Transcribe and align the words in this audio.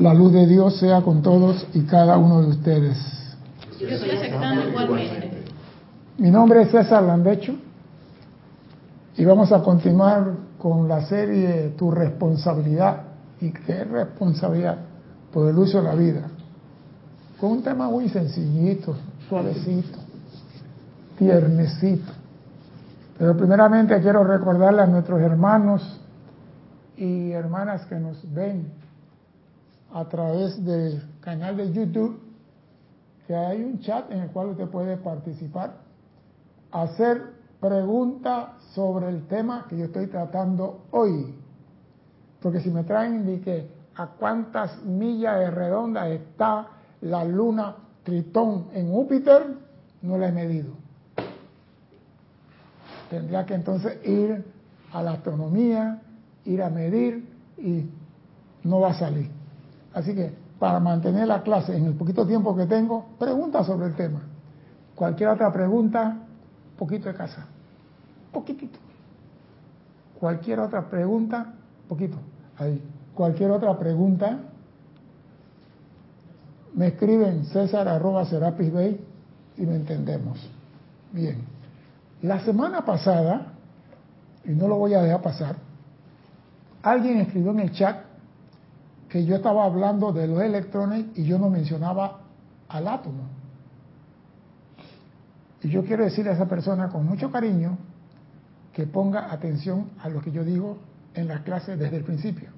La 0.00 0.14
luz 0.14 0.32
de 0.32 0.46
Dios 0.46 0.78
sea 0.78 1.02
con 1.02 1.20
todos 1.20 1.66
y 1.74 1.82
cada 1.82 2.16
uno 2.16 2.40
de 2.40 2.48
ustedes. 2.48 2.96
Yo 3.78 3.86
estoy 3.86 4.08
aceptando 4.12 4.66
igualmente. 4.66 5.44
Mi 6.16 6.30
nombre 6.30 6.62
es 6.62 6.70
César 6.70 7.02
Landecho 7.02 7.54
y 9.18 9.24
vamos 9.26 9.52
a 9.52 9.62
continuar 9.62 10.36
con 10.56 10.88
la 10.88 11.02
serie 11.02 11.74
Tu 11.76 11.90
responsabilidad. 11.90 13.02
¿Y 13.42 13.50
qué 13.50 13.84
responsabilidad? 13.84 14.78
Por 15.34 15.50
el 15.50 15.58
uso 15.58 15.82
de 15.82 15.84
la 15.84 15.94
vida. 15.94 16.22
Con 17.38 17.50
un 17.52 17.62
tema 17.62 17.90
muy 17.90 18.08
sencillito, 18.08 18.96
suavecito, 19.28 19.98
tiernecito. 21.18 22.10
Pero 23.18 23.36
primeramente 23.36 24.00
quiero 24.00 24.24
recordarle 24.24 24.80
a 24.80 24.86
nuestros 24.86 25.20
hermanos 25.20 26.00
y 26.96 27.32
hermanas 27.32 27.84
que 27.84 27.96
nos 27.96 28.16
ven 28.32 28.79
a 29.92 30.08
través 30.08 30.64
del 30.64 31.02
canal 31.20 31.56
de 31.56 31.72
YouTube 31.72 32.20
que 33.26 33.36
hay 33.36 33.62
un 33.62 33.78
chat 33.80 34.10
en 34.10 34.20
el 34.20 34.30
cual 34.30 34.48
usted 34.48 34.68
puede 34.68 34.96
participar, 34.96 35.76
hacer 36.72 37.22
preguntas 37.60 38.60
sobre 38.74 39.08
el 39.08 39.26
tema 39.28 39.66
que 39.68 39.78
yo 39.78 39.84
estoy 39.84 40.08
tratando 40.08 40.86
hoy. 40.90 41.34
Porque 42.40 42.60
si 42.60 42.70
me 42.70 42.82
traen 42.84 43.24
de 43.26 43.40
que 43.40 43.70
a 43.94 44.08
cuántas 44.08 44.82
millas 44.84 45.38
de 45.38 45.50
redonda 45.50 46.08
está 46.08 46.68
la 47.02 47.24
luna 47.24 47.76
Tritón 48.02 48.66
en 48.72 48.90
Júpiter, 48.90 49.58
no 50.02 50.18
la 50.18 50.28
he 50.28 50.32
medido. 50.32 50.72
Tendría 53.10 53.44
que 53.44 53.54
entonces 53.54 54.04
ir 54.06 54.44
a 54.92 55.02
la 55.02 55.12
astronomía, 55.12 56.02
ir 56.46 56.62
a 56.62 56.70
medir 56.70 57.28
y 57.58 57.88
no 58.64 58.80
va 58.80 58.90
a 58.90 58.94
salir. 58.94 59.39
Así 59.94 60.14
que 60.14 60.32
para 60.58 60.78
mantener 60.78 61.26
la 61.26 61.42
clase 61.42 61.76
en 61.76 61.86
el 61.86 61.94
poquito 61.94 62.26
tiempo 62.26 62.54
que 62.54 62.66
tengo, 62.66 63.06
pregunta 63.18 63.64
sobre 63.64 63.86
el 63.86 63.94
tema. 63.94 64.20
Cualquier 64.94 65.30
otra 65.30 65.52
pregunta, 65.52 66.18
poquito 66.78 67.08
de 67.08 67.14
casa. 67.14 67.46
Poquitito. 68.32 68.78
Cualquier 70.18 70.60
otra 70.60 70.88
pregunta, 70.88 71.54
poquito. 71.88 72.18
Ahí. 72.58 72.82
Cualquier 73.14 73.50
otra 73.50 73.78
pregunta, 73.78 74.38
me 76.74 76.88
escriben 76.88 77.44
César 77.46 77.88
arroba 77.88 78.24
Serapis 78.26 78.72
Bay 78.72 79.00
y 79.56 79.62
me 79.62 79.76
entendemos. 79.76 80.38
Bien. 81.12 81.38
La 82.22 82.44
semana 82.44 82.84
pasada, 82.84 83.46
y 84.44 84.50
no 84.50 84.68
lo 84.68 84.76
voy 84.76 84.94
a 84.94 85.02
dejar 85.02 85.22
pasar, 85.22 85.56
alguien 86.82 87.18
escribió 87.18 87.50
en 87.52 87.60
el 87.60 87.72
chat 87.72 88.09
que 89.10 89.24
yo 89.24 89.36
estaba 89.36 89.64
hablando 89.64 90.12
de 90.12 90.28
los 90.28 90.40
electrones 90.40 91.06
y 91.16 91.24
yo 91.24 91.38
no 91.38 91.50
mencionaba 91.50 92.20
al 92.68 92.86
átomo. 92.86 93.24
Y 95.62 95.68
yo 95.68 95.84
quiero 95.84 96.04
decirle 96.04 96.30
a 96.30 96.34
esa 96.34 96.46
persona 96.46 96.88
con 96.88 97.04
mucho 97.06 97.30
cariño 97.30 97.76
que 98.72 98.86
ponga 98.86 99.32
atención 99.32 99.90
a 100.00 100.08
lo 100.08 100.22
que 100.22 100.30
yo 100.30 100.44
digo 100.44 100.78
en 101.12 101.26
la 101.26 101.42
clase 101.42 101.76
desde 101.76 101.96
el 101.96 102.04
principio. 102.04 102.50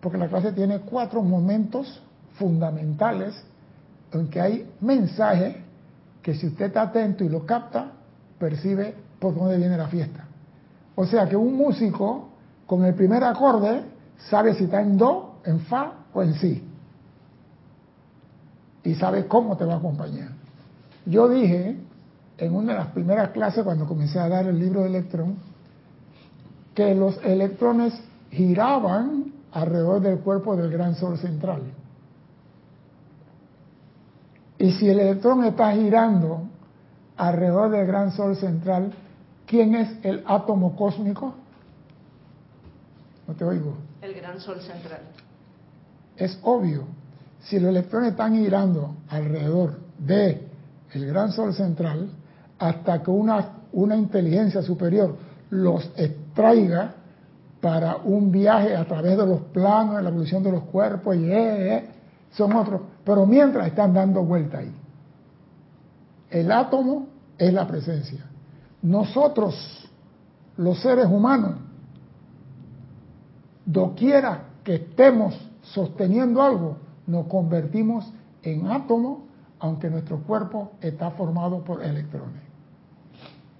Porque 0.00 0.16
la 0.16 0.28
clase 0.28 0.52
tiene 0.52 0.78
cuatro 0.78 1.22
momentos 1.22 2.00
fundamentales 2.38 3.34
en 4.12 4.28
que 4.28 4.40
hay 4.40 4.70
mensajes 4.80 5.56
que 6.22 6.34
si 6.34 6.46
usted 6.46 6.66
está 6.66 6.82
atento 6.82 7.24
y 7.24 7.28
lo 7.28 7.44
capta, 7.44 7.90
percibe 8.38 8.94
por 9.18 9.34
dónde 9.34 9.56
viene 9.56 9.76
la 9.76 9.88
fiesta. 9.88 10.24
O 10.94 11.04
sea 11.04 11.28
que 11.28 11.36
un 11.36 11.56
músico 11.56 12.28
con 12.64 12.84
el 12.84 12.94
primer 12.94 13.24
acorde 13.24 13.82
sabe 14.30 14.54
si 14.54 14.64
está 14.64 14.80
en 14.80 14.96
do 14.96 15.33
en 15.44 15.60
fa 15.60 15.92
o 16.12 16.22
en 16.22 16.34
si. 16.34 16.62
Y 18.82 18.94
sabe 18.94 19.26
cómo 19.26 19.56
te 19.56 19.64
va 19.64 19.74
a 19.74 19.78
acompañar. 19.78 20.28
Yo 21.06 21.28
dije 21.28 21.76
en 22.38 22.54
una 22.54 22.72
de 22.72 22.78
las 22.78 22.88
primeras 22.88 23.30
clases 23.30 23.64
cuando 23.64 23.86
comencé 23.86 24.18
a 24.18 24.28
dar 24.28 24.46
el 24.46 24.58
libro 24.58 24.82
de 24.82 24.88
electrón 24.88 25.36
que 26.74 26.94
los 26.94 27.18
electrones 27.24 27.94
giraban 28.30 29.32
alrededor 29.52 30.00
del 30.00 30.18
cuerpo 30.18 30.56
del 30.56 30.70
gran 30.70 30.96
sol 30.96 31.16
central. 31.18 31.62
Y 34.58 34.72
si 34.72 34.88
el 34.88 34.98
electrón 34.98 35.44
está 35.44 35.72
girando 35.72 36.42
alrededor 37.16 37.70
del 37.70 37.86
gran 37.86 38.10
sol 38.12 38.36
central, 38.36 38.92
¿quién 39.46 39.74
es 39.74 40.04
el 40.04 40.24
átomo 40.26 40.74
cósmico? 40.74 41.34
No 43.26 43.34
te 43.34 43.44
oigo. 43.44 43.76
El 44.02 44.14
gran 44.14 44.40
sol 44.40 44.60
central. 44.60 45.00
Es 46.16 46.38
obvio, 46.42 46.84
si 47.40 47.58
los 47.58 47.70
electrones 47.70 48.12
están 48.12 48.34
girando 48.34 48.94
alrededor 49.08 49.78
de 49.98 50.48
el 50.92 51.06
gran 51.06 51.32
sol 51.32 51.54
central, 51.54 52.08
hasta 52.58 53.02
que 53.02 53.10
una, 53.10 53.48
una 53.72 53.96
inteligencia 53.96 54.62
superior 54.62 55.16
los 55.50 55.90
extraiga 55.96 56.94
para 57.60 57.96
un 57.96 58.30
viaje 58.30 58.76
a 58.76 58.84
través 58.84 59.16
de 59.16 59.26
los 59.26 59.40
planos, 59.40 59.96
de 59.96 60.02
la 60.02 60.10
evolución 60.10 60.42
de 60.42 60.52
los 60.52 60.64
cuerpos, 60.64 61.16
y 61.16 61.24
eh, 61.30 61.76
eh, 61.76 61.90
son 62.32 62.52
otros, 62.52 62.82
pero 63.04 63.26
mientras 63.26 63.66
están 63.66 63.92
dando 63.92 64.22
vuelta 64.22 64.58
ahí. 64.58 64.72
El 66.30 66.52
átomo 66.52 67.06
es 67.38 67.52
la 67.52 67.66
presencia. 67.66 68.24
Nosotros, 68.82 69.88
los 70.56 70.80
seres 70.80 71.06
humanos, 71.06 71.54
doquiera 73.64 74.44
que 74.62 74.74
estemos 74.74 75.34
sosteniendo 75.72 76.42
algo, 76.42 76.76
nos 77.06 77.26
convertimos 77.26 78.12
en 78.42 78.66
átomo, 78.70 79.26
aunque 79.58 79.88
nuestro 79.90 80.18
cuerpo 80.18 80.72
está 80.80 81.10
formado 81.12 81.64
por 81.64 81.82
electrones. 81.82 82.42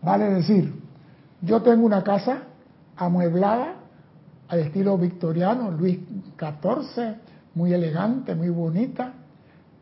Vale 0.02 0.30
decir, 0.30 0.82
yo 1.40 1.62
tengo 1.62 1.86
una 1.86 2.02
casa 2.02 2.42
amueblada 2.96 3.76
al 4.48 4.58
estilo 4.60 4.98
victoriano, 4.98 5.70
Luis 5.70 5.98
XIV, 6.38 7.16
muy 7.54 7.72
elegante, 7.72 8.34
muy 8.34 8.50
bonita, 8.50 9.12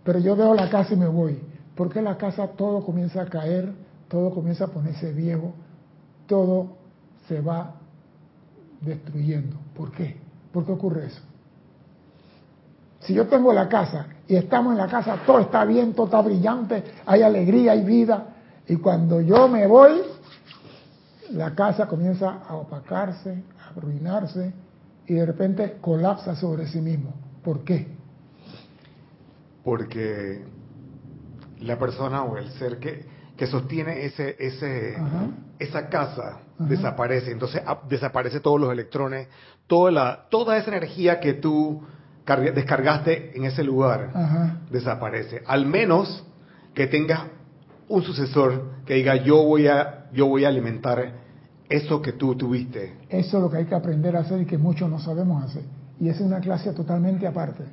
pero 0.04 0.19
yo 0.19 0.37
veo 0.37 0.54
la 0.54 0.71
casa 0.71 0.94
y 0.94 0.97
me 0.97 1.09
voy, 1.09 1.41
porque 1.75 2.03
la 2.03 2.16
casa 2.16 2.49
todo 2.49 2.84
comienza 2.84 3.22
a 3.22 3.27
caer, 3.27 3.72
todo 4.09 4.31
comienza 4.31 4.65
a 4.65 4.69
ponerse 4.69 5.12
viejo, 5.12 5.54
todo 6.27 6.77
se 7.27 7.41
va 7.41 7.75
destruyendo. 8.81 9.56
¿Por 9.77 9.91
qué? 9.93 10.16
¿Por 10.53 10.65
qué 10.66 10.72
ocurre 10.72 11.06
eso? 11.06 11.22
Si 13.02 13.14
yo 13.14 13.26
tengo 13.26 13.52
la 13.52 13.68
casa 13.68 14.06
y 14.28 14.36
estamos 14.36 14.72
en 14.72 14.78
la 14.78 14.86
casa, 14.86 15.18
todo 15.26 15.40
está 15.40 15.64
bien, 15.64 15.92
todo 15.92 16.06
está 16.06 16.20
brillante, 16.22 16.84
hay 17.04 17.22
alegría, 17.22 17.72
hay 17.72 17.82
vida, 17.84 18.28
y 18.68 18.76
cuando 18.76 19.20
yo 19.20 19.48
me 19.48 19.66
voy, 19.66 20.02
la 21.30 21.54
casa 21.54 21.86
comienza 21.86 22.42
a 22.46 22.54
opacarse, 22.54 23.42
a 23.58 23.70
arruinarse, 23.76 24.52
y 25.06 25.14
de 25.14 25.26
repente 25.26 25.78
colapsa 25.80 26.36
sobre 26.36 26.66
sí 26.68 26.80
mismo. 26.80 27.12
¿Por 27.42 27.64
qué? 27.64 27.88
Porque 29.64 30.44
la 31.60 31.78
persona 31.78 32.22
o 32.22 32.36
el 32.36 32.50
ser 32.52 32.78
que, 32.78 33.04
que 33.36 33.46
sostiene 33.48 34.04
ese, 34.04 34.36
ese, 34.38 34.96
esa 35.58 35.88
casa 35.88 36.38
desaparece. 36.58 37.32
Entonces 37.32 37.62
desaparece 37.88 38.38
todos 38.38 38.60
los 38.60 38.72
electrones, 38.72 39.28
toda, 39.66 39.91
la, 39.91 40.26
toda 40.30 40.56
esa 40.56 40.70
energía 40.70 41.18
que 41.18 41.34
tú 41.34 41.82
descargaste 42.27 43.37
en 43.37 43.44
ese 43.44 43.65
lugar, 43.65 44.60
desaparece. 44.71 45.43
Al 45.47 45.66
menos 45.66 46.25
que 46.75 46.87
tengas 46.87 47.22
un 47.88 48.03
sucesor 48.03 48.71
que 48.87 48.94
diga 48.94 49.16
yo 49.16 49.43
voy 49.43 49.66
a 49.66 50.03
yo 50.12 50.27
voy 50.27 50.44
a 50.44 50.49
alimentar 50.49 51.12
eso 51.69 52.03
que 52.03 52.12
tú 52.12 52.34
tuviste. 52.34 52.99
Eso 53.09 53.37
es 53.38 53.43
lo 53.43 53.50
que 53.50 53.59
hay 53.59 53.65
que 53.65 53.75
aprender 53.75 54.16
a 54.16 54.21
hacer 54.21 54.41
y 54.43 54.47
que 54.47 54.59
muchos 54.59 54.91
no 54.91 54.99
sabemos 54.99 55.43
hacer. 55.44 55.62
Y 55.99 56.09
es 56.09 56.21
una 56.21 56.41
clase 56.41 56.72
totalmente 56.72 57.27
aparte. 57.27 57.65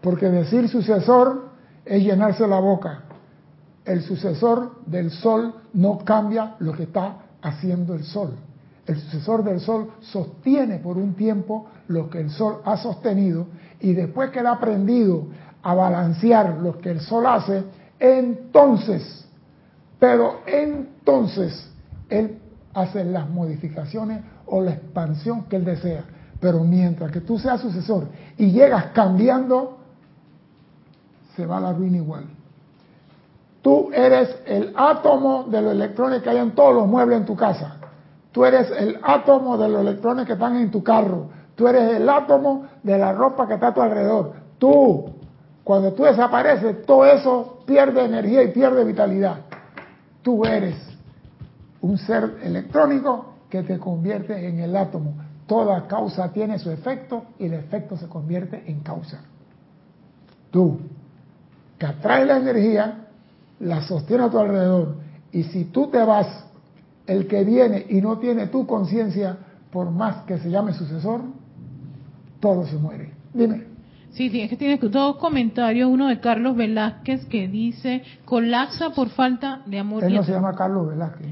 Porque 0.00 0.26
decir 0.26 0.68
sucesor 0.68 1.50
es 1.84 2.02
llenarse 2.02 2.46
la 2.46 2.58
boca. 2.58 3.04
El 3.84 4.02
sucesor 4.02 4.84
del 4.86 5.10
sol 5.10 5.54
no 5.74 5.98
cambia 6.04 6.56
lo 6.58 6.72
que 6.72 6.84
está 6.84 7.18
haciendo 7.42 7.94
el 7.94 8.04
sol. 8.04 8.36
El 8.90 8.98
sucesor 8.98 9.44
del 9.44 9.60
sol 9.60 9.92
sostiene 10.00 10.78
por 10.78 10.98
un 10.98 11.14
tiempo 11.14 11.68
lo 11.86 12.10
que 12.10 12.18
el 12.22 12.28
sol 12.28 12.60
ha 12.64 12.76
sostenido 12.76 13.46
y 13.78 13.92
después 13.92 14.30
que 14.30 14.40
él 14.40 14.48
ha 14.48 14.54
aprendido 14.54 15.26
a 15.62 15.74
balancear 15.74 16.58
lo 16.60 16.76
que 16.78 16.90
el 16.90 17.00
sol 17.00 17.24
hace, 17.26 17.62
entonces, 18.00 19.28
pero 20.00 20.40
entonces, 20.44 21.70
él 22.08 22.40
hace 22.74 23.04
las 23.04 23.30
modificaciones 23.30 24.24
o 24.46 24.60
la 24.60 24.72
expansión 24.72 25.44
que 25.44 25.54
él 25.54 25.64
desea. 25.64 26.02
Pero 26.40 26.64
mientras 26.64 27.12
que 27.12 27.20
tú 27.20 27.38
seas 27.38 27.60
sucesor 27.60 28.08
y 28.36 28.50
llegas 28.50 28.86
cambiando, 28.86 29.78
se 31.36 31.46
va 31.46 31.58
a 31.58 31.60
la 31.60 31.72
ruina 31.72 31.98
igual. 31.98 32.24
Tú 33.62 33.90
eres 33.92 34.36
el 34.46 34.72
átomo 34.74 35.44
de 35.44 35.62
los 35.62 35.74
electrones 35.74 36.22
que 36.22 36.30
hay 36.30 36.38
en 36.38 36.56
todos 36.56 36.74
los 36.74 36.88
muebles 36.88 37.20
en 37.20 37.26
tu 37.26 37.36
casa. 37.36 37.76
Tú 38.32 38.44
eres 38.44 38.70
el 38.70 38.98
átomo 39.02 39.58
de 39.58 39.68
los 39.68 39.80
electrones 39.80 40.26
que 40.26 40.34
están 40.34 40.56
en 40.56 40.70
tu 40.70 40.82
carro. 40.82 41.30
Tú 41.54 41.66
eres 41.66 41.96
el 41.96 42.08
átomo 42.08 42.66
de 42.82 42.96
la 42.96 43.12
ropa 43.12 43.46
que 43.46 43.54
está 43.54 43.68
a 43.68 43.74
tu 43.74 43.82
alrededor. 43.82 44.32
Tú, 44.58 45.10
cuando 45.64 45.92
tú 45.92 46.04
desapareces, 46.04 46.86
todo 46.86 47.06
eso 47.06 47.62
pierde 47.66 48.04
energía 48.04 48.42
y 48.42 48.48
pierde 48.48 48.84
vitalidad. 48.84 49.38
Tú 50.22 50.44
eres 50.44 50.76
un 51.80 51.98
ser 51.98 52.38
electrónico 52.42 53.34
que 53.48 53.62
te 53.62 53.78
convierte 53.78 54.48
en 54.48 54.60
el 54.60 54.76
átomo. 54.76 55.14
Toda 55.46 55.88
causa 55.88 56.32
tiene 56.32 56.58
su 56.58 56.70
efecto 56.70 57.24
y 57.38 57.46
el 57.46 57.54
efecto 57.54 57.96
se 57.96 58.06
convierte 58.06 58.62
en 58.70 58.80
causa. 58.80 59.20
Tú, 60.50 60.78
que 61.78 61.86
atrae 61.86 62.24
la 62.24 62.36
energía, 62.36 63.06
la 63.58 63.82
sostiene 63.82 64.24
a 64.24 64.30
tu 64.30 64.38
alrededor. 64.38 64.94
Y 65.32 65.44
si 65.44 65.64
tú 65.64 65.88
te 65.88 66.02
vas, 66.04 66.44
el 67.10 67.26
que 67.26 67.42
viene 67.42 67.86
y 67.88 68.00
no 68.00 68.18
tiene 68.18 68.46
tu 68.46 68.66
conciencia, 68.66 69.36
por 69.72 69.90
más 69.90 70.24
que 70.26 70.38
se 70.38 70.48
llame 70.48 70.72
sucesor, 70.72 71.22
todo 72.38 72.64
se 72.66 72.76
muere. 72.76 73.12
Dime. 73.34 73.64
Sí, 74.10 74.30
es 74.40 74.48
que 74.48 74.56
tiene 74.56 74.78
dos 74.78 75.16
comentarios. 75.16 75.90
Uno 75.90 76.08
de 76.08 76.20
Carlos 76.20 76.56
Velázquez 76.56 77.26
que 77.26 77.48
dice, 77.48 78.02
colapsa 78.24 78.90
por 78.90 79.08
falta 79.10 79.62
de 79.66 79.78
amor. 79.78 80.04
Él 80.04 80.14
no 80.14 80.22
se 80.22 80.32
llama 80.32 80.54
Carlos 80.54 80.88
Velázquez. 80.88 81.26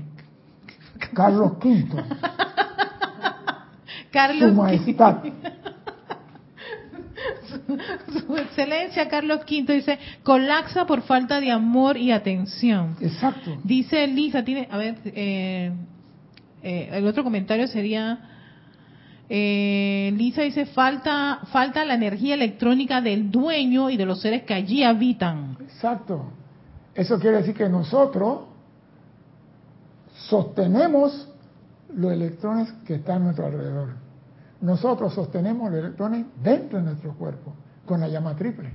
Carlos 1.15 1.53
V. 1.63 1.87
Carlos 4.11 4.51
Su 4.51 4.57
majestad. 4.57 5.17
Su 8.27 8.37
excelencia 8.37 9.09
Carlos 9.09 9.41
V 9.41 9.75
dice, 9.75 9.99
colapsa 10.23 10.87
por 10.87 11.03
falta 11.03 11.41
de 11.41 11.51
amor 11.51 11.97
y 11.97 12.13
atención. 12.13 12.97
Exacto. 13.01 13.59
Dice 13.65 14.07
Lisa, 14.07 14.45
tiene, 14.45 14.69
a 14.71 14.79
ver, 14.79 14.97
eh, 15.05 15.73
eh, 16.63 16.89
el 16.93 17.07
otro 17.07 17.23
comentario 17.25 17.67
sería, 17.67 18.19
eh, 19.29 20.13
Lisa 20.17 20.43
dice, 20.43 20.67
falta, 20.67 21.41
falta 21.53 21.85
la 21.85 21.95
energía 21.95 22.35
electrónica 22.35 23.01
del 23.01 23.31
dueño 23.31 23.91
y 23.91 23.97
de 23.97 24.07
los 24.07 24.21
seres 24.21 24.45
que 24.45 24.55
allí 24.55 24.83
habitan. 24.83 25.57
Exacto. 25.61 26.33
Eso 26.95 27.19
quiere 27.21 27.39
decir 27.39 27.55
que 27.55 27.69
nosotros 27.69 28.45
sostenemos 30.15 31.29
los 31.95 32.13
electrones 32.13 32.73
que 32.87 32.97
están 32.97 33.23
a 33.23 33.25
nuestro 33.27 33.47
alrededor. 33.47 34.08
Nosotros 34.61 35.15
sostenemos 35.15 35.71
los 35.71 35.81
electrones 35.81 36.27
dentro 36.43 36.79
de 36.79 36.85
nuestro 36.85 37.13
cuerpo 37.15 37.53
con 37.87 38.01
la 38.01 38.09
llama 38.09 38.35
triple. 38.35 38.71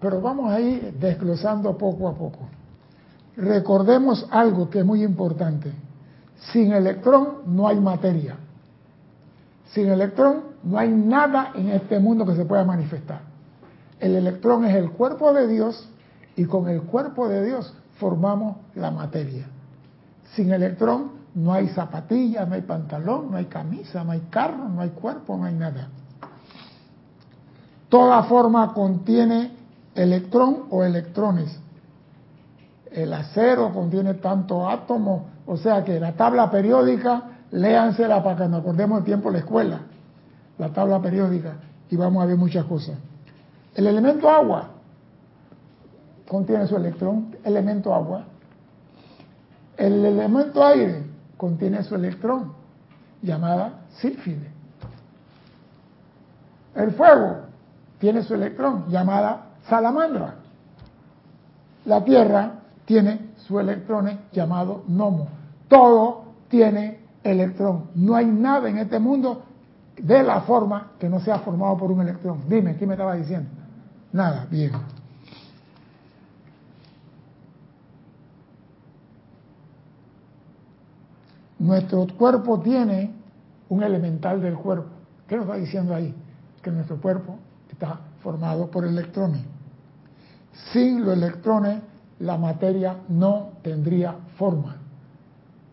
Pero 0.00 0.20
vamos 0.20 0.52
a 0.52 0.60
ir 0.60 0.94
desglosando 0.94 1.76
poco 1.76 2.08
a 2.08 2.14
poco. 2.14 2.40
Recordemos 3.36 4.26
algo 4.30 4.68
que 4.68 4.80
es 4.80 4.84
muy 4.84 5.02
importante. 5.02 5.72
Sin 6.52 6.72
electrón 6.72 7.38
no 7.46 7.66
hay 7.66 7.80
materia. 7.80 8.36
Sin 9.72 9.88
electrón 9.88 10.42
no 10.62 10.78
hay 10.78 10.90
nada 10.90 11.52
en 11.54 11.70
este 11.70 11.98
mundo 11.98 12.26
que 12.26 12.36
se 12.36 12.44
pueda 12.44 12.64
manifestar. 12.64 13.20
El 13.98 14.14
electrón 14.14 14.64
es 14.64 14.74
el 14.74 14.90
cuerpo 14.90 15.32
de 15.32 15.46
Dios 15.48 15.88
y 16.36 16.44
con 16.44 16.68
el 16.68 16.82
cuerpo 16.82 17.28
de 17.28 17.44
Dios 17.44 17.74
formamos 17.98 18.56
la 18.74 18.90
materia. 18.90 19.46
Sin 20.34 20.52
electrón 20.52 21.12
no 21.36 21.52
hay 21.52 21.68
zapatilla, 21.68 22.46
no 22.46 22.54
hay 22.54 22.62
pantalón, 22.62 23.30
no 23.30 23.36
hay 23.36 23.44
camisa, 23.44 24.02
no 24.02 24.12
hay 24.12 24.20
carro, 24.30 24.70
no 24.70 24.80
hay 24.80 24.88
cuerpo, 24.88 25.36
no 25.36 25.44
hay 25.44 25.54
nada. 25.54 25.88
Toda 27.90 28.22
forma 28.22 28.72
contiene 28.72 29.52
electrón 29.94 30.62
o 30.70 30.82
electrones. 30.82 31.54
El 32.90 33.12
acero 33.12 33.70
contiene 33.74 34.14
tanto 34.14 34.66
átomos, 34.66 35.24
o 35.46 35.58
sea 35.58 35.84
que 35.84 36.00
la 36.00 36.12
tabla 36.12 36.50
periódica, 36.50 37.22
léansela 37.50 38.24
para 38.24 38.36
que 38.36 38.48
nos 38.48 38.60
acordemos 38.60 39.00
el 39.00 39.04
tiempo 39.04 39.28
de 39.28 39.32
la 39.34 39.38
escuela, 39.40 39.80
la 40.56 40.70
tabla 40.70 41.02
periódica, 41.02 41.52
y 41.90 41.96
vamos 41.96 42.22
a 42.22 42.26
ver 42.26 42.38
muchas 42.38 42.64
cosas. 42.64 42.96
El 43.74 43.86
elemento 43.86 44.30
agua 44.30 44.68
contiene 46.26 46.66
su 46.66 46.76
electrón, 46.76 47.36
elemento 47.44 47.94
agua. 47.94 48.24
El 49.76 50.02
elemento 50.02 50.64
aire 50.64 51.05
contiene 51.36 51.82
su 51.82 51.94
electrón, 51.94 52.52
llamada 53.22 53.80
sílfide. 53.98 54.50
El 56.74 56.92
fuego 56.92 57.46
tiene 57.98 58.22
su 58.22 58.34
electrón, 58.34 58.86
llamada 58.88 59.46
salamandra. 59.68 60.34
La 61.86 62.04
tierra 62.04 62.52
tiene 62.84 63.30
su 63.46 63.58
electrón 63.58 64.10
llamado 64.32 64.84
gnomo. 64.86 65.28
Todo 65.68 66.24
tiene 66.48 67.00
electrón. 67.22 67.90
No 67.94 68.14
hay 68.14 68.26
nada 68.26 68.68
en 68.68 68.78
este 68.78 68.98
mundo 68.98 69.42
de 69.96 70.22
la 70.22 70.42
forma 70.42 70.92
que 70.98 71.08
no 71.08 71.20
sea 71.20 71.38
formado 71.38 71.76
por 71.76 71.90
un 71.90 72.00
electrón. 72.00 72.42
Dime, 72.48 72.76
¿qué 72.76 72.86
me 72.86 72.94
estaba 72.94 73.14
diciendo? 73.14 73.48
Nada, 74.12 74.46
bien. 74.50 74.72
Nuestro 81.58 82.06
cuerpo 82.16 82.60
tiene 82.60 83.12
un 83.68 83.82
elemental 83.82 84.40
del 84.40 84.54
cuerpo. 84.54 84.90
¿Qué 85.26 85.36
nos 85.36 85.46
está 85.46 85.56
diciendo 85.56 85.94
ahí? 85.94 86.14
Que 86.62 86.70
nuestro 86.70 87.00
cuerpo 87.00 87.38
está 87.70 88.00
formado 88.22 88.70
por 88.70 88.84
electrones. 88.84 89.42
Sin 90.72 91.04
los 91.04 91.16
electrones, 91.16 91.80
la 92.18 92.36
materia 92.36 92.98
no 93.08 93.50
tendría 93.62 94.14
forma. 94.36 94.76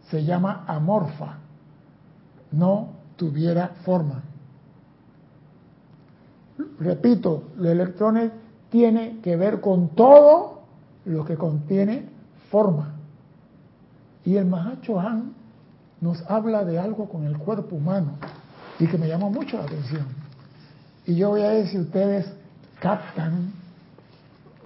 Se 0.09 0.24
llama 0.24 0.63
amorfa. 0.68 1.38
No 2.51 2.89
tuviera 3.15 3.69
forma. 3.83 4.24
Repito, 6.80 7.44
los 7.57 7.68
electrones 7.68 8.31
tienen 8.69 9.21
que 9.21 9.35
ver 9.35 9.62
con 9.62 9.89
todo 9.89 10.62
lo 11.06 11.25
que 11.25 11.35
contiene 11.35 12.07
forma. 12.50 12.94
Y 14.25 14.38
el 14.38 14.45
Mahacho 14.45 15.00
Han 15.00 15.33
nos 16.03 16.21
habla 16.29 16.65
de 16.65 16.77
algo 16.77 17.07
con 17.07 17.23
el 17.23 17.38
cuerpo 17.38 17.77
humano 17.77 18.17
y 18.77 18.88
que 18.88 18.97
me 18.97 19.07
llama 19.07 19.29
mucho 19.29 19.57
la 19.57 19.63
atención. 19.63 20.05
Y 21.05 21.15
yo 21.15 21.29
voy 21.29 21.44
a 21.44 21.47
ver 21.47 21.67
si 21.69 21.79
ustedes 21.79 22.25
captan 22.81 23.53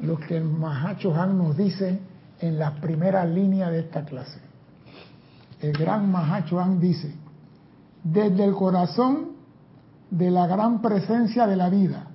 lo 0.01 0.17
que 0.17 0.35
el 0.37 0.45
Mahacho 0.45 1.13
Han 1.13 1.37
nos 1.37 1.55
dice 1.55 1.99
en 2.39 2.57
la 2.57 2.81
primera 2.81 3.23
línea 3.23 3.69
de 3.69 3.81
esta 3.81 4.03
clase. 4.03 4.39
El 5.61 5.73
gran 5.73 6.11
Mahacho 6.11 6.59
Han 6.59 6.79
dice, 6.79 7.13
desde 8.03 8.43
el 8.43 8.55
corazón 8.55 9.33
de 10.09 10.31
la 10.31 10.47
gran 10.47 10.81
presencia 10.81 11.45
de 11.45 11.55
la 11.55 11.69
vida, 11.69 12.07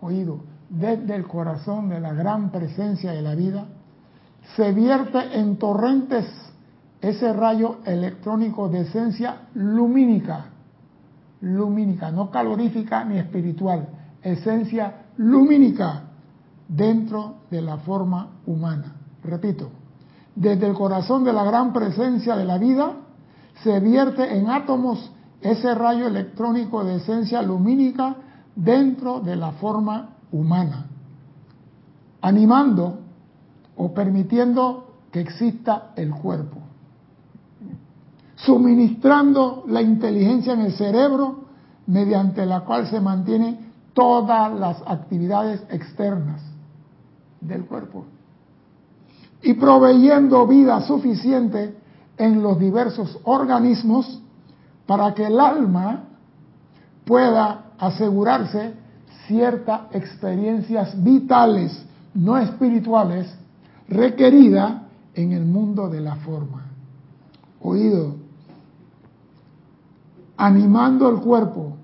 oído, 0.00 0.38
desde 0.70 1.16
el 1.16 1.26
corazón 1.26 1.88
de 1.88 1.98
la 1.98 2.12
gran 2.12 2.52
presencia 2.52 3.10
de 3.10 3.22
la 3.22 3.34
vida, 3.34 3.66
se 4.54 4.70
vierte 4.70 5.36
en 5.36 5.56
torrentes 5.56 6.47
ese 7.00 7.32
rayo 7.32 7.76
electrónico 7.84 8.68
de 8.68 8.80
esencia 8.80 9.42
lumínica, 9.54 10.46
lumínica, 11.40 12.10
no 12.10 12.30
calorífica 12.30 13.04
ni 13.04 13.18
espiritual, 13.18 13.88
esencia 14.22 15.06
lumínica 15.16 16.02
dentro 16.66 17.36
de 17.50 17.62
la 17.62 17.78
forma 17.78 18.30
humana. 18.46 18.96
Repito, 19.22 19.70
desde 20.34 20.66
el 20.66 20.74
corazón 20.74 21.24
de 21.24 21.32
la 21.32 21.44
gran 21.44 21.72
presencia 21.72 22.36
de 22.36 22.44
la 22.44 22.58
vida 22.58 22.92
se 23.62 23.78
vierte 23.80 24.36
en 24.36 24.50
átomos 24.50 25.12
ese 25.40 25.74
rayo 25.74 26.06
electrónico 26.06 26.84
de 26.84 26.96
esencia 26.96 27.42
lumínica 27.42 28.16
dentro 28.56 29.20
de 29.20 29.36
la 29.36 29.52
forma 29.52 30.16
humana, 30.32 30.86
animando 32.20 33.00
o 33.76 33.94
permitiendo 33.94 34.94
que 35.12 35.20
exista 35.20 35.92
el 35.94 36.10
cuerpo 36.10 36.67
suministrando 38.44 39.64
la 39.66 39.82
inteligencia 39.82 40.52
en 40.52 40.60
el 40.60 40.72
cerebro 40.72 41.44
mediante 41.86 42.46
la 42.46 42.60
cual 42.60 42.86
se 42.86 43.00
mantienen 43.00 43.72
todas 43.94 44.52
las 44.58 44.82
actividades 44.86 45.62
externas 45.70 46.40
del 47.40 47.64
cuerpo 47.64 48.04
y 49.42 49.54
proveyendo 49.54 50.46
vida 50.46 50.80
suficiente 50.82 51.76
en 52.16 52.42
los 52.42 52.58
diversos 52.58 53.18
organismos 53.24 54.20
para 54.86 55.14
que 55.14 55.26
el 55.26 55.38
alma 55.38 56.04
pueda 57.04 57.72
asegurarse 57.78 58.74
ciertas 59.26 59.82
experiencias 59.92 61.02
vitales, 61.02 61.84
no 62.14 62.36
espirituales, 62.38 63.32
requeridas 63.88 64.82
en 65.14 65.32
el 65.32 65.44
mundo 65.44 65.88
de 65.88 66.00
la 66.00 66.16
forma. 66.16 66.66
Oído, 67.60 68.27
animando 70.38 71.10
el 71.10 71.16
cuerpo, 71.16 71.76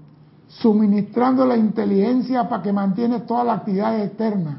suministrando 0.47 1.45
la 1.45 1.57
inteligencia 1.57 2.49
para 2.49 2.63
que 2.63 2.73
mantiene 2.73 3.21
todas 3.21 3.45
las 3.45 3.59
actividades 3.59 4.07
externas, 4.07 4.59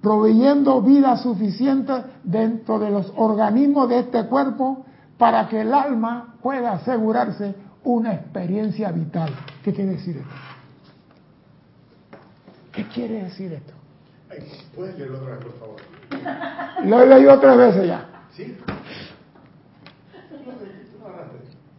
proveyendo 0.00 0.80
vida 0.80 1.16
suficiente 1.16 1.92
dentro 2.22 2.78
de 2.78 2.90
los 2.90 3.12
organismos 3.16 3.88
de 3.88 3.98
este 3.98 4.24
cuerpo 4.26 4.86
para 5.18 5.48
que 5.48 5.62
el 5.62 5.74
alma 5.74 6.36
pueda 6.40 6.74
asegurarse 6.74 7.54
una 7.82 8.14
experiencia 8.14 8.92
vital. 8.92 9.30
¿Qué 9.62 9.72
quiere 9.72 9.92
decir 9.92 10.18
esto? 10.18 10.30
¿Qué 12.72 12.84
quiere 12.88 13.24
decir 13.24 13.52
esto? 13.52 13.72
¿Puedes 14.74 14.96
leerlo 14.98 15.18
otra 15.18 15.34
vez, 15.34 15.44
por 15.44 15.58
favor? 15.58 16.84
Lo 16.84 17.02
he 17.02 17.06
leído 17.06 17.40
tres 17.40 17.56
veces 17.56 17.86
ya. 17.88 18.06
¿Sí? 18.32 18.56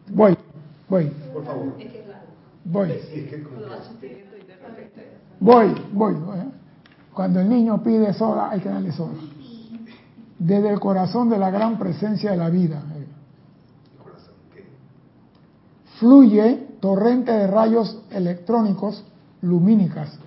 Voy, 0.09 0.37
voy. 0.89 1.11
Favor. 1.47 1.73
Voy. 2.65 2.89
Voy, 5.93 6.13
voy. 6.13 6.39
¿eh? 6.39 6.51
Cuando 7.13 7.39
el 7.39 7.49
niño 7.49 7.81
pide 7.81 8.13
soda, 8.13 8.49
hay 8.51 8.59
que 8.59 8.69
darle 8.69 8.91
soda. 8.91 9.13
Desde 10.37 10.69
el 10.69 10.79
corazón 10.79 11.29
de 11.29 11.37
la 11.37 11.49
gran 11.49 11.79
presencia 11.79 12.31
de 12.31 12.37
la 12.37 12.49
vida. 12.49 12.83
¿eh? 12.95 13.07
Fluye 15.99 16.67
torrente 16.79 17.31
de 17.31 17.47
rayos 17.47 18.03
electrónicos 18.11 19.03
lumínicas 19.41 20.19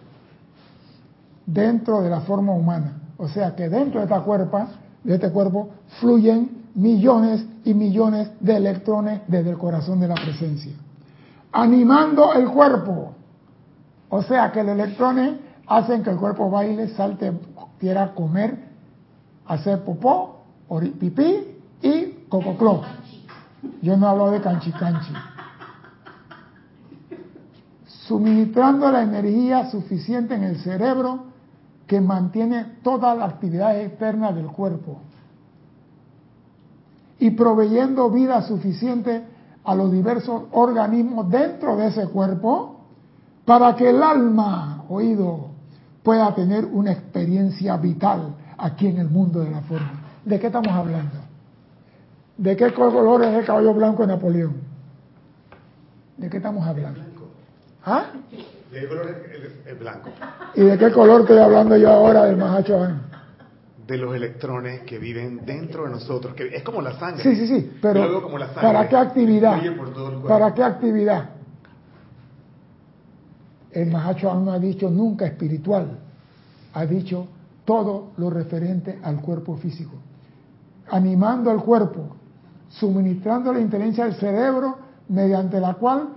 dentro 1.47 2.03
de 2.03 2.11
la 2.11 2.23
forma 2.23 2.53
humana. 2.53 3.01
O 3.19 3.29
sea 3.29 3.55
que 3.55 3.69
dentro 3.69 4.01
de 4.01 4.07
esta 4.07 4.23
cuerpo, 4.23 4.67
de 5.05 5.15
este 5.15 5.31
cuerpo, 5.31 5.71
fluyen 6.01 6.67
millones 6.75 7.45
y 7.65 7.75
millones 7.75 8.31
de 8.41 8.57
electrones 8.57 9.21
desde 9.29 9.51
el 9.51 9.59
corazón 9.59 10.01
de 10.01 10.09
la 10.09 10.15
presencia, 10.15 10.73
animando 11.53 12.33
el 12.35 12.49
cuerpo. 12.49 13.15
O 14.09 14.23
sea 14.23 14.51
que 14.53 14.63
los 14.63 14.73
electrones 14.73 15.39
hacen 15.67 16.03
que 16.03 16.11
el 16.11 16.17
cuerpo 16.17 16.51
baile, 16.51 16.89
salte, 16.89 17.33
quiera 17.79 18.15
comer, 18.15 18.59
hacer 19.47 19.85
popó, 19.85 20.45
pipí 20.99 21.59
y 21.83 22.27
cococló. 22.29 22.83
Yo 23.83 23.97
no 23.97 24.09
hablo 24.09 24.31
de 24.31 24.41
canchi 24.41 24.73
canchi. 24.73 25.13
Suministrando 27.87 28.91
la 28.91 29.03
energía 29.03 29.71
suficiente 29.71 30.35
en 30.35 30.45
el 30.45 30.59
cerebro 30.59 31.25
que 31.87 32.01
mantiene 32.01 32.65
todas 32.83 33.17
las 33.17 33.33
actividades 33.33 33.89
externas 33.89 34.35
del 34.35 34.47
cuerpo 34.47 35.01
y 37.19 37.31
proveyendo 37.31 38.11
vida 38.11 38.43
suficiente 38.43 39.25
a 39.65 39.75
los 39.75 39.93
diversos 39.93 40.43
organismos 40.53 41.31
dentro 41.31 41.77
de 41.77 41.89
ese 41.89 42.07
cuerpo 42.09 42.81
para 43.45 43.75
que 43.75 43.91
el 43.91 44.03
alma, 44.03 44.85
oído, 44.89 45.49
pueda 46.03 46.35
tener 46.35 46.65
una 46.65 46.93
experiencia 46.93 47.77
vital 47.77 48.35
aquí 48.57 48.87
en 48.87 48.99
el 48.99 49.09
mundo 49.09 49.41
de 49.41 49.51
la 49.51 49.61
forma. 49.63 49.93
¿De 50.25 50.39
qué 50.39 50.47
estamos 50.47 50.73
hablando? 50.73 51.17
¿De 52.37 52.57
qué 52.57 52.73
color 52.73 53.23
es 53.25 53.35
el 53.35 53.45
caballo 53.45 53.75
blanco 53.75 54.03
de 54.03 54.09
Napoleón? 54.09 54.55
¿De 56.17 56.31
qué 56.31 56.39
estamos 56.39 56.67
hablando? 56.67 57.01
¿Ah? 57.85 58.05
¿De 58.71 58.81
qué 58.81 58.89
color 58.89 59.07
es 59.09 59.67
el, 59.67 59.75
blanco? 59.77 60.11
¿Y 60.55 60.63
de 60.63 60.79
qué 60.79 60.91
color 60.93 61.23
estoy 61.23 61.39
hablando 61.39 61.77
yo 61.77 61.91
ahora 61.91 62.25
del 62.25 62.37
Mahacho 62.37 62.87
De 63.91 63.99
los 63.99 64.15
electrones 64.15 64.83
que 64.83 64.99
viven 64.99 65.45
dentro 65.45 65.83
de 65.83 65.91
nosotros, 65.91 66.33
que 66.35 66.47
es 66.55 66.63
como 66.63 66.81
la 66.81 66.97
sangre. 66.97 67.25
Sí, 67.25 67.35
sí, 67.35 67.49
sí, 67.49 67.73
pero 67.83 68.23
¿para 68.55 68.89
qué 68.89 68.95
actividad? 68.95 69.61
¿Para 70.29 70.55
qué 70.55 70.63
actividad? 70.63 71.31
El 73.73 73.91
Mahacho 73.91 74.33
no 74.33 74.53
ha 74.53 74.61
dicho 74.61 74.89
nunca 74.91 75.27
espiritual, 75.27 75.99
ha 76.73 76.87
dicho 76.87 77.27
todo 77.65 78.13
lo 78.17 78.31
referente 78.31 79.01
al 79.03 79.21
cuerpo 79.21 79.57
físico, 79.57 79.97
animando 80.89 81.51
al 81.51 81.61
cuerpo, 81.61 82.15
suministrando 82.69 83.53
la 83.53 83.59
inteligencia 83.59 84.05
del 84.05 84.15
cerebro 84.15 84.79
mediante 85.09 85.59
la 85.59 85.75
cual 85.75 86.11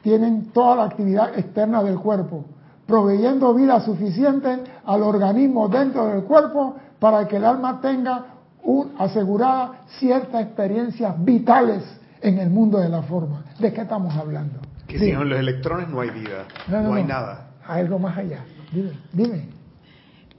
tienen 0.00 0.52
toda 0.52 0.76
la 0.76 0.84
actividad 0.84 1.36
externa 1.36 1.82
del 1.82 1.98
cuerpo, 1.98 2.44
proveyendo 2.86 3.52
vida 3.52 3.80
suficiente 3.80 4.62
al 4.84 5.02
organismo 5.02 5.68
dentro 5.68 6.06
del 6.06 6.22
cuerpo 6.22 6.76
para 7.00 7.26
que 7.26 7.36
el 7.36 7.44
alma 7.44 7.80
tenga 7.80 8.26
un, 8.62 8.92
asegurada 8.98 9.86
ciertas 9.98 10.42
experiencias 10.42 11.14
vitales 11.24 11.82
en 12.20 12.38
el 12.38 12.50
mundo 12.50 12.78
de 12.78 12.88
la 12.88 13.02
forma. 13.02 13.44
¿De 13.58 13.72
qué 13.72 13.80
estamos 13.80 14.14
hablando? 14.14 14.60
Que 14.86 14.98
sin 14.98 15.28
los 15.28 15.38
electrones 15.38 15.88
no 15.88 16.00
hay 16.00 16.10
vida, 16.10 16.44
no, 16.68 16.94
hay 16.94 17.04
nada. 17.04 17.52
Hay 17.66 17.80
algo 17.82 17.98
más 17.98 18.18
allá. 18.18 18.44
Dime, 18.72 18.92
dime. 19.12 19.48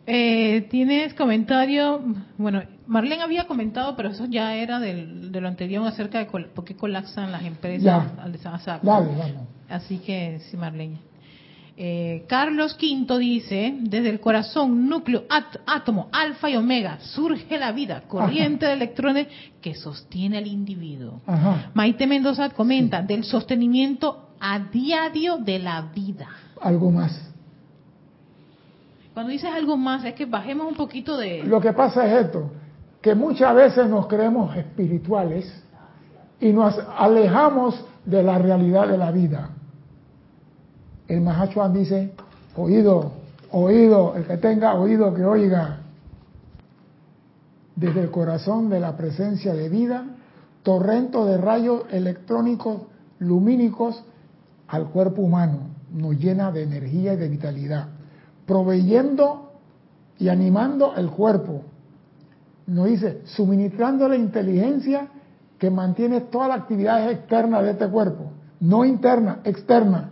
Eh, 0.05 0.67
Tienes 0.69 1.13
comentario, 1.13 2.01
bueno, 2.37 2.61
Marlene 2.87 3.23
había 3.23 3.47
comentado, 3.47 3.95
pero 3.95 4.09
eso 4.09 4.25
ya 4.25 4.55
era 4.55 4.79
del, 4.79 5.31
de 5.31 5.41
lo 5.41 5.47
anterior 5.47 5.85
acerca 5.87 6.19
de 6.19 6.25
por 6.25 6.65
qué 6.65 6.75
colapsan 6.75 7.31
las 7.31 7.43
empresas 7.43 8.05
al 8.19 8.37
Así 9.69 9.99
que 9.99 10.41
sí, 10.49 10.57
Marlene. 10.57 11.10
Eh, 11.77 12.25
Carlos 12.27 12.77
V 12.79 13.17
dice, 13.17 13.75
desde 13.81 14.09
el 14.09 14.19
corazón, 14.19 14.89
núcleo, 14.89 15.23
átomo, 15.65 16.09
alfa 16.11 16.49
y 16.49 16.57
omega, 16.57 16.99
surge 16.99 17.57
la 17.57 17.71
vida, 17.71 18.03
corriente 18.07 18.65
de 18.65 18.73
electrones 18.73 19.27
que 19.61 19.73
sostiene 19.73 20.37
al 20.37 20.47
individuo. 20.47 21.21
Maite 21.73 22.07
Mendoza 22.07 22.49
comenta, 22.49 23.01
del 23.01 23.23
sostenimiento 23.23 24.29
a 24.39 24.59
diario 24.59 25.37
de 25.37 25.59
la 25.59 25.81
vida. 25.81 26.27
Algo 26.61 26.91
más. 26.91 27.29
Cuando 29.13 29.31
dices 29.31 29.49
algo 29.51 29.77
más, 29.77 30.03
es 30.05 30.13
que 30.13 30.25
bajemos 30.25 30.67
un 30.67 30.75
poquito 30.75 31.17
de... 31.17 31.43
Lo 31.43 31.61
que 31.61 31.73
pasa 31.73 32.05
es 32.05 32.25
esto, 32.25 32.51
que 33.01 33.15
muchas 33.15 33.55
veces 33.55 33.87
nos 33.87 34.07
creemos 34.07 34.55
espirituales 34.55 35.63
y 36.39 36.51
nos 36.53 36.77
alejamos 36.97 37.83
de 38.05 38.23
la 38.23 38.37
realidad 38.37 38.87
de 38.87 38.97
la 38.97 39.11
vida. 39.11 39.49
El 41.11 41.19
Mahachuan 41.19 41.73
dice, 41.73 42.13
oído, 42.55 43.11
oído, 43.51 44.15
el 44.15 44.23
que 44.25 44.37
tenga 44.37 44.75
oído 44.75 45.13
que 45.13 45.25
oiga. 45.25 45.79
Desde 47.75 48.01
el 48.03 48.11
corazón 48.11 48.69
de 48.69 48.79
la 48.79 48.95
presencia 48.95 49.53
de 49.53 49.67
vida, 49.67 50.05
torrento 50.63 51.25
de 51.25 51.37
rayos 51.37 51.83
electrónicos 51.91 52.83
lumínicos 53.19 54.01
al 54.69 54.87
cuerpo 54.87 55.21
humano, 55.21 55.71
nos 55.93 56.17
llena 56.17 56.49
de 56.49 56.63
energía 56.63 57.13
y 57.15 57.17
de 57.17 57.27
vitalidad 57.27 57.87
proveyendo 58.45 59.51
y 60.17 60.29
animando 60.29 60.95
el 60.95 61.09
cuerpo. 61.09 61.63
Nos 62.67 62.85
dice, 62.85 63.21
suministrando 63.25 64.07
la 64.07 64.15
inteligencia 64.15 65.07
que 65.57 65.69
mantiene 65.69 66.21
todas 66.21 66.47
las 66.47 66.61
actividades 66.61 67.17
externas 67.17 67.63
de 67.63 67.71
este 67.71 67.89
cuerpo, 67.89 68.31
no 68.61 68.85
interna, 68.85 69.41
externa, 69.43 70.10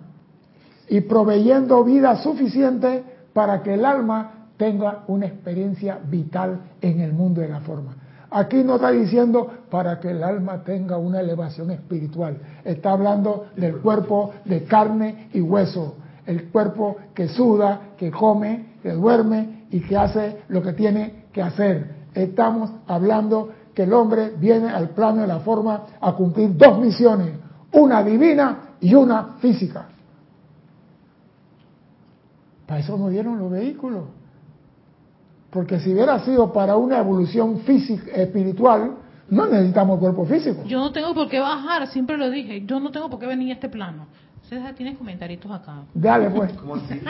y 0.89 1.01
proveyendo 1.01 1.84
vida 1.84 2.15
suficiente 2.17 3.03
para 3.34 3.62
que 3.62 3.75
el 3.75 3.86
alma 3.86 4.48
tenga 4.58 5.03
una 5.08 5.27
experiencia 5.27 6.00
vital 6.03 6.60
en 6.81 7.00
el 7.00 7.13
mundo 7.13 7.41
de 7.41 7.48
la 7.48 7.62
forma. 7.62 7.96
Aquí 8.31 8.63
no 8.63 8.75
está 8.75 8.91
diciendo 8.91 9.50
para 9.72 10.00
que 10.00 10.12
el 10.12 10.24
alma 10.24 10.63
tenga 10.63 10.98
una 10.98 11.22
elevación 11.22 11.72
espiritual, 11.72 12.38
está 12.63 12.91
hablando 12.91 13.48
del 13.55 13.77
cuerpo 13.77 14.31
de 14.46 14.65
carne 14.65 15.29
y 15.34 15.41
hueso, 15.41 15.96
el 16.25 16.50
cuerpo 16.50 16.98
que 17.15 17.27
suda, 17.27 17.93
que 17.98 18.12
come, 18.12 18.75
que 18.84 18.91
duerme 18.91 19.65
y 19.72 19.79
que 19.81 19.98
hace 19.98 20.43
lo 20.50 20.62
que 20.62 20.74
tiene 20.74 21.25
que 21.31 21.41
hacer. 21.41 21.96
Estamos 22.13 22.72
hablando 22.88 23.50
que 23.74 23.84
el 23.84 23.93
hombre 23.93 24.34
viene 24.38 24.69
al 24.69 24.89
plano 24.89 25.22
de 25.22 25.27
la 25.27 25.39
forma 25.39 25.86
a 26.00 26.13
cumplir 26.13 26.55
dos 26.55 26.79
misiones, 26.79 27.31
una 27.72 28.03
divina 28.03 28.75
y 28.81 28.93
una 28.93 29.38
física. 29.39 29.88
Para 32.70 32.82
eso 32.82 32.96
nos 33.00 33.10
dieron 33.10 33.40
los 33.40 33.50
vehículos. 33.50 34.04
Porque 35.50 35.80
si 35.80 35.92
hubiera 35.92 36.20
sido 36.20 36.54
para 36.54 36.78
una 36.78 37.00
evolución 37.00 37.62
física, 37.62 38.12
espiritual, 38.12 38.92
no 39.28 39.48
necesitamos 39.48 39.98
cuerpo 39.98 40.24
físico. 40.28 40.64
Yo 40.68 40.78
no 40.78 40.92
tengo 40.92 41.16
por 41.16 41.28
qué 41.30 41.40
bajar, 41.40 41.88
siempre 41.88 42.16
lo 42.16 42.30
dije, 42.30 42.64
yo 42.68 42.80
no 42.80 42.92
tengo 42.92 43.10
por 43.10 43.20
qué 43.20 43.26
venir 43.26 43.50
a 43.50 43.54
este 43.54 43.70
plano. 43.70 44.06
César, 44.48 44.76
tienes 44.76 45.00
comentarios 45.00 45.44
acá. 45.52 45.78
Dale, 45.96 46.30
pues. 46.30 46.54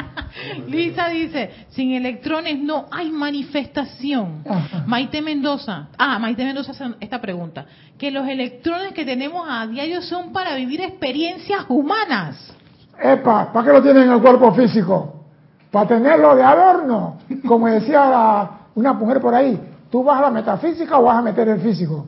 Lisa 0.69 1.09
dice, 1.09 1.51
sin 1.71 1.91
electrones 1.91 2.57
no 2.61 2.85
hay 2.89 3.11
manifestación. 3.11 4.45
Maite 4.87 5.21
Mendoza, 5.21 5.89
ah, 5.97 6.19
Maite 6.19 6.45
Mendoza 6.45 6.71
hace 6.71 6.85
esta 7.01 7.19
pregunta, 7.19 7.65
que 7.97 8.11
los 8.11 8.25
electrones 8.29 8.93
que 8.93 9.03
tenemos 9.03 9.45
a 9.45 9.67
diario 9.67 10.01
son 10.03 10.31
para 10.31 10.55
vivir 10.55 10.79
experiencias 10.79 11.65
humanas. 11.67 12.55
Epa, 12.97 13.51
¿para 13.51 13.65
qué 13.65 13.73
lo 13.73 13.83
tienen 13.83 14.03
en 14.03 14.11
el 14.13 14.21
cuerpo 14.21 14.53
físico? 14.53 15.18
Para 15.71 15.87
tenerlo 15.87 16.35
de 16.35 16.43
adorno. 16.43 17.17
Como 17.47 17.67
decía 17.67 18.49
una 18.75 18.93
mujer 18.93 19.21
por 19.21 19.33
ahí, 19.35 19.59
¿tú 19.89 20.03
vas 20.03 20.17
a 20.19 20.23
la 20.23 20.31
metafísica 20.31 20.99
o 20.99 21.03
vas 21.03 21.17
a 21.17 21.21
meter 21.21 21.47
el 21.49 21.59
físico? 21.61 22.05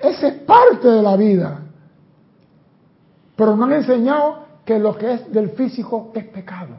Esa 0.00 0.28
es 0.28 0.34
parte 0.42 0.88
de 0.88 1.02
la 1.02 1.16
vida. 1.16 1.60
Pero 3.36 3.56
me 3.56 3.64
han 3.64 3.72
enseñado 3.72 4.44
que 4.64 4.78
lo 4.78 4.96
que 4.96 5.14
es 5.14 5.32
del 5.32 5.50
físico 5.50 6.12
es 6.14 6.24
pecado. 6.24 6.76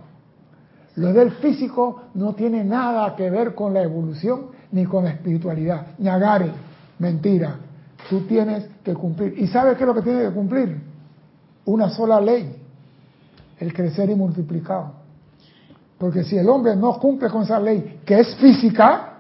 Lo 0.96 1.12
del 1.12 1.32
físico 1.32 2.04
no 2.14 2.34
tiene 2.34 2.64
nada 2.64 3.16
que 3.16 3.30
ver 3.30 3.54
con 3.54 3.74
la 3.74 3.84
evolución 3.84 4.48
ni 4.72 4.86
con 4.86 5.04
la 5.04 5.12
espiritualidad. 5.12 5.88
Ñagare, 6.00 6.52
mentira. 7.00 7.58
Tú 8.10 8.22
tienes 8.22 8.68
que 8.84 8.94
cumplir. 8.94 9.38
¿Y 9.38 9.48
sabes 9.48 9.76
qué 9.78 9.84
es 9.84 9.88
lo 9.88 9.94
que 9.94 10.02
tienes 10.02 10.30
que 10.30 10.34
cumplir? 10.34 10.82
Una 11.66 11.90
sola 11.90 12.22
ley. 12.22 12.56
El 13.60 13.74
crecer 13.74 14.10
y 14.10 14.16
multiplicado. 14.16 15.05
Porque 15.98 16.24
si 16.24 16.38
el 16.38 16.50
hombre 16.50 16.76
no 16.76 17.00
cumple 17.00 17.30
con 17.30 17.44
esa 17.44 17.60
ley, 17.60 18.02
que 18.06 18.20
es 18.20 18.36
física, 18.36 19.20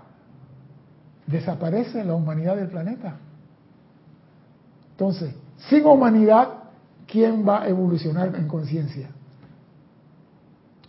desaparece 1.25 2.03
la 2.03 2.13
humanidad 2.15 2.55
del 2.57 2.67
planeta. 2.67 3.15
Entonces, 4.91 5.33
sin 5.69 5.85
humanidad, 5.85 6.49
¿quién 7.07 7.47
va 7.47 7.63
a 7.63 7.67
evolucionar 7.67 8.35
en 8.35 8.47
conciencia? 8.47 9.09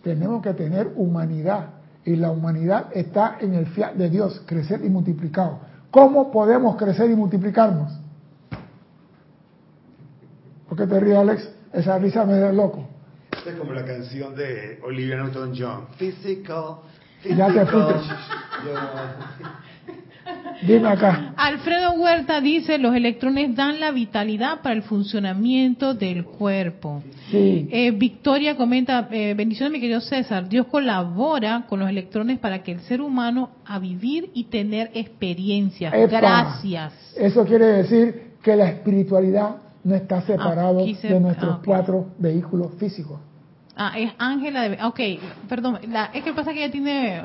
Tenemos 0.03 0.41
que 0.41 0.53
tener 0.53 0.93
humanidad. 0.95 1.69
Y 2.05 2.15
la 2.15 2.31
humanidad 2.31 2.87
está 2.93 3.37
en 3.41 3.53
el 3.53 3.65
fiat 3.65 3.95
de 3.95 4.09
Dios, 4.09 4.41
crecer 4.45 4.83
y 4.85 4.89
multiplicado. 4.89 5.59
¿Cómo 5.91 6.31
podemos 6.31 6.77
crecer 6.77 7.11
y 7.11 7.15
multiplicarnos? 7.15 7.91
¿Por 10.69 10.77
qué 10.77 10.87
te 10.87 10.99
ríes, 10.99 11.17
Alex? 11.17 11.49
Esa 11.73 11.97
risa 11.97 12.23
me 12.23 12.39
da 12.39 12.53
loco. 12.53 12.85
Como 13.55 13.73
la 13.73 13.85
canción 13.85 14.35
de 14.35 14.79
Olivia 14.83 15.17
Newton-John. 15.17 15.87
Physical, 15.97 16.77
Ya 17.23 17.47
te 17.47 17.65
fuiste. 17.65 18.13
Dime 20.65 20.89
acá. 20.89 21.33
Alfredo 21.37 21.91
Huerta 21.93 22.41
dice, 22.41 22.77
los 22.79 22.93
electrones 22.95 23.55
dan 23.55 23.79
la 23.79 23.91
vitalidad 23.91 24.61
para 24.61 24.75
el 24.75 24.81
funcionamiento 24.83 25.93
del 25.93 26.25
cuerpo. 26.25 27.03
Sí. 27.31 27.67
Eh, 27.71 27.91
Victoria 27.91 28.57
comenta, 28.57 29.07
eh, 29.11 29.33
bendiciones 29.35 29.71
mi 29.71 29.79
querido 29.79 30.01
César, 30.01 30.49
Dios 30.49 30.65
colabora 30.67 31.65
con 31.69 31.79
los 31.79 31.89
electrones 31.89 32.39
para 32.39 32.63
que 32.63 32.71
el 32.73 32.79
ser 32.81 33.01
humano 33.01 33.51
a 33.65 33.79
vivir 33.79 34.31
y 34.33 34.45
tener 34.45 34.91
experiencias. 34.93 35.93
Epa. 35.93 36.17
Gracias. 36.19 36.93
Eso 37.15 37.45
quiere 37.45 37.65
decir 37.67 38.31
que 38.43 38.55
la 38.55 38.67
espiritualidad 38.69 39.57
no 39.83 39.95
está 39.95 40.21
separado 40.23 40.85
se- 40.95 41.07
de 41.07 41.19
nuestros 41.19 41.55
ah, 41.57 41.61
cuatro 41.63 42.07
vehículos 42.17 42.71
físicos. 42.77 43.19
Ah, 43.77 43.93
es 43.97 44.11
Ángela 44.17 44.63
de... 44.67 44.83
Ok, 44.83 44.99
perdón, 45.47 45.77
la- 45.89 46.05
es 46.13 46.23
que 46.23 46.33
pasa 46.33 46.51
que 46.53 46.63
ella 46.63 46.71
tiene... 46.71 47.21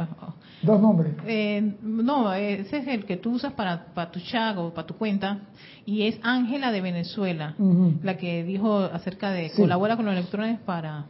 Dos 0.63 0.81
nombres. 0.81 1.15
eh, 1.27 1.75
no, 1.83 2.33
ese 2.33 2.77
es 2.79 2.87
el 2.87 3.05
que 3.05 3.17
tú 3.17 3.33
usas 3.33 3.53
para, 3.55 3.87
para 3.95 4.13
tu 4.13 4.21
chat 4.21 4.57
o 4.59 4.73
para 4.73 4.87
tu 4.87 4.95
cuenta, 4.95 5.39
y 5.85 6.03
es 6.07 6.21
Ángela 6.23 6.71
de 6.71 6.81
Venezuela, 6.81 7.55
la 8.03 8.17
que 8.17 8.45
dijo 8.45 8.79
acerca 8.79 9.31
de 9.31 9.49
Sí. 9.49 9.63
colabora 9.63 9.97
con 9.97 10.05
los 10.05 10.15
electrones 10.15 10.61
para... 10.61 11.07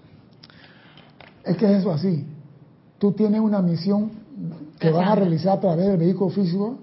Es 1.45 1.57
que 1.59 1.67
es 1.67 1.81
eso 1.81 1.93
así. 1.93 2.25
Tú 2.99 3.13
tienes 3.13 3.41
una 3.41 3.61
misión 3.61 4.11
que 4.79 4.91
vas 4.91 5.07
a 5.09 5.15
realizar 5.17 5.59
a 5.59 5.61
través 5.61 5.87
del 5.89 5.97
vehículo 5.99 6.31
físico 6.31 6.79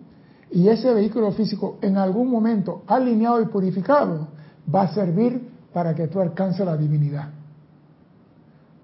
y 0.51 0.67
ese 0.67 0.93
vehículo 0.93 1.31
físico 1.31 1.79
en 1.81 1.97
algún 1.97 2.29
momento 2.29 2.83
alineado 2.87 3.41
y 3.41 3.45
purificado 3.45 4.27
va 4.73 4.83
a 4.83 4.93
servir 4.93 5.41
para 5.73 5.95
que 5.95 6.07
tú 6.07 6.19
alcances 6.19 6.63
la 6.65 6.75
divinidad. 6.77 7.29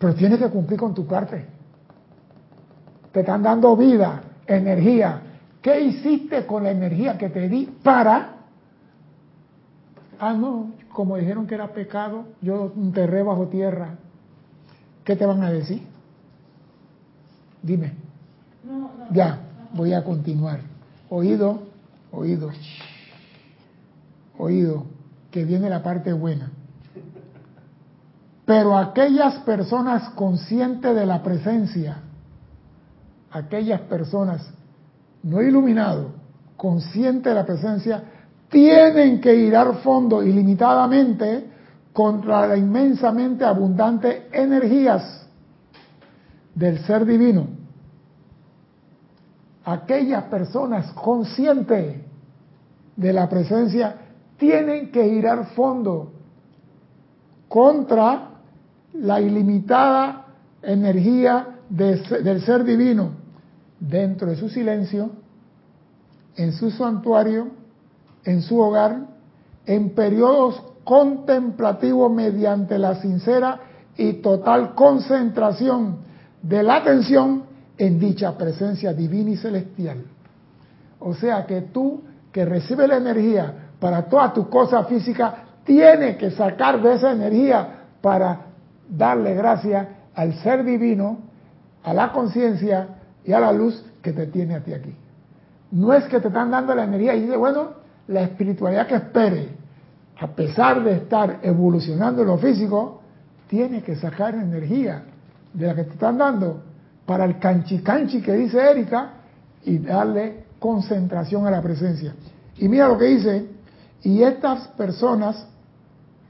Pero 0.06 0.18
tienes 0.18 0.38
que 0.38 0.50
cumplir 0.50 0.80
con 0.80 0.94
tu 0.94 1.08
parte. 1.08 1.48
Te 3.12 3.22
están 3.22 3.42
dando 3.42 3.76
vida, 3.76 4.22
energía. 4.46 5.20
¿Qué 5.64 5.82
hiciste 5.82 6.46
con 6.46 6.64
la 6.64 6.70
energía 6.70 7.18
que 7.18 7.30
te 7.30 7.50
di 7.50 7.66
para... 7.82 8.36
Ah, 10.20 10.34
no, 10.34 10.74
como 10.94 11.18
dijeron 11.18 11.48
que 11.48 11.56
era 11.56 11.70
pecado, 11.74 12.26
yo 12.40 12.72
enterré 12.78 13.24
bajo 13.24 13.48
tierra. 13.48 13.96
¿Qué 15.04 15.16
te 15.16 15.26
van 15.26 15.42
a 15.42 15.50
decir? 15.50 15.82
Dime. 17.64 17.94
Ya, 19.12 19.40
voy 19.74 19.94
a 19.94 20.04
continuar. 20.04 20.60
Oído, 21.10 21.64
oído, 22.12 22.52
oído, 24.38 24.86
que 25.32 25.46
viene 25.46 25.68
la 25.68 25.82
parte 25.82 26.14
buena. 26.14 26.52
Pero 28.46 28.78
aquellas 28.78 29.36
personas 29.40 30.10
conscientes 30.10 30.96
de 30.96 31.06
la 31.06 31.24
presencia, 31.24 31.98
aquellas 33.32 33.82
personas 33.82 34.48
no 35.24 35.42
iluminados, 35.42 36.12
conscientes 36.56 37.24
de 37.24 37.34
la 37.34 37.46
presencia, 37.46 38.04
tienen 38.50 39.20
que 39.20 39.36
ir 39.36 39.56
al 39.56 39.78
fondo 39.78 40.22
ilimitadamente 40.22 41.50
contra 41.92 42.46
la 42.46 42.56
inmensamente 42.56 43.44
abundante 43.44 44.30
energías 44.32 45.28
del 46.54 46.80
ser 46.86 47.06
divino. 47.06 47.48
Aquellas 49.66 50.26
personas 50.26 50.92
conscientes 50.94 52.02
de 52.96 53.14
la 53.14 53.28
presencia 53.28 53.96
tienen 54.38 54.92
que 54.92 55.08
ir 55.08 55.28
al 55.28 55.48
fondo 55.48 56.12
contra 57.48 58.35
la 59.00 59.20
ilimitada 59.22 60.26
energía 60.62 61.48
de- 61.70 61.98
del 62.24 62.42
ser 62.42 62.64
divino 62.64 63.12
dentro 63.80 64.30
de 64.30 64.36
su 64.36 64.50
silencio, 64.50 65.12
en 66.36 66.54
su 66.54 66.72
santuario, 66.72 67.48
en 68.24 68.42
su 68.42 68.60
hogar, 68.60 69.08
en 69.66 69.92
periodos 69.92 70.62
contemplativos 70.84 72.12
mediante 72.12 72.78
la 72.78 72.96
sincera 72.96 73.60
y 73.98 74.14
total 74.14 74.76
concentración 74.76 75.98
de 76.42 76.62
la 76.64 76.78
atención 76.78 77.44
en 77.78 78.00
dicha 78.00 78.38
presencia 78.38 78.94
divina 78.94 79.32
y 79.32 79.38
celestial. 79.38 80.04
O 81.00 81.14
sea 81.14 81.46
que 81.46 81.62
tú 81.62 82.02
que 82.32 82.46
recibes 82.46 82.88
la 82.88 82.98
energía 82.98 83.54
para 83.80 84.04
todas 84.04 84.34
tus 84.34 84.48
cosas 84.48 84.88
físicas, 84.88 85.34
tienes 85.64 86.18
que 86.18 86.32
sacar 86.32 86.82
de 86.82 86.94
esa 86.96 87.12
energía 87.12 87.68
para 88.02 88.42
darle 88.90 89.34
gracias 89.36 89.88
al 90.14 90.34
ser 90.36 90.64
divino, 90.64 91.20
a 91.84 91.94
la 91.94 92.12
conciencia 92.12 92.88
y 93.24 93.34
a 93.34 93.40
la 93.40 93.52
luz 93.52 93.84
que 94.02 94.14
te 94.14 94.28
tiene 94.28 94.56
a 94.56 94.64
ti 94.64 94.74
aquí. 94.74 94.96
No 95.72 95.94
es 95.94 96.06
que 96.06 96.20
te 96.20 96.28
están 96.28 96.52
dando 96.52 96.74
la 96.76 96.84
energía 96.84 97.16
y 97.16 97.22
dice, 97.22 97.38
bueno, 97.38 97.72
la 98.08 98.22
espiritualidad 98.22 98.88
que 98.88 98.96
espere, 98.96 99.50
a 100.20 100.28
pesar 100.28 100.84
de 100.84 100.94
estar 100.94 101.40
evolucionando 101.42 102.22
en 102.22 102.28
lo 102.28 102.38
físico, 102.38 103.02
tiene 103.48 103.82
que 103.82 103.96
sacar 103.96 104.36
energía 104.36 105.04
de 105.54 105.68
la 105.68 105.76
que 105.76 105.84
te 105.84 105.94
están 105.94 106.18
dando 106.18 106.62
para 107.06 107.26
el 107.26 107.40
canchi 107.40 107.80
canchi 107.80 108.22
que 108.22 108.34
dice 108.34 108.60
Erika 108.60 109.10
y 109.64 109.80
darle 109.80 110.46
concentración 110.60 111.46
a 111.46 111.52
la 111.52 111.62
presencia. 111.62 112.14
Y 112.58 112.68
mira 112.70 112.88
lo 112.88 112.98
que 112.98 113.06
dice, 113.06 113.48
y 114.04 114.22
estas 114.24 114.68
personas 114.70 115.48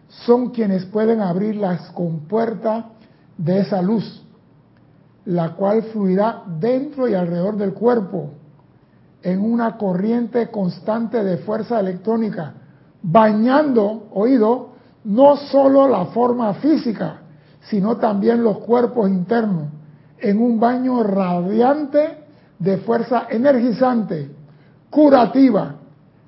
son 0.09 0.49
quienes 0.51 0.85
pueden 0.85 1.21
abrir 1.21 1.55
las 1.55 1.91
compuertas 1.91 2.85
de 3.37 3.59
esa 3.59 3.81
luz, 3.81 4.23
la 5.25 5.53
cual 5.55 5.83
fluirá 5.83 6.43
dentro 6.59 7.07
y 7.07 7.13
alrededor 7.13 7.57
del 7.57 7.73
cuerpo 7.73 8.31
en 9.23 9.41
una 9.41 9.77
corriente 9.77 10.49
constante 10.51 11.23
de 11.23 11.37
fuerza 11.37 11.79
electrónica, 11.79 12.53
bañando, 13.01 14.07
oído, 14.13 14.75
no 15.03 15.35
solo 15.35 15.87
la 15.87 16.05
forma 16.05 16.53
física, 16.55 17.21
sino 17.61 17.97
también 17.97 18.43
los 18.43 18.59
cuerpos 18.59 19.09
internos, 19.09 19.69
en 20.19 20.39
un 20.39 20.59
baño 20.59 21.01
radiante 21.03 22.19
de 22.59 22.77
fuerza 22.77 23.25
energizante, 23.29 24.31
curativa, 24.89 25.75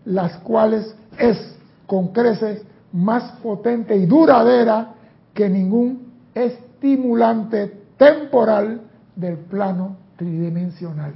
las 0.06 0.38
cuales 0.40 0.96
es 1.18 1.38
con 1.86 2.10
creces 2.10 2.63
más 2.98 3.32
potente 3.44 3.96
y 3.96 4.08
duradera 4.08 4.94
que 5.34 5.48
ningún 5.48 6.14
estimulante 6.34 7.72
temporal 7.96 8.82
del 9.16 9.38
plano 9.38 9.98
tridimensional. 10.16 11.14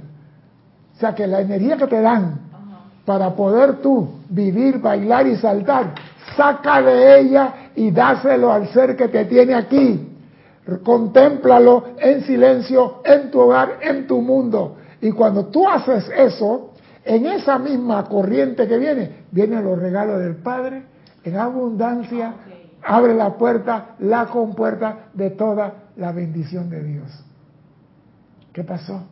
O 0.94 1.00
sea 1.00 1.12
que 1.12 1.26
la 1.26 1.40
energía 1.40 1.76
que 1.76 1.88
te 1.88 2.00
dan 2.00 2.38
para 3.04 3.34
poder 3.34 3.82
tú 3.82 4.08
vivir, 4.28 4.78
bailar 4.78 5.26
y 5.26 5.36
saltar, 5.36 5.94
saca 6.36 6.80
de 6.82 7.18
ella 7.18 7.54
y 7.74 7.90
dáselo 7.90 8.52
al 8.52 8.68
ser 8.68 8.94
que 8.96 9.08
te 9.08 9.24
tiene 9.24 9.54
aquí. 9.54 10.08
Contémplalo 10.84 11.96
en 11.98 12.22
silencio, 12.22 13.00
en 13.04 13.28
tu 13.32 13.40
hogar, 13.40 13.78
en 13.80 14.06
tu 14.06 14.20
mundo. 14.20 14.76
Y 15.00 15.10
cuando 15.10 15.46
tú 15.46 15.68
haces 15.68 16.08
eso, 16.16 16.74
en 17.04 17.26
esa 17.26 17.58
misma 17.58 18.04
corriente 18.04 18.68
que 18.68 18.78
viene, 18.78 19.24
vienen 19.32 19.64
los 19.64 19.76
regalos 19.80 20.20
del 20.20 20.36
Padre 20.36 20.91
en 21.24 21.36
abundancia, 21.36 22.34
abre 22.82 23.14
la 23.14 23.36
puerta, 23.36 23.94
la 23.98 24.26
compuerta 24.26 25.10
de 25.14 25.30
toda 25.30 25.74
la 25.96 26.12
bendición 26.12 26.68
de 26.70 26.82
Dios. 26.82 27.24
¿Qué 28.52 28.64
pasó? 28.64 29.06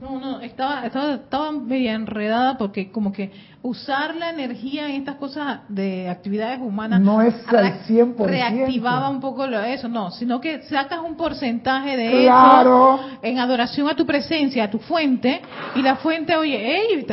No, 0.00 0.20
no, 0.20 0.40
estaba, 0.40 0.86
estaba, 0.86 1.14
estaba 1.14 1.50
media 1.50 1.94
enredada 1.94 2.56
porque 2.56 2.92
como 2.92 3.12
que 3.12 3.32
usar 3.62 4.14
la 4.14 4.30
energía 4.30 4.88
en 4.88 5.00
estas 5.00 5.16
cosas 5.16 5.60
de 5.68 6.08
actividades 6.08 6.60
humanas 6.60 7.00
No 7.00 7.20
es 7.20 7.34
al 7.48 7.56
re- 7.64 7.80
100%. 7.88 8.24
reactivaba 8.24 9.08
un 9.10 9.18
poco 9.20 9.48
lo- 9.48 9.58
eso, 9.60 9.88
no, 9.88 10.12
sino 10.12 10.40
que 10.40 10.62
sacas 10.62 11.00
un 11.04 11.16
porcentaje 11.16 11.96
de 11.96 12.10
Claro. 12.22 12.94
eso 13.00 13.18
en 13.22 13.40
adoración 13.40 13.88
a 13.88 13.96
tu 13.96 14.06
presencia, 14.06 14.64
a 14.64 14.70
tu 14.70 14.78
fuente, 14.78 15.42
y 15.74 15.82
la 15.82 15.96
fuente, 15.96 16.36
oye, 16.36 17.00
es 17.00 17.04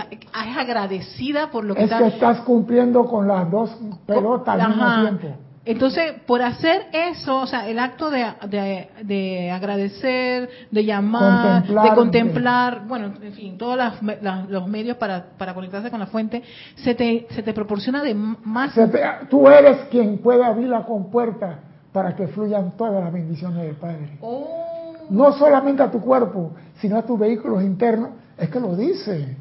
agradecida 0.55 1.49
por 1.49 1.63
lo 1.65 1.73
que 1.73 1.81
Es 1.85 1.91
está... 1.91 1.97
que 2.03 2.07
estás 2.09 2.41
cumpliendo 2.41 3.05
con 3.05 3.27
las 3.27 3.49
dos 3.49 3.71
pelotas 4.05 4.59
al 4.59 4.69
mismo 4.69 5.17
tiempo. 5.19 5.39
Entonces, 5.67 6.13
por 6.27 6.43
hacer 6.43 6.87
eso, 6.93 7.39
o 7.41 7.47
sea, 7.47 7.67
el 7.67 7.79
acto 7.79 8.11
de, 8.11 8.23
de, 8.49 8.87
de 9.03 9.49
agradecer, 9.51 10.47
de 10.69 10.85
llamar, 10.85 11.63
Contemplar, 11.63 11.89
de 11.89 11.95
contemplar, 11.95 12.81
bueno, 12.87 13.13
en 13.19 13.33
fin, 13.33 13.57
todos 13.57 13.75
las 13.75 14.01
las- 14.21 14.47
los 14.47 14.67
medios 14.67 14.97
para, 14.97 15.25
para 15.37 15.55
conectarse 15.55 15.89
con 15.89 15.99
la 15.99 16.05
fuente, 16.05 16.43
se 16.75 16.93
te, 16.93 17.25
se 17.31 17.41
te 17.41 17.51
proporciona 17.53 18.03
de 18.03 18.13
más... 18.13 18.75
Te- 18.75 18.89
tú 19.29 19.47
eres 19.47 19.77
quien 19.89 20.19
puede 20.19 20.43
abrir 20.45 20.67
la 20.69 20.83
compuerta 20.85 21.59
para 21.91 22.15
que 22.15 22.27
fluyan 22.27 22.77
todas 22.77 23.03
las 23.03 23.11
bendiciones 23.11 23.57
del 23.63 23.75
Padre. 23.75 24.17
Oh, 24.21 24.93
No 25.09 25.31
solamente 25.33 25.81
a 25.81 25.89
tu 25.89 25.99
cuerpo, 25.99 26.51
sino 26.79 26.97
a 26.97 27.01
tus 27.01 27.17
vehículos 27.17 27.63
internos. 27.63 28.09
Es 28.37 28.49
que 28.49 28.59
lo 28.59 28.75
dice. 28.75 29.35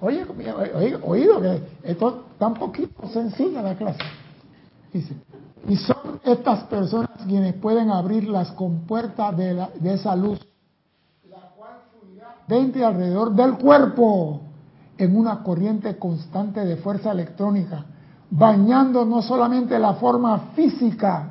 Oye, 0.00 0.24
oído 1.02 1.40
que 1.40 1.60
esto 1.84 2.08
es 2.32 2.38
tan 2.38 2.54
poquito 2.54 3.06
sencilla 3.08 3.62
la 3.62 3.74
clase. 3.74 4.00
Y 5.68 5.76
son 5.76 6.20
estas 6.24 6.64
personas 6.64 7.10
quienes 7.26 7.54
pueden 7.54 7.90
abrir 7.90 8.28
las 8.28 8.52
compuertas 8.52 9.36
de, 9.36 9.54
la- 9.54 9.70
de 9.70 9.94
esa 9.94 10.14
luz, 10.14 10.38
la 11.28 11.48
cual 11.56 11.72
fluirá 12.00 12.36
dentro 12.46 12.80
y 12.80 12.84
alrededor 12.84 13.32
del 13.34 13.54
cuerpo 13.54 14.40
en 14.96 15.16
una 15.16 15.42
corriente 15.42 15.96
constante 15.98 16.64
de 16.64 16.76
fuerza 16.76 17.10
electrónica, 17.10 17.86
bañando 18.30 19.04
no 19.04 19.20
solamente 19.22 19.78
la 19.78 19.94
forma 19.94 20.38
física, 20.54 21.30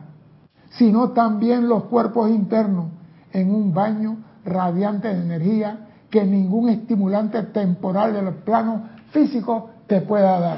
sino 0.72 1.12
también 1.12 1.70
los 1.70 1.84
cuerpos 1.86 2.30
internos 2.30 2.88
en 3.32 3.54
un 3.54 3.74
baño 3.74 4.18
radiante 4.44 5.08
de 5.08 5.22
energía 5.22 5.88
que 6.10 6.26
ningún 6.26 6.70
estimulante 6.70 7.42
temporal 7.44 8.14
de 8.14 8.22
los 8.24 8.36
planos 8.44 8.82
físicos 9.12 9.64
te 9.88 10.02
pueda 10.02 10.40
dar. 10.40 10.58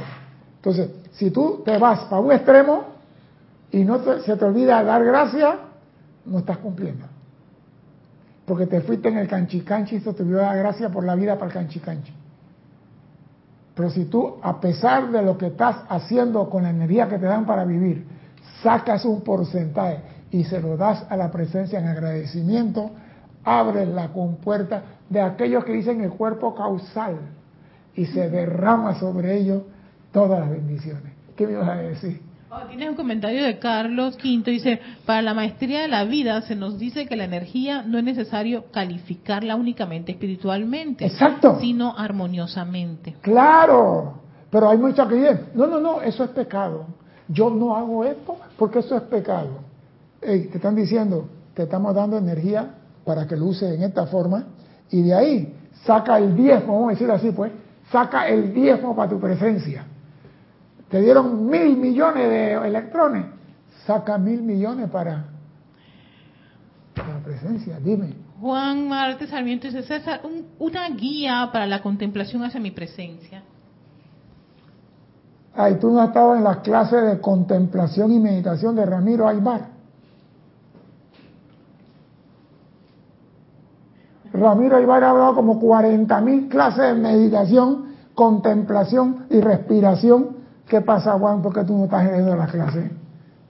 Entonces, 0.55 0.89
si 1.11 1.29
tú 1.29 1.61
te 1.63 1.77
vas 1.77 1.99
para 2.05 2.21
un 2.21 2.31
extremo 2.31 2.94
y 3.71 3.83
no 3.83 3.99
te- 3.99 4.21
se 4.21 4.35
te 4.37 4.45
olvida 4.45 4.83
dar 4.83 5.03
gracias, 5.03 5.55
no 6.25 6.39
estás 6.39 6.57
cumpliendo. 6.59 7.05
Porque 8.45 8.67
te 8.67 8.81
fuiste 8.81 9.09
en 9.09 9.17
el 9.17 9.27
canchicanchi 9.27 9.95
y 9.97 9.99
se 10.01 10.13
te 10.13 10.23
olvidó 10.23 10.39
dar 10.39 10.57
gracias 10.57 10.91
por 10.91 11.03
la 11.03 11.15
vida 11.15 11.35
para 11.35 11.47
el 11.47 11.53
canchicanchi. 11.53 12.13
Pero 13.75 13.89
si 13.89 14.05
tú, 14.05 14.35
a 14.41 14.59
pesar 14.61 15.11
de 15.11 15.21
lo 15.21 15.37
que 15.37 15.47
estás 15.47 15.77
haciendo 15.89 16.49
con 16.49 16.63
la 16.63 16.69
energía 16.69 17.09
que 17.09 17.17
te 17.17 17.25
dan 17.25 17.45
para 17.45 17.65
vivir, 17.65 18.05
sacas 18.63 19.03
un 19.05 19.21
porcentaje 19.21 19.99
y 20.31 20.43
se 20.45 20.61
lo 20.61 20.77
das 20.77 21.05
a 21.09 21.17
la 21.17 21.29
presencia 21.31 21.79
en 21.79 21.87
agradecimiento, 21.87 22.91
abres 23.43 23.87
la 23.89 24.09
compuerta 24.13 24.83
de 25.09 25.21
aquellos 25.21 25.65
que 25.65 25.73
dicen 25.73 26.01
el 26.01 26.11
cuerpo 26.11 26.55
causal 26.55 27.17
y 27.95 28.05
se 28.05 28.29
derrama 28.29 28.95
sobre 28.99 29.35
ellos 29.37 29.63
todas 30.11 30.39
las 30.39 30.49
bendiciones. 30.49 31.13
¿Qué 31.35 31.45
me 31.45 31.53
ibas 31.53 31.69
a 31.69 31.75
decir? 31.75 32.21
Oh, 32.51 32.59
tienes 32.67 32.89
un 32.89 32.95
comentario 32.95 33.43
de 33.43 33.57
Carlos 33.57 34.15
Quinto, 34.17 34.51
dice, 34.51 34.79
para 35.05 35.23
la 35.23 35.33
maestría 35.33 35.81
de 35.81 35.87
la 35.87 36.03
vida 36.03 36.41
se 36.43 36.55
nos 36.55 36.77
dice 36.77 37.07
que 37.07 37.15
la 37.15 37.23
energía 37.23 37.81
no 37.81 37.97
es 37.97 38.03
necesario 38.03 38.65
calificarla 38.71 39.55
únicamente 39.55 40.11
espiritualmente, 40.11 41.07
Exacto. 41.07 41.57
sino 41.59 41.97
armoniosamente. 41.97 43.15
Claro, 43.21 44.21
pero 44.51 44.69
hay 44.69 44.77
muchos 44.77 45.07
que 45.07 45.15
dicen, 45.15 45.47
no, 45.55 45.65
no, 45.65 45.79
no, 45.79 46.01
eso 46.01 46.23
es 46.23 46.29
pecado. 46.29 46.85
Yo 47.27 47.49
no 47.49 47.75
hago 47.75 48.05
esto 48.05 48.37
porque 48.57 48.79
eso 48.79 48.95
es 48.95 49.01
pecado. 49.03 49.61
Ey, 50.21 50.47
te 50.47 50.57
están 50.57 50.75
diciendo, 50.75 51.27
te 51.55 51.63
estamos 51.63 51.95
dando 51.95 52.17
energía 52.17 52.75
para 53.03 53.25
que 53.25 53.35
lo 53.35 53.45
uses 53.47 53.73
en 53.73 53.81
esta 53.81 54.05
forma 54.05 54.45
y 54.91 55.01
de 55.01 55.15
ahí 55.15 55.55
saca 55.83 56.19
el 56.19 56.35
diezmo, 56.35 56.73
vamos 56.73 56.89
a 56.89 56.91
decir 56.91 57.09
así 57.09 57.31
pues, 57.31 57.51
saca 57.91 58.27
el 58.27 58.53
diezmo 58.53 58.95
para 58.95 59.09
tu 59.09 59.19
presencia. 59.19 59.85
Te 60.95 61.01
dieron 61.01 61.49
mil 61.49 61.75
millones 61.75 62.29
de 62.29 62.53
electrones, 62.53 63.25
saca 63.85 64.17
mil 64.17 64.41
millones 64.41 64.89
para, 64.89 65.25
para 66.95 67.15
la 67.15 67.19
presencia, 67.19 67.77
dime. 67.81 68.13
Juan 68.39 68.87
Marte 68.87 69.27
Sarmiento 69.27 69.67
dice, 69.67 69.83
César, 69.83 70.21
un- 70.23 70.45
una 70.57 70.87
guía 70.91 71.49
para 71.51 71.65
la 71.65 71.81
contemplación 71.81 72.45
hacia 72.45 72.61
mi 72.61 72.71
presencia. 72.71 73.43
Ay, 75.53 75.75
tú 75.81 75.91
no 75.91 75.99
has 75.99 76.07
estado 76.07 76.33
en 76.37 76.45
las 76.45 76.59
clases 76.59 77.03
de 77.03 77.19
contemplación 77.19 78.13
y 78.13 78.19
meditación 78.21 78.73
de 78.77 78.85
Ramiro 78.85 79.27
Aybar. 79.27 79.67
Ramiro 84.31 84.77
Aybar 84.77 85.03
ha 85.03 85.09
hablado 85.09 85.35
como 85.35 85.59
40 85.59 86.21
mil 86.21 86.47
clases 86.47 86.83
de 86.85 86.93
meditación, 86.93 87.87
contemplación 88.13 89.25
y 89.29 89.41
respiración. 89.41 90.44
¿Qué 90.67 90.81
pasa, 90.81 91.17
Juan? 91.19 91.41
¿Por 91.41 91.53
qué 91.53 91.63
tú 91.63 91.77
no 91.77 91.85
estás 91.85 92.09
en 92.09 92.37
las 92.37 92.51
clases? 92.51 92.91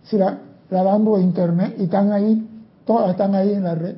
Si 0.04 0.18
la, 0.18 0.38
la 0.70 0.84
dan 0.84 1.06
por 1.06 1.20
internet 1.20 1.76
y 1.78 1.84
están 1.86 2.12
ahí, 2.12 2.48
todas 2.86 3.12
están 3.12 3.34
ahí 3.36 3.54
en 3.54 3.64
la 3.64 3.76
red. 3.76 3.96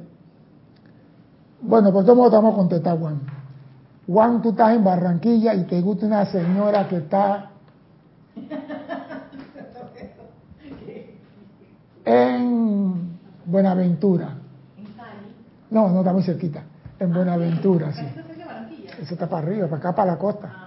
Bueno, 1.62 1.92
por 1.92 2.06
todo 2.06 2.16
modo 2.16 2.30
te 2.30 2.36
vamos 2.36 2.54
a 2.54 2.58
contestar, 2.58 3.00
Juan. 3.00 3.20
Juan, 4.08 4.42
tú 4.42 4.52
estás 4.52 4.76
en 4.76 4.84
Barranquilla 4.84 5.54
y 5.56 5.64
te 5.64 5.82
gusta 5.82 6.06
una 6.06 6.26
señora 6.28 6.88
que 6.88 6.98
está 6.98 7.50
en 12.06 13.18
Buenaventura. 13.46 14.36
No, 15.70 15.90
no 15.90 16.00
está 16.00 16.14
muy 16.14 16.24
cerquita. 16.24 16.64
En 17.00 17.14
Buenaventura, 17.14 17.92
sí. 17.92 18.06
Eso 19.02 19.14
está 19.14 19.28
para 19.28 19.46
arriba, 19.46 19.68
para 19.68 19.78
acá, 19.78 19.96
para 19.96 20.12
la 20.14 20.18
costa. 20.18 20.67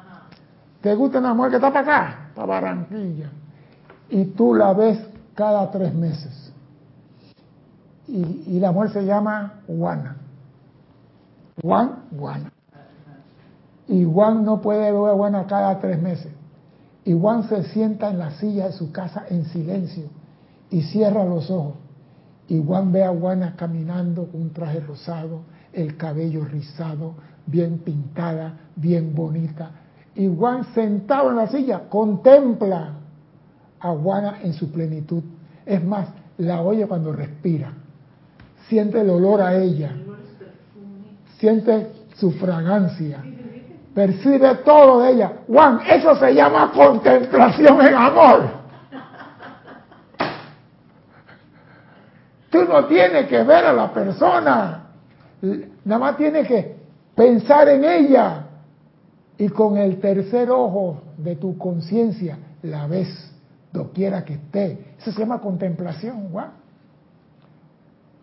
¿Te 0.81 0.95
gusta 0.95 1.19
una 1.19 1.35
mujer 1.35 1.51
que 1.51 1.57
está 1.57 1.73
para 1.73 1.81
acá? 1.81 2.31
Para 2.35 2.47
Barranquilla. 2.47 3.31
Y 4.09 4.25
tú 4.27 4.55
la 4.55 4.73
ves 4.73 4.99
cada 5.35 5.71
tres 5.71 5.95
meses. 5.95 6.53
Y, 8.09 8.45
y 8.47 8.61
la 8.61 8.73
mujer 8.73 8.93
se 8.93 9.05
llama 9.05 9.61
Juana. 9.67 10.17
Juan, 11.63 12.05
Juana. 12.19 12.53
Y 13.89 14.05
Juan 14.05 14.45
no 14.45 14.61
puede 14.61 14.93
ver 14.93 15.11
a 15.11 15.15
Juana 15.15 15.47
cada 15.47 15.79
tres 15.81 16.01
meses. 16.01 16.33
Y 17.05 17.19
Juan 17.19 17.49
se 17.49 17.65
sienta 17.65 18.11
en 18.11 18.19
la 18.19 18.31
silla 18.33 18.67
de 18.67 18.73
su 18.73 18.93
casa 18.93 19.25
en 19.29 19.45
silencio 19.47 20.05
y 20.71 20.83
cierra 20.83 21.25
los 21.25 21.51
ojos. 21.51 21.75
Y 22.49 22.63
Juan 22.65 22.93
ve 22.93 23.05
a 23.05 23.11
Juana 23.11 23.55
caminando 23.57 24.27
con 24.27 24.43
un 24.43 24.53
traje 24.53 24.81
rosado, 24.81 25.43
el 25.73 25.97
cabello 25.97 26.45
rizado, 26.45 27.15
bien 27.47 27.79
pintada, 27.79 28.59
bien 28.77 29.15
bonita. 29.15 29.71
Y 30.21 30.29
Juan 30.29 30.65
sentado 30.75 31.31
en 31.31 31.37
la 31.37 31.47
silla 31.47 31.89
contempla 31.89 32.91
a 33.81 33.89
Juana 33.89 34.41
en 34.43 34.53
su 34.53 34.71
plenitud. 34.71 35.23
Es 35.65 35.83
más, 35.83 36.09
la 36.37 36.61
oye 36.61 36.87
cuando 36.87 37.11
respira. 37.11 37.73
Siente 38.69 39.01
el 39.01 39.09
olor 39.09 39.41
a 39.41 39.55
ella. 39.55 39.93
Siente 41.39 41.91
su 42.17 42.33
fragancia. 42.33 43.25
Percibe 43.95 44.57
todo 44.57 45.01
de 45.01 45.13
ella. 45.13 45.33
Juan, 45.47 45.81
eso 45.89 46.15
se 46.17 46.35
llama 46.35 46.71
contemplación 46.71 47.81
en 47.81 47.95
amor. 47.95 48.43
Tú 52.51 52.63
no 52.69 52.85
tienes 52.85 53.27
que 53.27 53.43
ver 53.43 53.65
a 53.65 53.73
la 53.73 53.91
persona. 53.91 54.83
Nada 55.87 55.99
más 55.99 56.19
tienes 56.19 56.47
que 56.47 56.77
pensar 57.15 57.71
en 57.71 57.85
ella. 57.87 58.40
Y 59.41 59.49
con 59.49 59.79
el 59.79 60.01
tercer 60.01 60.51
ojo 60.51 61.01
de 61.17 61.35
tu 61.37 61.57
conciencia 61.57 62.37
la 62.63 62.87
ves 62.87 63.09
doquiera 63.73 64.23
que 64.23 64.35
esté. 64.35 64.97
Eso 64.99 65.13
se 65.13 65.19
llama 65.19 65.41
contemplación, 65.41 66.29
Juan. 66.29 66.51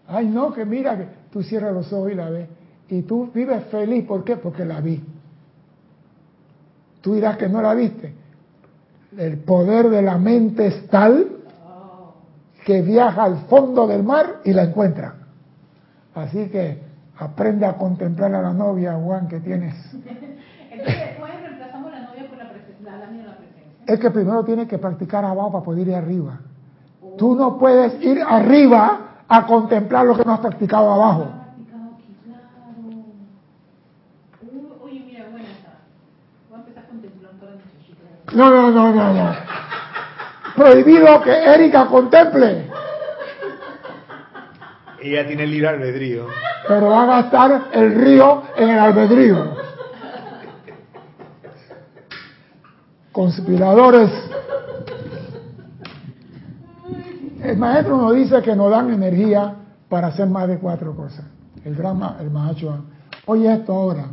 Ay, 0.08 0.28
no, 0.28 0.54
que 0.54 0.64
mira 0.64 0.96
que 0.96 1.08
tú 1.32 1.42
cierras 1.42 1.74
los 1.74 1.92
ojos 1.92 2.12
y 2.12 2.16
la 2.16 2.30
ves. 2.30 2.48
Y 2.90 3.02
tú 3.02 3.32
vives 3.34 3.64
feliz. 3.72 4.06
¿Por 4.06 4.24
qué? 4.24 4.38
Porque 4.38 4.64
la 4.64 4.80
vi. 4.80 5.04
Tú 7.02 7.16
dirás 7.16 7.36
que 7.38 7.50
no 7.50 7.64
la 7.64 7.74
viste. 7.74 8.14
El 9.18 9.40
poder 9.40 9.90
de 9.90 10.04
la 10.04 10.20
mente 10.20 10.68
es 10.68 10.88
tal 10.88 11.30
que 12.64 12.84
viaja 12.84 13.24
al 13.24 13.38
fondo 13.48 13.88
del 13.88 14.04
mar 14.04 14.42
y 14.46 14.54
la 14.54 14.66
encuentra. 14.66 15.16
Así 16.14 16.48
que 16.50 16.80
aprende 17.18 17.66
a 17.66 17.76
contemplar 17.76 18.36
a 18.36 18.42
la 18.44 18.54
novia, 18.54 18.94
Juan, 18.94 19.28
que 19.28 19.40
tienes. 19.40 19.74
Entonces, 20.80 21.08
después 21.08 21.32
reemplazamos 21.42 21.92
la 21.92 22.00
novia 22.02 22.28
por 22.28 22.38
la, 22.38 22.50
presencia. 22.50 23.38
Es 23.86 24.00
que 24.00 24.12
primero 24.12 24.44
tienes 24.44 24.68
que 24.68 24.78
practicar 24.78 25.26
abajo 25.26 25.52
para 25.52 25.64
poder 25.64 25.88
ir 25.88 25.96
arriba. 25.96 26.40
Tú 27.18 27.36
no 27.36 27.58
puedes 27.58 28.02
ir 28.04 28.22
arriba 28.22 29.00
a 29.28 29.46
contemplar 29.46 30.06
lo 30.06 30.16
que 30.16 30.24
no 30.24 30.34
has 30.34 30.40
practicado 30.40 30.94
abajo. 30.94 31.28
No, 38.34 38.50
no, 38.50 38.70
no, 38.70 38.94
no, 38.94 39.14
no. 39.14 39.36
Prohibido 40.56 41.22
que 41.22 41.32
Erika 41.32 41.86
contemple, 41.86 42.70
Ella 45.02 45.26
tiene 45.26 45.48
libre 45.48 45.70
albedrío. 45.70 46.28
pero 46.68 46.90
va 46.90 47.04
a 47.04 47.06
gastar 47.06 47.62
el 47.72 47.96
río 47.96 48.44
en 48.58 48.70
el 48.70 48.80
albedrío. 48.80 49.67
Conspiradores. 53.18 54.12
El 57.42 57.58
maestro 57.58 57.98
nos 57.98 58.14
dice 58.14 58.44
que 58.44 58.56
nos 58.56 58.70
dan 58.70 58.94
energía 58.94 59.56
para 59.90 60.10
hacer 60.10 60.30
más 60.30 60.48
de 60.48 60.60
cuatro 60.60 60.96
cosas. 60.96 61.26
El 61.66 61.76
drama, 61.76 62.18
el 62.22 62.30
maestro. 62.30 62.84
Oye 63.26 63.52
esto 63.52 63.74
ahora. 63.74 64.06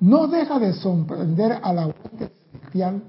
No 0.00 0.26
deja 0.26 0.58
de 0.58 0.72
sorprender 0.72 1.58
a 1.62 1.70
la 1.74 1.86
hueste 1.88 2.32
celestial 2.50 3.02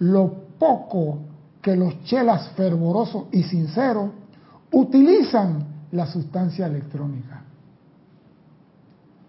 lo 0.00 0.34
poco 0.58 1.20
que 1.62 1.74
los 1.74 2.04
chelas 2.04 2.50
fervorosos 2.50 3.28
y 3.32 3.44
sinceros 3.44 4.10
utilizan 4.70 5.64
la 5.92 6.04
sustancia 6.04 6.66
electrónica. 6.66 7.42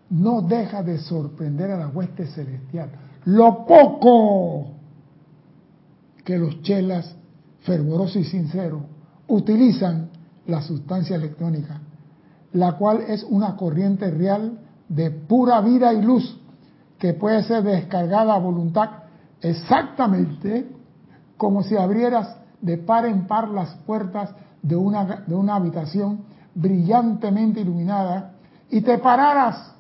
No 0.10 0.42
deja 0.42 0.84
de 0.84 0.98
sorprender 0.98 1.72
a 1.72 1.78
la 1.78 1.88
hueste 1.88 2.28
celestial 2.28 2.90
lo 3.24 3.66
poco 3.66 4.79
que 6.30 6.38
los 6.38 6.62
chelas 6.62 7.16
fervorosos 7.62 8.18
y 8.18 8.24
sinceros 8.24 8.84
utilizan 9.28 10.12
la 10.46 10.62
sustancia 10.62 11.16
electrónica, 11.16 11.82
la 12.54 12.74
cual 12.74 13.02
es 13.08 13.24
una 13.24 13.56
corriente 13.56 14.12
real 14.12 14.60
de 14.88 15.10
pura 15.10 15.60
vida 15.62 15.92
y 15.92 16.04
luz 16.04 16.40
que 17.00 17.16
puede 17.16 17.42
ser 17.42 17.64
descargada 17.64 18.36
a 18.36 18.38
voluntad 18.38 18.90
exactamente 19.42 20.70
como 21.36 21.64
si 21.64 21.76
abrieras 21.76 22.38
de 22.62 22.78
par 22.78 23.08
en 23.08 23.26
par 23.26 23.50
las 23.50 23.74
puertas 23.88 24.30
de 24.62 24.76
una, 24.76 25.24
de 25.26 25.34
una 25.34 25.56
habitación 25.56 26.26
brillantemente 26.54 27.62
iluminada 27.62 28.34
y 28.70 28.82
te 28.82 29.00
pararas 29.00 29.74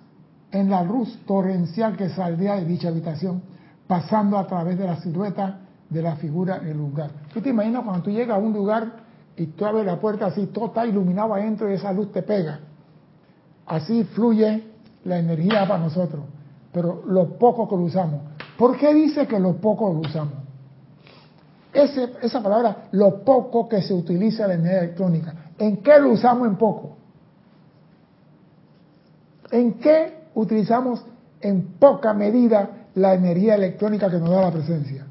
en 0.52 0.72
la 0.72 0.82
luz 0.82 1.16
torrencial 1.28 1.96
que 1.96 2.10
saldría 2.10 2.56
de 2.56 2.66
dicha 2.66 2.88
habitación, 2.88 3.44
pasando 3.86 4.36
a 4.36 4.48
través 4.48 4.80
de 4.80 4.88
la 4.88 5.00
silueta 5.00 5.69
de 5.90 6.02
la 6.02 6.16
figura 6.16 6.58
en 6.58 6.68
el 6.68 6.78
lugar. 6.78 7.12
¿Tú 7.34 7.42
te 7.42 7.50
imaginas 7.50 7.84
cuando 7.84 8.04
tú 8.04 8.12
llegas 8.12 8.38
a 8.38 8.40
un 8.40 8.54
lugar 8.54 8.88
y 9.36 9.48
tú 9.48 9.66
abres 9.66 9.86
la 9.86 10.00
puerta 10.00 10.28
así, 10.28 10.48
todo 10.48 10.68
está 10.68 10.86
iluminado 10.86 11.34
adentro 11.34 11.70
y 11.70 11.74
esa 11.74 11.92
luz 11.92 12.12
te 12.12 12.22
pega? 12.22 12.60
Así 13.66 14.04
fluye 14.04 14.64
la 15.06 15.20
energía 15.20 15.68
para 15.68 15.80
nosotros, 15.80 16.22
pero 16.72 17.04
lo 17.08 17.38
poco 17.38 17.68
que 17.68 17.76
lo 17.76 17.84
usamos. 17.84 18.22
¿Por 18.58 18.78
qué 18.78 18.94
dice 18.94 19.28
que 19.28 19.40
lo 19.40 19.56
poco 19.58 19.92
lo 19.94 20.00
usamos? 20.00 20.34
esa 21.72 22.42
palabra, 22.42 22.88
lo 22.94 23.24
poco 23.24 23.70
que 23.70 23.82
se 23.84 23.94
utiliza 23.94 24.48
la 24.48 24.56
energía 24.56 24.80
electrónica, 24.80 25.34
¿en 25.58 25.78
qué 25.78 26.00
lo 26.00 26.12
usamos 26.12 26.48
en 26.48 26.56
poco? 26.56 26.98
¿En 29.52 29.74
qué 29.74 30.24
utilizamos 30.34 31.04
en 31.42 31.76
poca 31.80 32.14
medida 32.14 32.88
la 32.96 33.14
energía 33.14 33.56
electrónica 33.56 34.10
que 34.10 34.18
nos 34.18 34.32
da 34.32 34.42
la 34.42 34.52
presencia? 34.52 35.06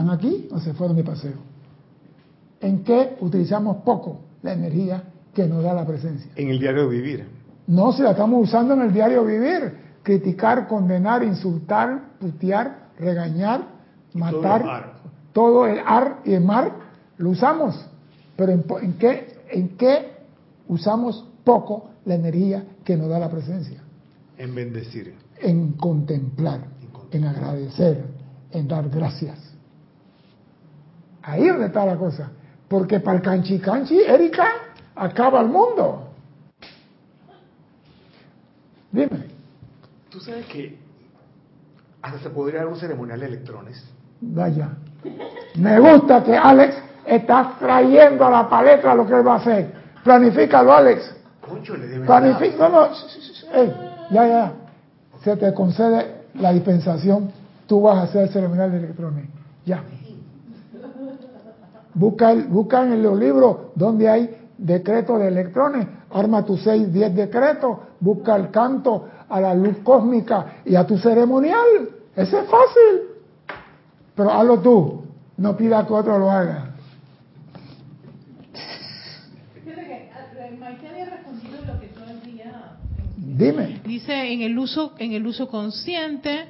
¿Están 0.00 0.16
aquí 0.16 0.48
o 0.50 0.58
se 0.58 0.72
fueron 0.72 0.96
de 0.96 1.04
paseo? 1.04 1.34
¿En 2.58 2.82
qué 2.82 3.18
utilizamos 3.20 3.82
poco 3.84 4.20
la 4.40 4.54
energía 4.54 5.02
que 5.34 5.46
nos 5.46 5.62
da 5.62 5.74
la 5.74 5.86
presencia? 5.86 6.30
En 6.36 6.48
el 6.48 6.58
diario 6.58 6.88
vivir. 6.88 7.26
No, 7.66 7.92
si 7.92 8.02
la 8.02 8.12
estamos 8.12 8.48
usando 8.48 8.72
en 8.72 8.80
el 8.80 8.94
diario 8.94 9.26
vivir. 9.26 9.90
Criticar, 10.02 10.66
condenar, 10.66 11.22
insultar, 11.22 12.16
putear, 12.18 12.92
regañar, 12.98 13.60
matar. 14.14 14.94
Todo 15.34 15.66
el, 15.66 15.80
ar 15.84 16.20
y 16.24 16.32
el 16.32 16.44
mar 16.44 16.72
lo 17.18 17.28
usamos. 17.28 17.78
Pero 18.36 18.52
¿en, 18.52 18.94
qué, 18.94 19.36
¿en 19.50 19.76
qué 19.76 20.12
usamos 20.66 21.26
poco 21.44 21.90
la 22.06 22.14
energía 22.14 22.64
que 22.84 22.96
nos 22.96 23.10
da 23.10 23.18
la 23.18 23.28
presencia? 23.28 23.82
En 24.38 24.54
bendecir. 24.54 25.14
En 25.42 25.72
contemplar, 25.72 26.60
en, 26.80 26.88
contemplar. 26.88 27.34
en 27.34 27.38
agradecer, 27.38 28.04
en 28.50 28.66
dar 28.66 28.88
gracias. 28.88 29.49
Ahí 31.30 31.46
es 31.46 31.52
donde 31.52 31.66
está 31.66 31.86
la 31.86 31.96
cosa. 31.96 32.30
Porque 32.68 32.98
para 33.00 33.18
el 33.18 33.22
canchi 33.22 33.58
canchi, 33.60 34.00
Erika, 34.00 34.48
acaba 34.96 35.40
el 35.40 35.48
mundo. 35.48 36.08
Dime. 38.90 39.26
Tú 40.10 40.18
sabes 40.18 40.46
que 40.46 40.76
hasta 42.02 42.18
se 42.18 42.30
podría 42.30 42.60
dar 42.60 42.68
un 42.68 42.76
ceremonial 42.76 43.20
de 43.20 43.26
electrones. 43.26 43.84
Vaya. 44.20 44.70
Me 45.54 45.78
gusta 45.78 46.24
que 46.24 46.36
Alex 46.36 46.76
está 47.06 47.54
trayendo 47.58 48.26
a 48.26 48.30
la 48.30 48.48
paleta 48.48 48.94
lo 48.94 49.06
que 49.06 49.14
él 49.14 49.26
va 49.26 49.34
a 49.34 49.36
hacer. 49.36 49.72
Planifícalo, 50.02 50.72
Alex. 50.72 51.14
Concho, 51.40 51.76
le 51.76 51.86
debe 51.86 52.06
Planifica. 52.06 52.68
No, 52.68 52.88
no. 52.88 52.94
ya, 54.10 54.26
ya. 54.26 54.52
Se 55.22 55.36
te 55.36 55.54
concede 55.54 56.24
la 56.34 56.52
dispensación. 56.52 57.30
Tú 57.68 57.82
vas 57.82 57.98
a 57.98 58.02
hacer 58.02 58.22
el 58.22 58.28
ceremonial 58.30 58.72
de 58.72 58.78
electrones. 58.78 59.26
Ya. 59.64 59.82
Busca, 61.94 62.34
busca 62.48 62.82
en 62.84 63.02
los 63.02 63.18
libros 63.18 63.56
donde 63.74 64.08
hay 64.08 64.36
decretos 64.58 65.18
de 65.18 65.28
electrones. 65.28 65.86
Arma 66.10 66.44
tus 66.44 66.62
6, 66.62 66.92
10 66.92 67.14
decretos. 67.14 67.78
Busca 68.00 68.36
el 68.36 68.50
canto 68.50 69.08
a 69.28 69.40
la 69.40 69.54
luz 69.54 69.78
cósmica 69.82 70.62
y 70.64 70.74
a 70.76 70.86
tu 70.86 70.98
ceremonial. 70.98 71.90
Ese 72.14 72.38
es 72.40 72.46
fácil. 72.46 73.58
Pero 74.14 74.30
hazlo 74.30 74.60
tú. 74.60 75.04
No 75.36 75.56
pida 75.56 75.86
que 75.86 75.92
otro 75.92 76.18
lo 76.18 76.30
haga. 76.30 76.70
Dime. 83.16 83.80
Dice 83.86 84.32
en 84.32 84.42
el 84.42 84.58
uso 84.58 84.92
en 84.98 85.12
el 85.12 85.26
uso 85.26 85.48
consciente, 85.48 86.46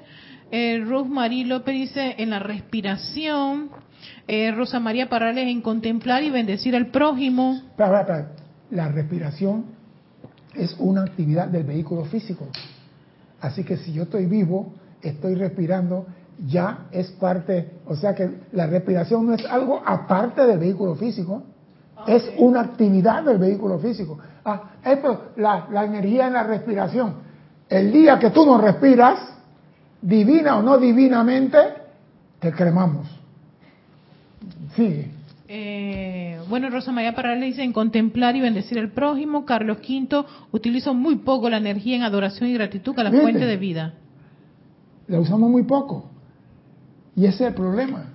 eh, 0.50 0.85
Marie 1.09 1.44
López 1.44 1.74
dice 1.74 2.16
en 2.18 2.31
la 2.31 2.40
respiración, 2.40 3.70
eh, 4.33 4.53
Rosa 4.53 4.79
María 4.79 5.09
Parrales 5.09 5.49
en 5.49 5.61
contemplar 5.61 6.23
y 6.23 6.31
bendecir 6.31 6.77
al 6.77 6.87
prójimo. 6.87 7.62
La 8.71 8.87
respiración 8.87 9.64
es 10.55 10.77
una 10.79 11.03
actividad 11.03 11.49
del 11.49 11.64
vehículo 11.64 12.05
físico. 12.05 12.47
Así 13.40 13.64
que 13.64 13.77
si 13.79 13.93
yo 13.93 14.05
estoy 14.05 14.27
vivo, 14.27 14.73
estoy 15.03 15.35
respirando, 15.35 16.07
ya 16.47 16.87
es 16.93 17.11
parte, 17.11 17.73
o 17.87 17.97
sea 17.97 18.14
que 18.14 18.31
la 18.53 18.69
respiración 18.69 19.27
no 19.27 19.35
es 19.35 19.45
algo 19.47 19.83
aparte 19.85 20.47
del 20.47 20.61
vehículo 20.61 20.95
físico, 20.95 21.43
es 22.07 22.31
una 22.38 22.61
actividad 22.61 23.25
del 23.25 23.38
vehículo 23.38 23.81
físico. 23.81 24.16
Ah, 24.45 24.75
esto, 24.85 25.33
la, 25.38 25.66
la 25.73 25.85
energía 25.85 26.29
en 26.29 26.35
la 26.35 26.45
respiración. 26.45 27.14
El 27.69 27.90
día 27.90 28.21
que 28.21 28.31
tú 28.31 28.47
no 28.47 28.59
respiras, 28.59 29.19
divina 30.01 30.57
o 30.57 30.62
no 30.62 30.79
divinamente, 30.79 31.59
te 32.38 32.53
cremamos. 32.53 33.20
Sigue. 34.77 35.11
Eh, 35.53 36.39
bueno, 36.49 36.71
Rosa 36.71 36.93
María 36.93 37.13
Parral 37.15 37.41
dice 37.41 37.65
en 37.65 37.73
contemplar 37.73 38.37
y 38.37 38.41
bendecir 38.41 38.79
al 38.79 38.91
prójimo. 38.91 39.45
Carlos 39.45 39.79
V 39.79 40.25
utilizo 40.53 40.95
muy 40.95 41.17
poco 41.17 41.51
la 41.51 41.57
energía 41.57 41.97
en 41.97 42.03
adoración 42.03 42.49
y 42.49 42.55
gratitud 42.55 42.97
a 42.99 43.05
la 43.05 43.11
fuente 43.11 43.47
de 43.47 43.57
vida. 43.57 43.95
La 45.09 45.19
usamos 45.19 45.51
muy 45.51 45.65
poco. 45.65 46.11
Y 47.17 47.27
ese 47.27 47.45
es 47.45 47.49
el 47.49 47.55
problema. 47.55 48.15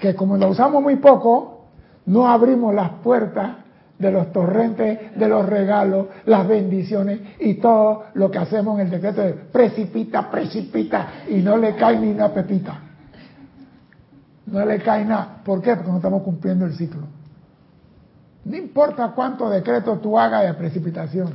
Que 0.00 0.16
como 0.16 0.36
la 0.36 0.48
usamos 0.48 0.82
muy 0.82 0.96
poco, 0.96 1.66
no 2.06 2.26
abrimos 2.26 2.74
las 2.74 2.90
puertas 3.04 3.58
de 3.98 4.10
los 4.10 4.32
torrentes, 4.32 5.16
de 5.16 5.28
los 5.28 5.46
regalos, 5.46 6.08
las 6.26 6.46
bendiciones 6.48 7.20
y 7.38 7.54
todo 7.54 8.06
lo 8.14 8.30
que 8.30 8.38
hacemos 8.38 8.78
en 8.80 8.86
el 8.86 8.90
decreto 8.90 9.22
de 9.22 9.32
precipita, 9.34 10.30
precipita 10.30 11.12
y 11.30 11.36
no 11.36 11.56
le 11.56 11.76
cae 11.76 11.98
ni 11.98 12.08
una 12.08 12.34
pepita. 12.34 12.85
No 14.46 14.64
le 14.64 14.80
cae 14.80 15.04
nada. 15.04 15.42
¿Por 15.44 15.60
qué? 15.60 15.74
Porque 15.74 15.90
no 15.90 15.96
estamos 15.96 16.22
cumpliendo 16.22 16.64
el 16.66 16.74
ciclo. 16.74 17.02
No 18.44 18.56
importa 18.56 19.12
cuánto 19.14 19.50
decreto 19.50 19.98
tú 19.98 20.16
hagas 20.18 20.44
de 20.44 20.54
precipitación, 20.54 21.30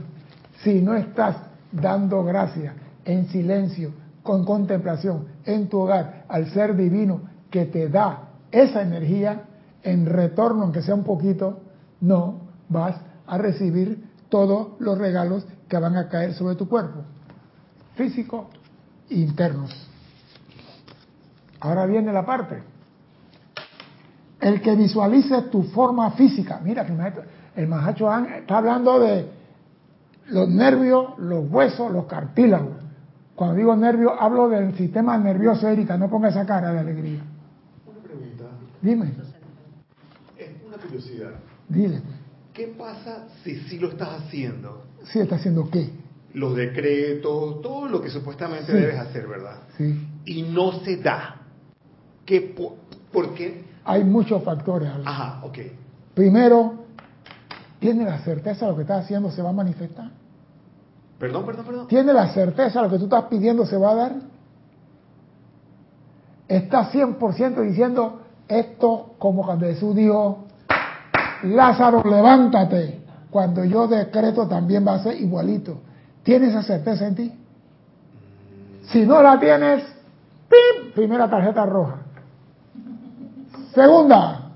si 0.63 0.81
no 0.81 0.95
estás 0.95 1.35
dando 1.71 2.23
gracias 2.23 2.73
en 3.03 3.27
silencio, 3.27 3.91
con 4.23 4.45
contemplación, 4.45 5.25
en 5.45 5.67
tu 5.67 5.79
hogar, 5.79 6.25
al 6.29 6.49
ser 6.51 6.75
divino 6.75 7.21
que 7.49 7.65
te 7.65 7.89
da 7.89 8.29
esa 8.51 8.81
energía, 8.81 9.43
en 9.83 10.05
retorno, 10.05 10.63
aunque 10.63 10.81
sea 10.81 10.95
un 10.95 11.03
poquito, 11.03 11.59
no 11.99 12.41
vas 12.69 12.95
a 13.27 13.37
recibir 13.37 14.05
todos 14.29 14.79
los 14.79 14.97
regalos 14.97 15.45
que 15.67 15.77
van 15.77 15.97
a 15.97 16.07
caer 16.07 16.33
sobre 16.33 16.55
tu 16.55 16.69
cuerpo, 16.69 17.01
físico 17.95 18.49
e 19.09 19.15
internos. 19.15 19.71
Ahora 21.59 21.85
viene 21.85 22.13
la 22.13 22.25
parte. 22.25 22.70
El 24.41 24.59
que 24.61 24.75
visualice 24.75 25.43
tu 25.43 25.63
forma 25.63 26.11
física. 26.11 26.59
Mira, 26.63 26.85
el 27.55 27.67
Mahacho 27.67 28.11
está 28.25 28.57
hablando 28.57 28.99
de 28.99 29.27
los 30.29 30.49
nervios, 30.49 31.19
los 31.19 31.49
huesos, 31.49 31.91
los 31.91 32.05
cartílagos. 32.05 32.77
Cuando 33.35 33.55
digo 33.55 33.75
nervio, 33.75 34.19
hablo 34.19 34.49
del 34.49 34.75
sistema 34.75 35.17
nervioso, 35.17 35.67
Erika. 35.67 35.97
No 35.97 36.09
ponga 36.09 36.29
esa 36.29 36.45
cara 36.45 36.73
de 36.73 36.79
alegría. 36.79 37.21
Una 37.87 37.99
pregunta. 37.99 38.45
Dime. 38.81 39.13
Es 40.37 40.49
una 40.65 40.77
curiosidad. 40.77 41.31
Dile. 41.69 42.01
¿Qué 42.53 42.67
pasa 42.77 43.27
si 43.43 43.55
sí 43.61 43.79
lo 43.79 43.89
estás 43.89 44.21
haciendo? 44.21 44.85
¿Sí 45.05 45.19
está 45.19 45.35
haciendo 45.35 45.69
qué? 45.69 45.89
Los 46.33 46.55
decretos, 46.55 47.61
todo 47.61 47.87
lo 47.87 48.01
que 48.01 48.09
supuestamente 48.09 48.73
debes 48.73 48.99
hacer, 48.99 49.27
¿verdad? 49.27 49.61
Sí. 49.77 50.07
Y 50.25 50.43
no 50.43 50.83
se 50.83 50.97
da. 50.97 51.41
¿Qué, 52.25 52.55
¿Por 53.11 53.33
qué? 53.33 53.65
Hay 53.85 54.03
muchos 54.03 54.43
factores. 54.43 54.89
Ajá, 55.05 55.41
ok. 55.43 55.57
Primero, 56.13 56.73
¿tiene 57.79 58.05
la 58.05 58.19
certeza 58.19 58.65
de 58.65 58.71
lo 58.71 58.77
que 58.77 58.83
estás 58.83 59.05
haciendo 59.05 59.31
se 59.31 59.41
va 59.41 59.49
a 59.49 59.53
manifestar? 59.53 60.09
Perdón, 61.17 61.45
perdón, 61.45 61.65
perdón. 61.65 61.87
¿Tiene 61.87 62.13
la 62.13 62.33
certeza 62.33 62.79
de 62.79 62.87
lo 62.87 62.91
que 62.91 62.97
tú 62.97 63.05
estás 63.05 63.25
pidiendo 63.25 63.65
se 63.65 63.77
va 63.77 63.91
a 63.91 63.95
dar? 63.95 64.13
¿Estás 66.47 66.93
100% 66.93 67.61
diciendo 67.61 68.21
esto 68.47 69.13
como 69.17 69.45
cuando 69.45 69.65
Jesús 69.65 69.95
dijo, 69.95 70.45
Lázaro, 71.43 72.03
levántate? 72.03 73.01
Cuando 73.29 73.63
yo 73.63 73.87
decreto 73.87 74.47
también 74.47 74.85
va 74.85 74.95
a 74.95 75.03
ser 75.03 75.21
igualito. 75.21 75.77
¿Tienes 76.23 76.49
esa 76.49 76.63
certeza 76.63 77.07
en 77.07 77.15
ti? 77.15 77.33
Si 78.83 79.05
no 79.05 79.21
la 79.21 79.39
tienes, 79.39 79.83
¡pim! 80.49 80.91
Primera 80.93 81.29
tarjeta 81.29 81.65
roja. 81.65 82.01
Segunda. 83.73 84.51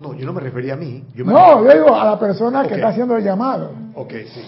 No, 0.00 0.14
yo 0.14 0.24
no 0.24 0.32
me 0.32 0.40
refería 0.40 0.74
a 0.74 0.76
mí. 0.76 1.04
no, 1.16 1.64
yo 1.64 1.72
digo 1.72 1.94
a 1.94 2.04
la 2.04 2.18
persona 2.18 2.66
que 2.66 2.74
está 2.74 2.88
haciendo 2.88 3.16
el 3.16 3.24
llamado. 3.24 3.72
Ok, 3.94 4.12
sí. 4.32 4.42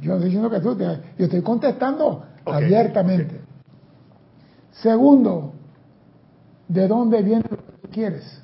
Yo 0.00 0.14
estoy 0.14 0.26
diciendo 0.26 0.50
que 0.50 0.60
tú, 0.60 0.76
yo 0.78 1.24
estoy 1.24 1.42
contestando 1.42 2.24
abiertamente. 2.44 3.40
Segundo, 4.72 5.52
¿de 6.68 6.88
dónde 6.88 7.22
viene 7.22 7.44
lo 7.50 7.56
que 7.56 7.72
tú 7.82 7.88
quieres? 7.90 8.42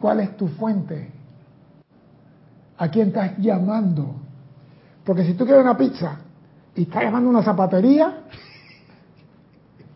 ¿Cuál 0.00 0.20
es 0.20 0.36
tu 0.36 0.48
fuente? 0.48 1.10
¿A 2.78 2.88
quién 2.88 3.08
estás 3.08 3.36
llamando? 3.38 4.14
Porque 5.04 5.24
si 5.24 5.34
tú 5.34 5.44
quieres 5.44 5.62
una 5.62 5.76
pizza 5.76 6.18
y 6.74 6.82
estás 6.82 7.02
llamando 7.02 7.28
a 7.28 7.32
una 7.32 7.42
zapatería, 7.42 8.24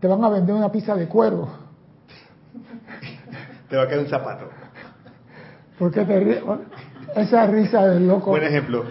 te 0.04 0.08
van 0.08 0.22
a 0.22 0.28
vender 0.28 0.54
una 0.54 0.70
pizza 0.70 0.94
de 0.94 1.08
cuero. 1.08 1.48
Te 3.70 3.74
va 3.74 3.84
a 3.84 3.88
caer 3.88 4.00
un 4.00 4.06
zapato. 4.06 4.50
¿Por 5.78 5.90
qué 5.92 6.04
te 6.04 6.20
ríes? 6.20 6.42
Esa 7.16 7.46
risa 7.46 7.86
del 7.86 8.06
loco. 8.06 8.28
Buen 8.28 8.44
ejemplo. 8.44 8.84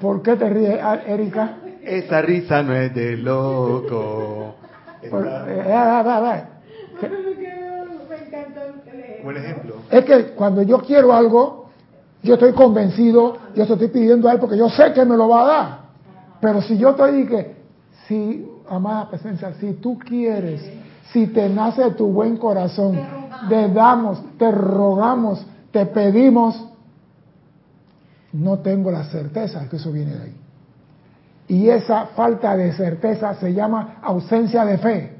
¿Por 0.00 0.22
qué 0.22 0.34
te 0.34 0.50
ríes, 0.50 0.80
Erika? 1.06 1.58
Esa 1.84 2.20
risa 2.20 2.64
no 2.64 2.74
es 2.74 2.92
de 2.92 3.16
loco. 3.16 4.56
Por, 5.08 5.24
eh, 5.28 6.42
Buen 9.22 9.36
ejemplo. 9.36 9.76
Es 9.88 10.04
que 10.04 10.24
cuando 10.34 10.62
yo 10.62 10.80
quiero 10.80 11.12
algo, 11.12 11.70
yo 12.24 12.34
estoy 12.34 12.54
convencido, 12.54 13.38
yo 13.54 13.62
estoy 13.62 13.86
pidiendo 13.86 14.28
a 14.28 14.32
él 14.32 14.40
porque 14.40 14.58
yo 14.58 14.68
sé 14.68 14.92
que 14.92 15.04
me 15.04 15.16
lo 15.16 15.28
va 15.28 15.42
a 15.42 15.46
dar. 15.46 15.78
Pero 16.40 16.60
si 16.60 16.76
yo 16.76 16.90
estoy 16.90 17.24
que, 17.24 17.54
si, 18.08 18.50
amada 18.68 19.08
presencia, 19.08 19.52
si 19.54 19.74
tú 19.74 19.98
quieres, 19.98 20.62
si 21.12 21.28
te 21.28 21.48
nace 21.48 21.90
tu 21.92 22.06
buen 22.06 22.36
corazón, 22.36 22.98
te 23.48 23.68
damos, 23.68 24.22
te 24.38 24.50
rogamos, 24.50 25.46
te 25.70 25.86
pedimos, 25.86 26.68
no 28.32 28.58
tengo 28.58 28.90
la 28.90 29.04
certeza 29.04 29.68
que 29.68 29.76
eso 29.76 29.92
viene 29.92 30.14
de 30.14 30.22
ahí. 30.22 30.36
Y 31.48 31.68
esa 31.68 32.06
falta 32.06 32.56
de 32.56 32.72
certeza 32.72 33.34
se 33.34 33.54
llama 33.54 33.98
ausencia 34.02 34.64
de 34.64 34.78
fe. 34.78 35.16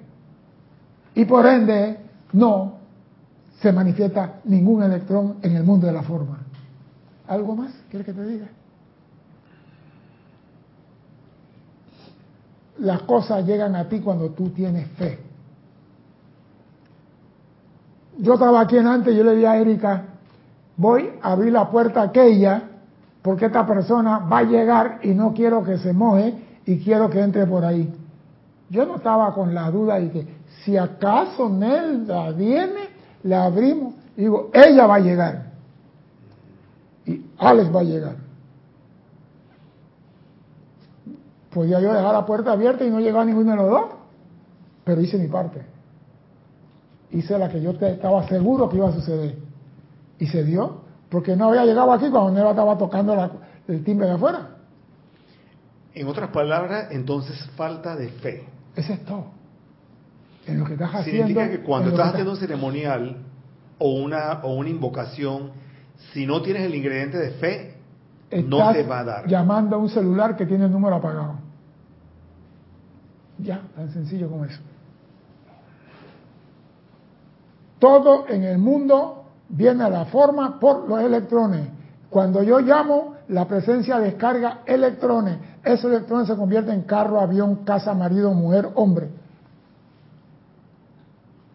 Y 1.14 1.24
por 1.24 1.46
ende, 1.46 1.98
no 2.32 2.74
se 3.60 3.72
manifiesta 3.72 4.40
ningún 4.44 4.82
electrón 4.82 5.36
en 5.42 5.56
el 5.56 5.64
mundo 5.64 5.86
de 5.86 5.92
la 5.92 6.02
forma. 6.02 6.40
¿Algo 7.28 7.56
más? 7.56 7.72
¿Quieres 7.90 8.06
que 8.06 8.12
te 8.12 8.26
diga? 8.26 8.46
Las 12.78 13.02
cosas 13.02 13.46
llegan 13.46 13.74
a 13.74 13.88
ti 13.88 14.00
cuando 14.00 14.30
tú 14.30 14.50
tienes 14.50 14.88
fe. 14.92 15.18
Yo 18.18 18.34
estaba 18.34 18.60
aquí 18.60 18.76
en 18.78 18.86
antes 18.86 19.14
yo 19.14 19.22
le 19.24 19.36
di 19.36 19.44
a 19.44 19.58
Erika, 19.58 20.04
voy 20.76 21.10
a 21.20 21.32
abrir 21.32 21.52
la 21.52 21.70
puerta 21.70 22.02
aquella 22.02 22.62
porque 23.22 23.46
esta 23.46 23.66
persona 23.66 24.20
va 24.20 24.38
a 24.38 24.42
llegar 24.44 25.00
y 25.02 25.08
no 25.08 25.34
quiero 25.34 25.64
que 25.64 25.78
se 25.78 25.92
moje 25.92 26.34
y 26.64 26.78
quiero 26.78 27.10
que 27.10 27.20
entre 27.20 27.46
por 27.46 27.64
ahí. 27.64 27.92
Yo 28.70 28.86
no 28.86 28.96
estaba 28.96 29.32
con 29.34 29.54
la 29.54 29.70
duda 29.70 29.98
de 29.98 30.10
que 30.10 30.26
si 30.64 30.76
acaso 30.76 31.48
Nelda 31.48 32.30
viene, 32.32 32.88
la 33.22 33.44
abrimos. 33.44 33.94
Digo, 34.16 34.50
ella 34.52 34.86
va 34.86 34.96
a 34.96 35.00
llegar. 35.00 35.46
Y 37.04 37.24
Alex 37.38 37.74
va 37.74 37.80
a 37.80 37.84
llegar. 37.84 38.25
Podía 41.56 41.80
yo 41.80 41.90
dejar 41.90 42.12
la 42.12 42.26
puerta 42.26 42.52
abierta 42.52 42.84
y 42.84 42.90
no 42.90 43.00
llegar 43.00 43.22
a 43.22 43.24
ninguno 43.24 43.52
de 43.52 43.56
los 43.56 43.70
dos, 43.70 43.84
pero 44.84 45.00
hice 45.00 45.16
mi 45.16 45.26
parte. 45.26 45.62
Hice 47.10 47.38
la 47.38 47.48
que 47.48 47.62
yo 47.62 47.70
estaba 47.70 48.28
seguro 48.28 48.68
que 48.68 48.76
iba 48.76 48.90
a 48.90 48.92
suceder. 48.92 49.36
Y 50.18 50.26
se 50.26 50.44
dio 50.44 50.82
porque 51.08 51.34
no 51.34 51.48
había 51.48 51.64
llegado 51.64 51.90
aquí 51.94 52.10
cuando 52.10 52.32
Neva 52.32 52.50
estaba 52.50 52.76
tocando 52.76 53.40
el 53.68 53.84
timbre 53.84 54.06
de 54.06 54.12
afuera. 54.12 54.50
En 55.94 56.06
otras 56.06 56.28
palabras, 56.28 56.88
entonces 56.90 57.42
falta 57.56 57.96
de 57.96 58.08
fe. 58.08 58.46
Ese 58.74 58.92
es 58.92 59.04
todo. 59.06 59.28
En 60.46 60.58
lo 60.58 60.66
que 60.66 60.74
estás 60.74 60.94
haciendo. 60.94 61.26
Significa 61.26 61.50
que 61.50 61.62
cuando 61.62 61.88
estás 61.88 62.08
haciendo 62.08 62.32
un 62.32 62.36
ceremonial 62.36 63.16
o 63.78 63.94
una, 63.94 64.40
o 64.42 64.52
una 64.52 64.68
invocación, 64.68 65.52
si 66.12 66.26
no 66.26 66.42
tienes 66.42 66.64
el 66.64 66.74
ingrediente 66.74 67.16
de 67.16 67.30
fe, 67.30 67.76
no 68.44 68.74
te 68.74 68.82
va 68.82 68.98
a 68.98 69.04
dar. 69.04 69.26
Llamando 69.26 69.76
a 69.76 69.78
un 69.78 69.88
celular 69.88 70.36
que 70.36 70.44
tiene 70.44 70.66
el 70.66 70.70
número 70.70 70.96
apagado. 70.96 71.45
Ya, 73.38 73.62
tan 73.74 73.92
sencillo 73.92 74.30
como 74.30 74.44
eso. 74.44 74.60
Todo 77.78 78.26
en 78.28 78.44
el 78.44 78.58
mundo 78.58 79.24
viene 79.48 79.84
a 79.84 79.90
la 79.90 80.06
forma 80.06 80.58
por 80.58 80.88
los 80.88 81.00
electrones. 81.00 81.68
Cuando 82.08 82.42
yo 82.42 82.60
llamo, 82.60 83.16
la 83.28 83.46
presencia 83.46 83.98
descarga 83.98 84.60
electrones. 84.64 85.38
Esos 85.62 85.90
electrones 85.90 86.28
se 86.28 86.36
convierten 86.36 86.74
en 86.74 86.82
carro, 86.82 87.20
avión, 87.20 87.64
casa, 87.64 87.92
marido, 87.92 88.32
mujer, 88.32 88.70
hombre. 88.74 89.08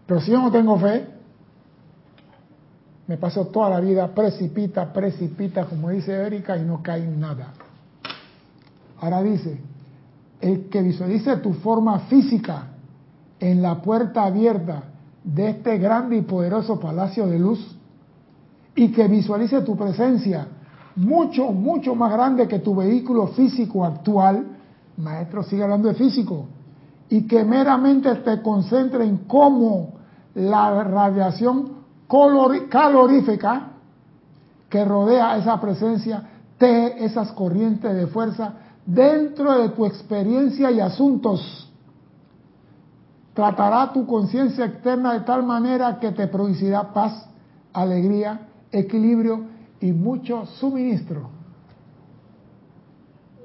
Pero 0.06 0.22
si 0.22 0.32
yo 0.32 0.41
no 0.41 0.52
tengo 0.52 0.78
fe, 0.78 1.08
me 3.08 3.17
paso 3.17 3.48
toda 3.48 3.70
la 3.70 3.80
vida 3.80 4.08
precipita, 4.10 4.94
precipita, 4.94 5.65
como 5.65 5.89
dice 5.89 6.13
Erika, 6.13 6.58
y 6.58 6.63
no 6.63 6.84
cae 6.84 7.08
nada. 7.08 7.54
Ahora 9.00 9.22
dice, 9.22 9.60
el 10.41 10.69
que 10.69 10.82
visualice 10.82 11.38
tu 11.38 11.54
forma 11.54 11.99
física 11.99 12.67
en 13.39 13.62
la 13.62 13.82
puerta 13.82 14.23
abierta 14.23 14.84
de 15.23 15.51
este 15.51 15.77
grande 15.77 16.17
y 16.17 16.21
poderoso 16.21 16.80
palacio 16.80 17.27
de 17.27 17.39
luz, 17.39 17.77
y 18.75 18.91
que 18.91 19.08
visualice 19.08 19.62
tu 19.62 19.75
presencia 19.75 20.47
mucho, 20.95 21.51
mucho 21.51 21.95
más 21.95 22.12
grande 22.12 22.47
que 22.47 22.60
tu 22.60 22.75
vehículo 22.75 23.27
físico 23.27 23.86
actual, 23.86 24.45
maestro 24.97 25.43
sigue 25.43 25.63
hablando 25.63 25.88
de 25.88 25.95
físico, 25.95 26.47
y 27.10 27.27
que 27.27 27.43
meramente 27.43 28.13
te 28.15 28.41
concentre 28.41 29.04
en 29.06 29.17
cómo 29.27 29.93
la 30.34 30.84
radiación 30.84 31.82
calorífica 32.69 33.67
que 34.69 34.86
rodea 34.86 35.38
esa 35.38 35.60
presencia 35.60 36.23
te 36.58 37.04
esas 37.04 37.32
corrientes 37.34 37.93
de 37.93 38.08
fuerza 38.08 38.54
dentro 38.93 39.62
de 39.62 39.69
tu 39.69 39.86
experiencia 39.86 40.71
y 40.71 40.80
asuntos. 40.80 41.71
Tratará 43.34 43.93
tu 43.93 44.06
conciencia 44.06 44.65
externa 44.65 45.13
de 45.13 45.21
tal 45.21 45.43
manera 45.43 45.99
que 45.99 46.12
te 46.12 46.27
producirá 46.27 46.91
paz, 46.93 47.25
alegría, 47.71 48.47
equilibrio 48.71 49.45
y 49.80 49.91
mucho 49.93 50.45
suministro. 50.45 51.30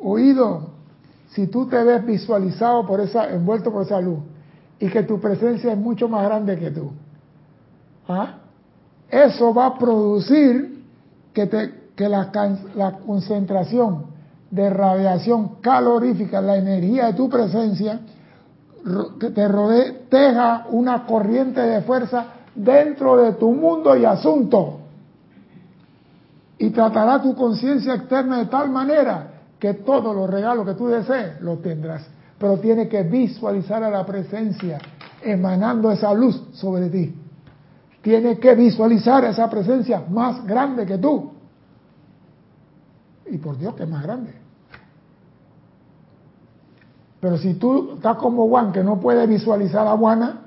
Oído, 0.03 0.71
si 1.29 1.47
tú 1.47 1.67
te 1.67 1.83
ves 1.83 2.05
visualizado 2.05 2.87
por 2.87 3.01
esa, 3.01 3.31
envuelto 3.31 3.73
por 3.73 3.83
esa 3.83 4.01
luz 4.01 4.19
y 4.81 4.89
que 4.89 5.05
tu 5.05 5.21
presencia 5.21 5.73
es 5.73 5.79
mucho 5.79 6.09
más 6.09 6.25
grande 6.25 6.59
que 6.59 6.71
tú, 6.71 6.91
¿ah? 8.09 8.39
eso 9.09 9.55
va 9.55 9.67
a 9.67 9.79
producir 9.79 10.85
que, 11.33 11.47
te, 11.47 11.91
que 11.95 12.09
la, 12.09 12.31
la 12.75 12.99
concentración 12.99 14.16
de 14.51 14.71
radiación 14.71 15.61
calorífica, 15.61 16.41
la 16.41 16.57
energía 16.57 17.07
de 17.07 17.13
tu 17.15 17.29
presencia, 17.29 18.01
que 19.19 19.31
te 19.31 19.49
rodee, 19.49 20.07
teja 20.09 20.67
una 20.71 21.05
corriente 21.05 21.61
de 21.61 21.83
fuerza 21.83 22.27
dentro 22.55 23.17
de 23.17 23.33
tu 23.33 23.53
mundo 23.53 23.97
y 23.97 24.05
asunto 24.05 24.81
y 26.59 26.71
tratará 26.71 27.21
tu 27.21 27.35
conciencia 27.35 27.95
externa 27.95 28.39
de 28.39 28.47
tal 28.47 28.71
manera 28.71 29.29
que 29.59 29.75
todos 29.75 30.15
los 30.15 30.29
regalos 30.29 30.67
que 30.67 30.75
tú 30.75 30.87
desees 30.87 31.41
los 31.41 31.61
tendrás. 31.63 32.07
Pero 32.39 32.59
tiene 32.59 32.89
que 32.89 33.03
visualizar 33.03 33.83
a 33.83 33.91
la 33.91 34.05
presencia 34.05 34.79
emanando 35.23 35.91
esa 35.91 36.13
luz 36.15 36.41
sobre 36.53 36.89
ti. 36.89 37.15
Tiene 38.03 38.39
que 38.39 38.55
visualizar 38.55 39.25
esa 39.25 39.51
presencia 39.51 40.05
más 40.09 40.45
grande 40.47 40.87
que 40.87 40.99
tú. 40.99 41.33
Y 43.31 43.39
por 43.39 43.59
Dios 43.59 43.75
que 43.75 43.83
es 43.83 43.89
más 43.89 44.03
grande. 44.03 44.33
Pero 47.21 47.39
si 47.39 47.55
tú 47.55 47.95
estás 47.97 48.17
como 48.19 48.47
Juan 48.49 48.73
que 48.73 48.85
no 48.85 49.01
puede 49.01 49.27
visualizar 49.27 49.87
a 49.87 49.97
Juana, 49.97 50.43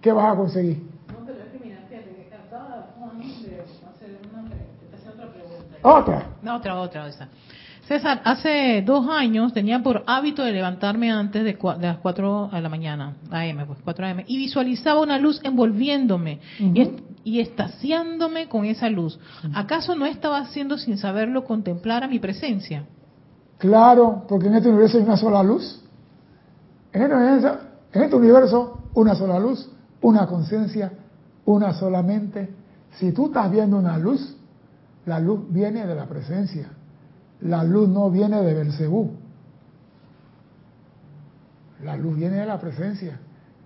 ¿qué 0.00 0.12
vas 0.12 0.32
a 0.32 0.36
conseguir? 0.36 0.78
No, 1.08 1.24
pero 1.26 1.38
es 1.38 1.50
que 1.50 1.58
mira, 1.64 1.78
fíjate 1.88 2.14
que 2.14 2.34
acaba 2.34 2.86
Juan 2.98 3.18
de 3.18 3.24
hacer 3.24 4.20
una 4.30 4.48
pregunta, 4.48 4.96
hacer 4.96 5.12
otra 5.14 5.32
pregunta. 5.32 5.76
Otra. 5.82 6.26
No, 6.42 6.56
otra, 6.56 6.80
otra, 6.80 7.08
esa. 7.08 7.28
César, 7.92 8.22
hace 8.24 8.82
dos 8.86 9.06
años 9.10 9.52
tenía 9.52 9.82
por 9.82 10.02
hábito 10.06 10.42
de 10.42 10.52
levantarme 10.52 11.10
antes 11.10 11.44
de, 11.44 11.52
de 11.52 11.86
las 11.86 11.98
4 11.98 12.50
de 12.52 12.60
la 12.62 12.68
mañana, 12.68 13.16
AM, 13.30 13.66
pues 13.66 13.78
4 13.84 14.06
AM, 14.06 14.24
y 14.26 14.38
visualizaba 14.38 15.00
una 15.00 15.18
luz 15.18 15.40
envolviéndome 15.44 16.40
y, 16.58 16.80
est- 16.80 17.00
y 17.24 17.40
estaciándome 17.40 18.48
con 18.48 18.64
esa 18.64 18.88
luz. 18.88 19.18
¿Acaso 19.54 19.94
no 19.94 20.06
estaba 20.06 20.38
haciendo 20.38 20.78
sin 20.78 20.96
saberlo 20.96 21.44
contemplar 21.44 22.02
a 22.02 22.08
mi 22.08 22.18
presencia? 22.18 22.84
Claro, 23.58 24.24
porque 24.28 24.46
en 24.48 24.54
este 24.54 24.68
universo 24.70 24.96
hay 24.98 25.04
una 25.04 25.16
sola 25.16 25.42
luz. 25.42 25.84
En 26.92 27.02
este 27.02 27.14
universo, 27.14 27.58
en 27.92 28.02
este 28.02 28.16
universo 28.16 28.78
una 28.94 29.14
sola 29.14 29.38
luz, 29.38 29.70
una 30.00 30.26
conciencia, 30.26 30.92
una 31.44 31.72
sola 31.74 32.02
mente. 32.02 32.48
Si 32.92 33.12
tú 33.12 33.26
estás 33.26 33.50
viendo 33.50 33.76
una 33.78 33.98
luz, 33.98 34.34
la 35.06 35.20
luz 35.20 35.40
viene 35.50 35.86
de 35.86 35.94
la 35.94 36.06
presencia. 36.06 36.68
La 37.42 37.64
luz 37.64 37.88
no 37.88 38.10
viene 38.10 38.42
de 38.42 38.54
Belcebú. 38.54 39.10
La 41.82 41.96
luz 41.96 42.16
viene 42.16 42.36
de 42.36 42.46
la 42.46 42.60
presencia. 42.60 43.18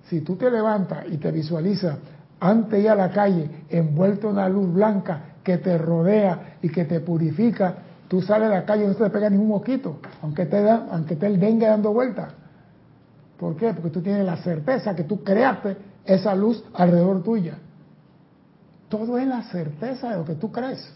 Si 0.08 0.20
tú 0.20 0.36
te 0.36 0.50
levantas 0.50 1.04
y 1.10 1.18
te 1.18 1.30
visualizas 1.30 1.98
de 2.40 2.80
ir 2.80 2.90
a 2.90 2.94
la 2.94 3.10
calle 3.10 3.64
envuelto 3.68 4.28
en 4.28 4.34
una 4.34 4.48
luz 4.48 4.72
blanca 4.72 5.20
que 5.42 5.58
te 5.58 5.78
rodea 5.78 6.58
y 6.62 6.68
que 6.68 6.84
te 6.84 7.00
purifica, 7.00 7.74
tú 8.08 8.20
sales 8.22 8.48
a 8.48 8.54
la 8.54 8.64
calle 8.64 8.84
y 8.84 8.86
no 8.88 8.94
te 8.94 9.10
pega 9.10 9.30
ningún 9.30 9.48
mosquito, 9.48 9.98
aunque 10.22 10.46
te, 10.46 10.62
da, 10.62 10.86
aunque 10.90 11.16
te 11.16 11.26
el 11.26 11.40
dengue 11.40 11.66
dando 11.66 11.92
vueltas. 11.92 12.32
¿Por 13.38 13.56
qué? 13.56 13.72
Porque 13.74 13.90
tú 13.90 14.00
tienes 14.00 14.24
la 14.24 14.36
certeza 14.38 14.94
que 14.94 15.04
tú 15.04 15.22
creaste 15.22 15.76
esa 16.04 16.34
luz 16.34 16.62
alrededor 16.74 17.22
tuya. 17.22 17.58
Todo 18.88 19.18
es 19.18 19.26
la 19.26 19.42
certeza 19.42 20.10
de 20.10 20.16
lo 20.18 20.24
que 20.24 20.34
tú 20.34 20.52
crees. 20.52 20.88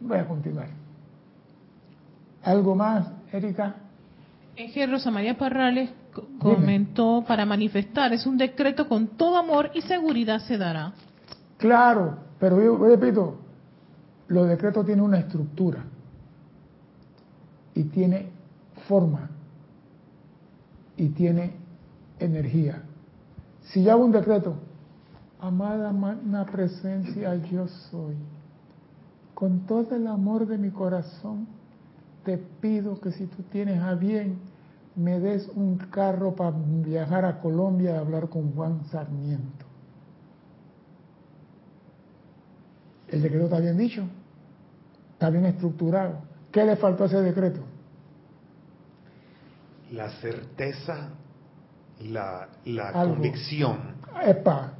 Voy 0.00 0.18
a 0.18 0.26
continuar. 0.26 0.68
¿Algo 2.42 2.74
más, 2.74 3.08
Erika? 3.32 3.74
Es 4.56 4.72
que 4.72 4.86
Rosa 4.86 5.10
María 5.10 5.36
Parrales 5.36 5.90
co- 6.12 6.26
comentó, 6.38 7.24
para 7.26 7.44
manifestar, 7.44 8.12
es 8.12 8.26
un 8.26 8.36
decreto 8.38 8.88
con 8.88 9.08
todo 9.08 9.36
amor 9.36 9.70
y 9.74 9.82
seguridad 9.82 10.40
se 10.40 10.56
dará. 10.56 10.92
Claro, 11.58 12.16
pero 12.38 12.62
yo, 12.62 12.78
yo 12.78 12.96
repito, 12.96 13.36
los 14.28 14.48
decretos 14.48 14.86
tienen 14.86 15.04
una 15.04 15.18
estructura 15.18 15.84
y 17.74 17.84
tiene 17.84 18.30
forma 18.88 19.30
y 20.96 21.08
tiene 21.10 21.52
energía. 22.18 22.82
Si 23.62 23.82
yo 23.84 23.92
hago 23.92 24.04
un 24.04 24.12
decreto, 24.12 24.56
amada 25.40 25.92
magna 25.92 26.44
presencia 26.46 27.34
yo 27.36 27.68
soy, 27.68 28.14
con 29.38 29.66
todo 29.66 29.94
el 29.94 30.08
amor 30.08 30.48
de 30.48 30.58
mi 30.58 30.70
corazón, 30.70 31.46
te 32.24 32.38
pido 32.38 33.00
que 33.00 33.12
si 33.12 33.26
tú 33.28 33.44
tienes 33.44 33.80
a 33.80 33.94
bien, 33.94 34.36
me 34.96 35.20
des 35.20 35.48
un 35.54 35.76
carro 35.78 36.34
para 36.34 36.56
viajar 36.58 37.24
a 37.24 37.38
Colombia 37.40 37.94
a 37.94 38.00
hablar 38.00 38.28
con 38.28 38.50
Juan 38.52 38.84
Sarmiento. 38.86 39.64
El 43.06 43.22
decreto 43.22 43.44
está 43.44 43.60
bien 43.60 43.78
dicho, 43.78 44.02
está 45.12 45.30
bien 45.30 45.46
estructurado. 45.46 46.18
¿Qué 46.50 46.64
le 46.64 46.74
faltó 46.74 47.04
a 47.04 47.06
ese 47.06 47.20
decreto? 47.22 47.60
La 49.92 50.10
certeza, 50.20 51.10
la, 52.00 52.48
la 52.64 52.88
Algo. 52.88 53.14
convicción. 53.14 53.78
Epa, 54.20 54.72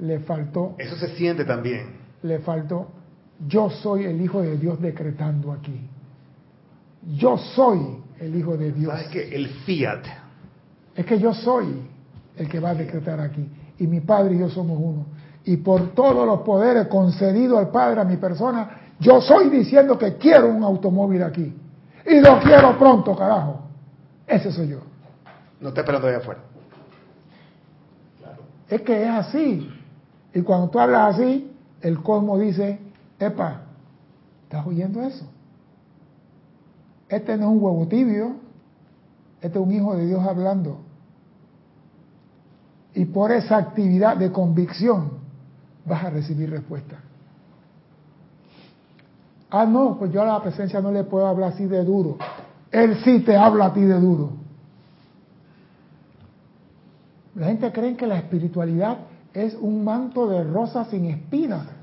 le 0.00 0.18
faltó, 0.20 0.76
Eso 0.78 0.96
se 0.96 1.14
siente 1.14 1.44
también. 1.44 1.94
le 2.22 2.38
faltó, 2.38 2.88
yo 3.46 3.70
soy 3.70 4.04
el 4.04 4.20
Hijo 4.20 4.40
de 4.42 4.56
Dios 4.56 4.80
decretando 4.80 5.52
aquí. 5.52 5.88
Yo 7.16 7.36
soy 7.36 8.02
el 8.18 8.34
Hijo 8.34 8.56
de 8.56 8.72
Dios. 8.72 8.92
¿Sabes 8.92 9.08
qué? 9.08 9.34
El 9.34 9.48
fiat. 9.48 10.04
Es 10.94 11.04
que 11.04 11.18
yo 11.18 11.34
soy 11.34 11.82
el 12.36 12.48
que 12.48 12.60
va 12.60 12.70
a 12.70 12.74
decretar 12.74 13.20
aquí. 13.20 13.46
Y 13.78 13.86
mi 13.86 14.00
Padre 14.00 14.36
y 14.36 14.38
yo 14.38 14.48
somos 14.48 14.78
uno. 14.80 15.06
Y 15.44 15.58
por 15.58 15.94
todos 15.94 16.26
los 16.26 16.40
poderes 16.40 16.86
concedidos 16.88 17.58
al 17.58 17.68
Padre 17.68 18.00
a 18.00 18.04
mi 18.04 18.16
persona, 18.16 18.80
yo 18.98 19.20
soy 19.20 19.50
diciendo 19.50 19.98
que 19.98 20.16
quiero 20.16 20.48
un 20.48 20.62
automóvil 20.64 21.22
aquí. 21.22 21.54
Y 22.06 22.20
lo 22.20 22.40
quiero 22.40 22.78
pronto, 22.78 23.14
carajo. 23.14 23.60
Ese 24.26 24.50
soy 24.50 24.68
yo. 24.68 24.80
No 25.60 25.68
está 25.68 25.82
esperando 25.82 26.08
allá 26.08 26.18
afuera. 26.18 26.40
Es 28.68 28.82
que 28.82 29.02
es 29.02 29.08
así. 29.08 29.70
Y 30.34 30.42
cuando 30.42 30.68
tú 30.68 30.80
hablas 30.80 31.14
así, 31.14 31.52
el 31.80 32.02
cosmos 32.02 32.40
dice, 32.40 32.80
epa, 33.18 33.62
¿estás 34.44 34.66
oyendo 34.66 35.02
eso? 35.02 35.26
Este 37.08 37.36
no 37.36 37.44
es 37.44 37.50
un 37.50 37.62
huevo 37.62 37.86
tibio, 37.86 38.36
este 39.40 39.58
es 39.58 39.64
un 39.64 39.72
hijo 39.72 39.94
de 39.96 40.06
Dios 40.06 40.24
hablando. 40.26 40.78
Y 42.94 43.04
por 43.04 43.30
esa 43.30 43.58
actividad 43.58 44.16
de 44.16 44.32
convicción 44.32 45.10
vas 45.84 46.04
a 46.04 46.10
recibir 46.10 46.50
respuesta. 46.50 46.96
Ah, 49.50 49.64
no, 49.64 49.96
pues 49.98 50.12
yo 50.12 50.22
a 50.22 50.26
la 50.26 50.42
presencia 50.42 50.80
no 50.80 50.90
le 50.90 51.04
puedo 51.04 51.26
hablar 51.26 51.52
así 51.52 51.66
de 51.66 51.84
duro. 51.84 52.16
Él 52.70 52.98
sí 53.04 53.20
te 53.20 53.36
habla 53.36 53.66
a 53.66 53.72
ti 53.72 53.80
de 53.80 54.00
duro. 54.00 54.32
La 57.36 57.46
gente 57.46 57.70
cree 57.70 57.96
que 57.96 58.06
la 58.06 58.18
espiritualidad 58.18 58.98
es 59.32 59.54
un 59.54 59.84
manto 59.84 60.26
de 60.26 60.42
rosas 60.42 60.88
sin 60.88 61.04
espinas. 61.04 61.75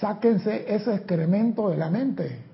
Sáquense 0.00 0.64
ese 0.74 0.94
excremento 0.94 1.68
de 1.68 1.76
la 1.76 1.90
mente. 1.90 2.44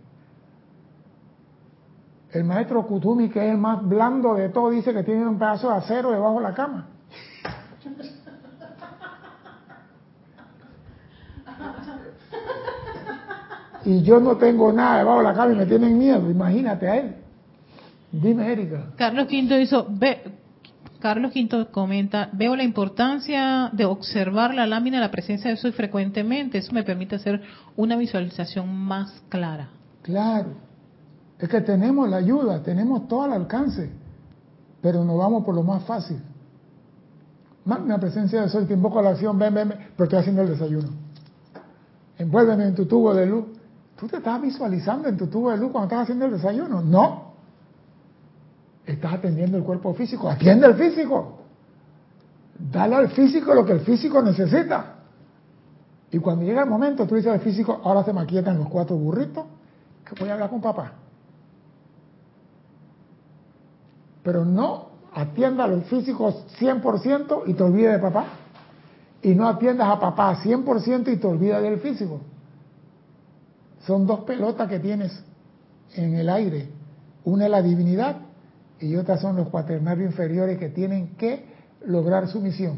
El 2.33 2.45
maestro 2.45 2.85
Kutumi, 2.87 3.31
que 3.31 3.39
es 3.39 3.53
el 3.53 3.59
más 3.59 3.87
blando 3.87 4.35
de 4.35 4.49
todo, 4.49 4.71
dice 4.71 4.93
que 4.93 5.05
tiene 5.05 5.27
un 5.27 5.39
pedazo 5.39 5.71
de 5.71 5.77
acero 5.77 6.11
debajo 6.11 6.37
de 6.39 6.43
la 6.43 6.55
cama. 6.55 6.89
Y 13.85 14.03
yo 14.03 14.19
no 14.19 14.37
tengo 14.37 14.73
nada 14.73 14.99
debajo 14.99 15.19
de 15.19 15.25
la 15.25 15.35
cama 15.35 15.53
y 15.53 15.57
me 15.57 15.67
tienen 15.67 15.97
miedo. 15.97 16.29
Imagínate 16.29 16.89
a 16.89 16.97
él. 16.97 17.15
Dime, 18.11 18.51
Erika. 18.51 18.87
Carlos 18.97 19.29
Quinto 19.29 19.57
hizo, 19.57 19.87
Carlos 21.01 21.33
Quinto 21.33 21.71
comenta, 21.71 22.31
veo 22.33 22.57
la 22.57 22.63
importancia 22.63 23.71
de 23.73 23.85
observar 23.85 24.55
la 24.55 24.67
lámina 24.67 25.01
la 25.01 25.11
presencia 25.11 25.51
de 25.51 25.57
soy 25.57 25.73
frecuentemente. 25.73 26.59
Eso 26.59 26.73
me 26.73 26.83
permite 26.83 27.17
hacer 27.17 27.43
una 27.77 27.97
visualización 27.97 28.75
más 28.75 29.23
clara. 29.29 29.71
Claro. 30.03 30.51
Es 31.39 31.49
que 31.49 31.61
tenemos 31.61 32.09
la 32.09 32.17
ayuda, 32.17 32.63
tenemos 32.63 33.09
todo 33.09 33.23
al 33.25 33.33
alcance, 33.33 33.91
pero 34.81 35.05
nos 35.05 35.19
vamos 35.19 35.45
por 35.45 35.55
lo 35.55 35.63
más 35.63 35.85
fácil. 35.85 36.19
Magna 37.65 37.99
presencia 37.99 38.43
de 38.43 38.49
soy, 38.49 38.65
te 38.65 38.75
invoco 38.75 39.01
a 39.01 39.03
la 39.03 39.11
acción, 39.11 39.39
ven, 39.39 39.53
ven, 39.53 39.69
ven, 39.69 39.79
pero 39.97 40.05
estoy 40.05 40.19
haciendo 40.21 40.43
el 40.43 40.49
desayuno. 40.51 40.89
Envuélveme 42.17 42.69
en 42.69 42.75
tu 42.75 42.87
tubo 42.87 43.13
de 43.13 43.27
luz. 43.27 43.45
¿Tú 43.99 44.07
te 44.07 44.19
estás 44.19 44.41
visualizando 44.41 45.09
en 45.09 45.17
tu 45.17 45.27
tubo 45.27 45.51
de 45.51 45.57
luz 45.57 45.73
cuando 45.73 45.87
estás 45.87 46.03
haciendo 46.05 46.27
el 46.27 46.33
desayuno? 46.33 46.81
No. 46.81 47.26
Estás 48.87 49.15
atendiendo 49.15 49.59
el 49.59 49.65
cuerpo 49.65 49.93
físico. 49.95 50.31
Atiende 50.31 50.67
el 50.69 50.75
físico. 50.75 51.41
Dale 52.59 52.95
al 52.95 53.09
físico 53.09 53.53
lo 53.53 53.67
que 53.67 53.73
el 53.73 53.81
físico 53.81 54.23
necesita. 54.23 54.95
Y 56.13 56.19
cuando 56.19 56.45
llega 56.45 56.63
el 56.63 56.71
momento, 56.71 57.07
tú 57.07 57.17
dices 57.17 57.33
al 57.33 57.41
físico, 57.41 57.81
ahora 57.83 58.05
se 58.05 58.13
maquietan 58.13 58.57
los 58.59 58.69
cuatro 58.69 58.97
burritos, 58.97 59.45
que 60.05 60.15
voy 60.21 60.31
a 60.31 60.35
hablar 60.35 60.51
con 60.51 60.61
papá. 60.61 60.93
Pero 64.23 64.45
no 64.45 64.91
atienda 65.13 65.65
a 65.65 65.69
los 65.69 65.85
físicos 65.87 66.47
100% 66.61 67.43
y 67.47 67.55
te 67.55 67.63
olvides 67.63 67.93
de 67.93 67.99
papá. 67.99 68.25
Y 69.21 69.35
no 69.35 69.49
atiendas 69.49 69.89
a 69.89 69.99
papá 69.99 70.37
100% 70.43 71.13
y 71.13 71.17
te 71.17 71.27
olvidas 71.27 71.61
del 71.61 71.81
físico. 71.81 72.21
Son 73.81 74.07
dos 74.07 74.21
pelotas 74.21 74.69
que 74.69 74.79
tienes 74.79 75.25
en 75.95 76.15
el 76.15 76.29
aire. 76.29 76.69
Una 77.25 77.47
es 77.47 77.51
la 77.51 77.63
divinidad 77.63 78.26
y 78.81 78.97
otra 78.97 79.19
son 79.19 79.37
los 79.37 79.49
cuaternarios 79.49 80.11
inferiores 80.11 80.59
que 80.59 80.69
tienen 80.69 81.17
que 81.17 81.45
lograr 81.87 82.29
su 82.29 82.41
misión. 82.41 82.77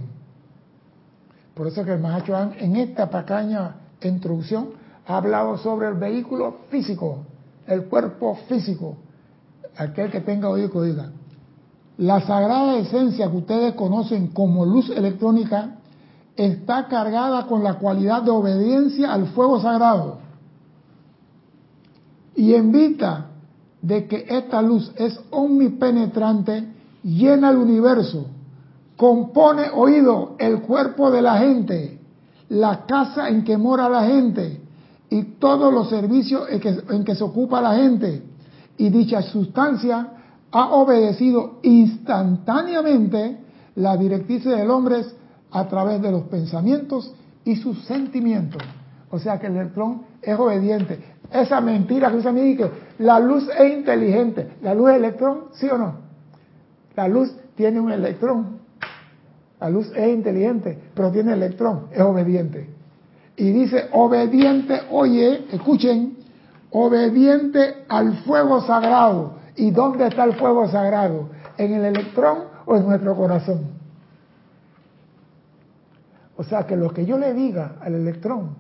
Por 1.55 1.67
eso 1.67 1.85
que 1.85 1.93
el 1.93 2.01
Mahacho 2.01 2.37
Han 2.37 2.55
en 2.59 2.77
esta 2.77 3.11
pequeña 3.11 3.77
introducción 4.03 4.69
ha 5.07 5.17
hablado 5.17 5.59
sobre 5.59 5.89
el 5.89 5.95
vehículo 5.95 6.59
físico, 6.71 7.25
el 7.67 7.85
cuerpo 7.87 8.37
físico. 8.49 8.97
Aquel 9.77 10.11
que 10.11 10.21
tenga 10.21 10.49
oído 10.49 10.71
que 10.71 10.79
oiga. 10.79 11.11
La 11.99 12.21
sagrada 12.21 12.77
esencia 12.79 13.31
que 13.31 13.37
ustedes 13.37 13.75
conocen 13.75 14.29
como 14.29 14.65
luz 14.65 14.91
electrónica 14.91 15.77
está 16.37 16.87
cargada 16.87 17.47
con 17.47 17.65
la 17.65 17.75
cualidad 17.75 18.23
de 18.23 18.31
obediencia 18.31 19.13
al 19.13 19.27
fuego 19.29 19.61
sagrado 19.61 20.29
y 22.39 22.55
en 22.55 22.71
vista 22.71 23.27
de 23.83 24.07
que 24.07 24.27
esta 24.29 24.61
luz 24.63 24.93
es 24.97 25.19
omnipenetrante 25.31 26.73
llena 27.03 27.51
el 27.51 27.59
universo, 27.59 28.27
compone, 28.97 29.71
oído, 29.73 30.35
el 30.39 30.61
cuerpo 30.63 31.11
de 31.11 31.23
la 31.23 31.39
gente, 31.39 32.01
la 32.49 32.87
casa 32.87 33.29
en 33.29 33.45
que 33.45 33.57
mora 33.57 33.89
la 33.89 34.05
gente 34.05 34.61
y 35.11 35.23
todos 35.39 35.73
los 35.73 35.89
servicios 35.89 36.49
en 36.51 36.61
que, 36.61 36.77
en 36.91 37.05
que 37.05 37.15
se 37.15 37.25
ocupa 37.25 37.61
la 37.61 37.77
gente. 37.77 38.23
Y 38.77 38.91
dicha 38.91 39.23
sustancia 39.23 40.13
ha 40.51 40.71
obedecido 40.71 41.59
instantáneamente 41.63 43.39
la 43.77 43.97
directrices 43.97 44.57
del 44.57 44.71
hombre 44.71 45.05
a 45.51 45.69
través 45.69 46.03
de 46.03 46.11
los 46.11 46.25
pensamientos 46.25 47.13
y 47.45 47.57
sus 47.57 47.85
sentimientos. 47.85 48.63
O 49.11 49.19
sea 49.19 49.39
que 49.39 49.47
el 49.47 49.57
electrón 49.57 50.03
es 50.23 50.39
obediente. 50.39 50.99
Esa 51.33 51.61
mentira 51.61 52.11
que 52.11 52.27
a 52.27 52.33
mí 52.33 52.57
que 52.57 52.71
la 52.99 53.21
luz 53.21 53.49
es 53.59 53.73
inteligente. 53.73 54.49
¿La 54.63 54.75
luz 54.75 54.91
es 54.91 54.97
electrón? 54.97 55.45
¿Sí 55.53 55.69
o 55.69 55.77
no? 55.77 55.95
La 56.97 57.07
luz 57.07 57.35
tiene 57.55 57.81
un 57.81 57.93
electrón. 57.93 58.59
La 59.61 59.69
luz 59.69 59.91
es 59.95 60.09
inteligente, 60.09 60.79
pero 60.95 61.11
tiene 61.11 61.33
electrón, 61.33 61.89
es 61.93 62.01
obediente. 62.01 62.69
Y 63.37 63.51
dice, 63.51 63.89
obediente, 63.93 64.83
oye, 64.91 65.47
escuchen, 65.53 66.17
obediente 66.71 67.85
al 67.89 68.19
fuego 68.25 68.61
sagrado. 68.63 69.39
¿Y 69.57 69.71
dónde 69.73 70.07
está 70.07 70.25
el 70.25 70.35
fuego 70.35 70.69
sagrado? 70.69 71.31
¿En 71.57 71.73
el 71.73 71.85
electrón 71.85 72.45
o 72.67 72.77
en 72.77 72.87
nuestro 72.87 73.17
corazón? 73.17 73.79
O 76.37 76.45
sea 76.45 76.65
que 76.67 76.77
lo 76.77 76.91
que 76.91 77.05
yo 77.05 77.19
le 77.19 77.35
diga 77.35 77.77
al 77.81 77.95
electrón, 77.95 78.51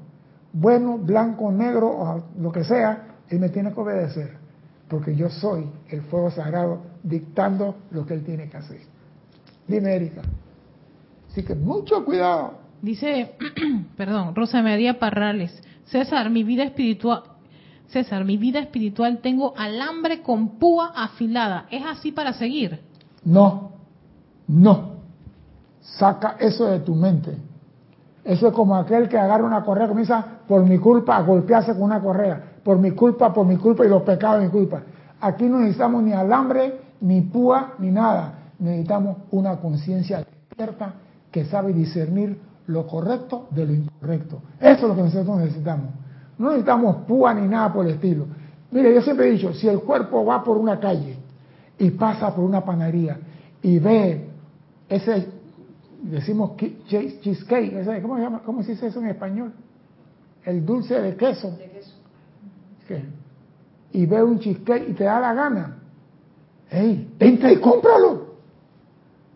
bueno, 0.53 0.99
blanco, 0.99 1.51
negro 1.53 1.88
o 1.88 2.24
lo 2.38 2.53
que 2.53 2.64
sea, 2.64 3.16
él 3.28 3.40
me 3.40 3.49
tiene 3.49 3.72
que 3.72 3.80
obedecer. 3.80 4.36
Porque 4.88 5.14
yo 5.14 5.28
soy 5.28 5.70
el 5.88 6.03
fuego 6.03 6.30
sagrado 6.30 6.82
dictando 7.03 7.76
lo 7.90 8.07
que 8.07 8.14
él 8.14 8.24
tiene 8.24 8.49
que 8.49 8.57
hacer. 8.57 8.80
Dime, 9.66 9.94
Erika. 9.94 10.22
Así 11.30 11.42
que 11.42 11.55
mucho 11.55 12.05
cuidado. 12.05 12.55
Dice, 12.80 13.34
perdón, 13.96 14.34
Rosa 14.34 14.62
María 14.62 14.99
Parrales, 14.99 15.62
César, 15.84 16.30
mi 16.30 16.42
vida 16.42 16.64
espiritual, 16.64 17.22
César, 17.88 18.24
mi 18.24 18.36
vida 18.36 18.61
espiritual 18.61 19.18
tengo 19.18 19.55
alambre 19.57 20.22
con 20.22 20.59
púa 20.59 20.92
afilada. 20.94 21.66
¿Es 21.70 21.82
así 21.84 22.12
para 22.12 22.32
seguir? 22.32 22.80
No, 23.24 23.72
no. 24.46 24.99
Saca 25.80 26.36
eso 26.38 26.66
de 26.66 26.80
tu 26.80 26.94
mente. 26.94 27.36
Eso 28.25 28.49
es 28.49 28.53
como 28.53 28.77
aquel 28.77 29.09
que 29.09 29.19
agarra 29.19 29.45
una 29.45 29.64
correa 29.64 29.89
comienza 29.89 30.25
por 30.47 30.64
mi 30.64 30.79
culpa 30.79 31.16
a 31.16 31.23
golpearse 31.23 31.73
con 31.73 31.83
una 31.83 32.01
correa. 32.01 32.43
Por 32.62 32.79
mi 32.79 32.91
culpa, 32.91 33.33
por 33.33 33.47
mi 33.47 33.57
culpa 33.57 33.85
y 33.85 33.89
los 33.89 34.03
pecados 34.03 34.41
de 34.41 34.47
mi 34.47 34.51
culpa. 34.51 34.83
Aquí 35.21 35.47
no 35.47 35.59
necesitamos 35.59 36.03
ni 36.03 36.12
alambre, 36.12 36.81
ni 37.01 37.23
púa, 37.23 37.75
ni 37.79 37.91
nada. 37.91 38.35
Necesitamos 38.59 39.19
una 39.31 39.57
conciencia 39.57 40.19
despierta 40.19 40.95
que 41.31 41.45
sabe 41.45 41.73
discernir 41.73 42.39
lo 42.66 42.87
correcto 42.87 43.47
de 43.51 43.66
lo 43.66 43.73
incorrecto. 43.73 44.43
Eso 44.61 44.83
es 44.83 44.83
lo 44.83 44.95
que 44.95 45.03
nosotros 45.03 45.39
necesitamos. 45.39 45.87
No 46.37 46.49
necesitamos 46.49 46.97
púa 47.07 47.35
ni 47.35 47.49
nada 47.49 47.73
por 47.73 47.87
el 47.87 47.95
estilo. 47.95 48.27
Mire, 48.71 48.95
yo 48.95 49.01
siempre 49.01 49.29
he 49.29 49.33
dicho, 49.33 49.53
si 49.55 49.66
el 49.69 49.81
cuerpo 49.81 50.25
va 50.25 50.45
por 50.45 50.59
una 50.59 50.79
calle 50.79 51.16
y 51.79 51.91
pasa 51.91 52.35
por 52.35 52.45
una 52.45 52.64
panadería 52.64 53.19
y 53.62 53.79
ve 53.79 54.29
ese, 54.89 55.29
decimos 56.03 56.53
cheesecake, 56.57 58.03
¿cómo 58.03 58.16
se 58.16 58.22
llama? 58.22 58.42
¿Cómo 58.44 58.62
se 58.62 58.72
dice 58.72 58.86
eso 58.86 59.01
en 59.01 59.07
español? 59.07 59.53
El 60.44 60.64
dulce 60.64 61.01
de 61.01 61.16
queso. 61.16 61.51
De 61.51 61.70
queso. 61.70 61.94
Y 63.92 64.07
ve 64.07 64.22
un 64.22 64.38
cheesecake 64.38 64.88
y 64.88 64.92
te 64.94 65.05
da 65.05 65.20
la 65.20 65.34
gana. 65.34 65.78
¡Ey! 66.70 67.14
Entra 67.18 67.53
y 67.53 67.57
cómpralo. 67.59 68.28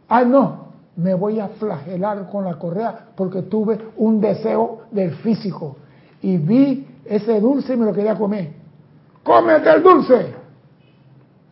Ah, 0.08 0.24
no, 0.24 0.66
me 0.96 1.14
voy 1.14 1.40
a 1.40 1.48
flagelar 1.48 2.28
con 2.30 2.44
la 2.44 2.58
correa 2.58 3.08
porque 3.16 3.42
tuve 3.42 3.78
un 3.96 4.20
deseo 4.20 4.82
del 4.90 5.12
físico 5.16 5.76
y 6.20 6.36
vi 6.36 6.86
ese 7.04 7.40
dulce 7.40 7.74
y 7.74 7.76
me 7.76 7.86
lo 7.86 7.92
quería 7.92 8.16
comer. 8.16 8.52
¡Cómete 9.22 9.70
el 9.70 9.82
dulce! 9.82 10.34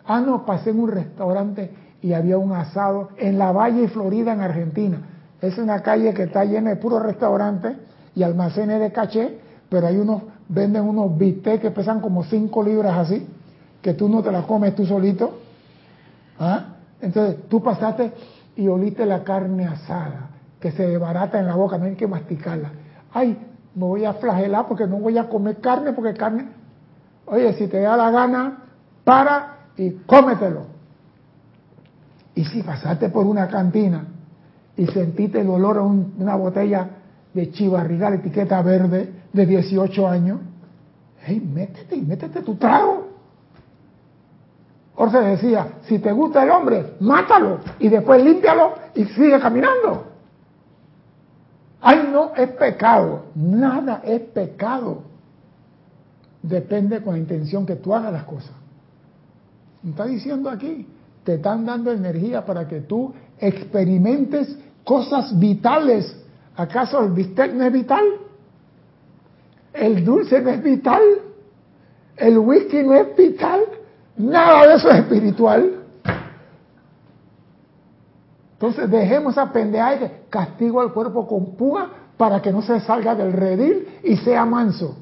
Ah, 0.05 0.21
no, 0.21 0.45
pasé 0.45 0.71
en 0.71 0.81
un 0.81 0.91
restaurante 0.91 1.71
y 2.03 2.13
había 2.13 2.39
un 2.39 2.53
asado 2.53 3.11
en 3.17 3.39
la 3.39 3.53
Valle 3.53 3.89
Florida, 3.89 4.33
en 4.33 4.41
Argentina. 4.41 4.99
Es 5.41 5.59
una 5.59 5.83
calle 5.83 6.15
que 6.15 6.25
está 6.25 6.45
llena 6.45 6.71
de 6.71 6.77
puros 6.77 7.03
restaurantes 7.03 7.77
y 8.15 8.23
almacenes 8.23 8.81
de 8.81 8.93
caché, 8.93 9.39
pero 9.69 9.87
hay 9.87 9.97
unos, 9.97 10.23
venden 10.49 10.83
unos 10.83 11.17
bistecs 11.17 11.63
que 11.63 11.71
pesan 11.71 12.01
como 12.01 12.25
5 12.25 12.63
libras 12.63 12.99
así, 12.99 13.27
que 13.83 13.95
tú 13.95 14.09
no 14.09 14.23
te 14.23 14.33
la 14.33 14.43
comes 14.43 14.75
tú 14.75 14.85
solito. 14.87 15.39
¿Ah? 16.39 16.77
Entonces 17.01 17.49
tú 17.49 17.63
pasaste 17.63 18.13
y 18.57 18.69
oliste 18.69 19.07
la 19.07 19.25
carne 19.25 19.67
asada, 19.67 20.31
que 20.59 20.73
se 20.73 20.87
desbarata 20.87 21.39
en 21.39 21.47
la 21.47 21.55
boca, 21.55 21.79
no 21.79 21.85
hay 21.85 21.95
que 21.95 22.07
masticarla. 22.07 22.71
Ay, 23.13 23.39
me 23.75 23.85
voy 23.85 24.05
a 24.05 24.15
flagelar 24.15 24.67
porque 24.69 24.87
no 24.87 24.97
voy 24.97 25.19
a 25.19 25.29
comer 25.29 25.59
carne, 25.61 25.93
porque 25.93 26.15
carne... 26.15 26.49
Oye, 27.27 27.53
si 27.55 27.69
te 27.69 27.81
da 27.81 27.97
la 27.97 28.11
gana, 28.11 28.65
para 29.05 29.59
y 29.77 29.91
cómetelo. 30.07 30.70
Y 32.35 32.45
si 32.45 32.63
pasaste 32.63 33.09
por 33.09 33.27
una 33.27 33.49
cantina 33.49 34.07
y 34.77 34.87
sentiste 34.87 35.41
el 35.41 35.49
olor 35.49 35.79
a 35.79 35.83
una 35.83 36.37
botella 36.37 36.89
de 37.35 37.51
chivarrigal, 37.51 38.15
etiqueta 38.15 38.63
verde, 38.63 39.13
de 39.33 39.47
18 39.47 40.09
años, 40.09 40.41
hey, 41.23 41.41
métete 41.41 41.97
y 41.97 42.03
métete 42.03 42.43
tu 42.43 42.57
trago. 42.57 43.09
Jorge 44.95 45.19
decía, 45.21 45.67
si 45.83 45.99
te 45.99 46.13
gusta 46.13 46.43
el 46.43 46.51
hombre, 46.51 46.95
mátalo 47.01 47.61
y 47.79 47.89
después 47.89 48.23
límpialo 48.23 48.75
y 48.95 49.05
sigue 49.07 49.41
caminando. 49.41 50.07
Ay, 51.81 52.09
no, 52.13 52.35
es 52.35 52.51
pecado. 52.51 53.25
Nada 53.35 54.03
es 54.05 54.21
pecado. 54.21 55.03
Depende 56.43 57.03
con 57.03 57.15
la 57.15 57.19
intención 57.19 57.65
que 57.65 57.77
tú 57.77 57.95
hagas 57.95 58.13
las 58.13 58.25
cosas. 58.25 58.53
Está 59.87 60.05
diciendo 60.05 60.51
aquí, 60.51 60.87
te 61.25 61.35
están 61.35 61.67
dando 61.67 61.93
energía 61.93 62.45
para 62.45 62.67
que 62.67 62.81
tú 62.81 63.13
experimentes 63.39 64.57
cosas 64.85 65.39
vitales. 65.39 66.17
¿Acaso 66.57 67.01
el 67.01 67.13
bistec 67.13 67.55
no 67.55 67.65
es 67.65 67.73
vital? 67.73 68.05
¿El 69.73 70.05
dulce 70.05 70.41
no 70.41 70.51
es 70.51 70.63
vital? 70.63 71.03
¿El 72.17 72.39
whisky 72.39 72.83
no 72.83 72.95
es 72.95 73.17
vital? 73.17 73.61
Nada 74.17 74.67
de 74.67 74.75
eso 74.75 74.91
es 74.91 74.97
espiritual. 74.97 75.77
Entonces 78.53 78.91
dejemos 78.91 79.33
esa 79.33 79.51
pendeja 79.51 79.97
de 79.97 80.13
castigo 80.29 80.83
al 80.83 80.93
cuerpo 80.93 81.27
con 81.27 81.57
púa 81.57 81.91
para 82.19 82.43
que 82.43 82.53
no 82.53 82.61
se 82.61 82.79
salga 82.81 83.15
del 83.15 83.33
redil 83.33 83.89
y 84.05 84.17
sea 84.19 84.45
manso. 84.45 84.99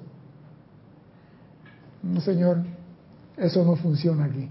No, 2.05 2.21
señor, 2.21 2.59
eso 3.37 3.64
no 3.64 3.75
funciona 3.75 4.27
aquí. 4.27 4.49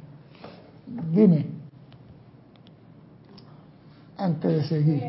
Dime, 1.13 1.56
antes 4.17 4.51
de 4.51 4.63
seguir, 4.63 5.03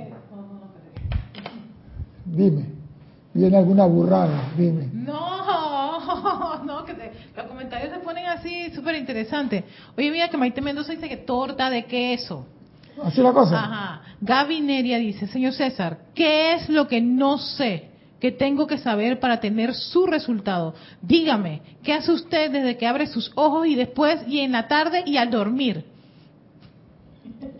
dime, 2.25 2.67
¿viene 3.33 3.57
alguna 3.57 3.87
burrada? 3.87 4.53
Dime. 4.57 4.89
No, 4.93 6.65
no, 6.65 6.85
que 6.85 6.95
los 7.37 7.47
comentarios 7.47 7.93
se 7.93 8.01
ponen 8.01 8.27
así 8.27 8.71
súper 8.75 8.97
interesantes. 8.97 9.65
Oye, 9.97 10.11
mira 10.11 10.29
que 10.29 10.37
Maite 10.37 10.61
Mendoza 10.61 10.93
dice 10.93 11.09
que 11.09 11.17
torta 11.17 11.71
de 11.71 11.85
queso. 11.87 12.47
Así 13.03 13.23
la 13.23 13.33
cosa. 13.33 13.59
Ajá. 13.59 14.03
Gaby 14.21 14.61
Neria 14.61 14.99
dice, 14.99 15.27
señor 15.29 15.53
César, 15.53 15.99
¿qué 16.15 16.55
es 16.55 16.69
lo 16.69 16.89
que 16.89 17.01
no 17.01 17.39
sé 17.39 17.89
que 18.21 18.33
tengo 18.33 18.67
que 18.67 18.79
saber 18.79 19.21
para 19.21 19.39
tener 19.41 19.75
su 19.75 20.07
resultado? 20.07 20.75
Dígame, 21.01 21.63
¿qué 21.85 21.93
hace 21.93 22.11
usted 22.13 22.51
desde 22.51 22.77
que 22.77 22.87
abre 22.87 23.07
sus 23.07 23.31
ojos 23.37 23.67
y 23.67 23.77
después 23.77 24.21
y 24.27 24.41
en 24.41 24.53
la 24.53 24.67
tarde 24.67 25.05
y 25.07 25.17
al 25.17 25.31
dormir? 25.31 25.85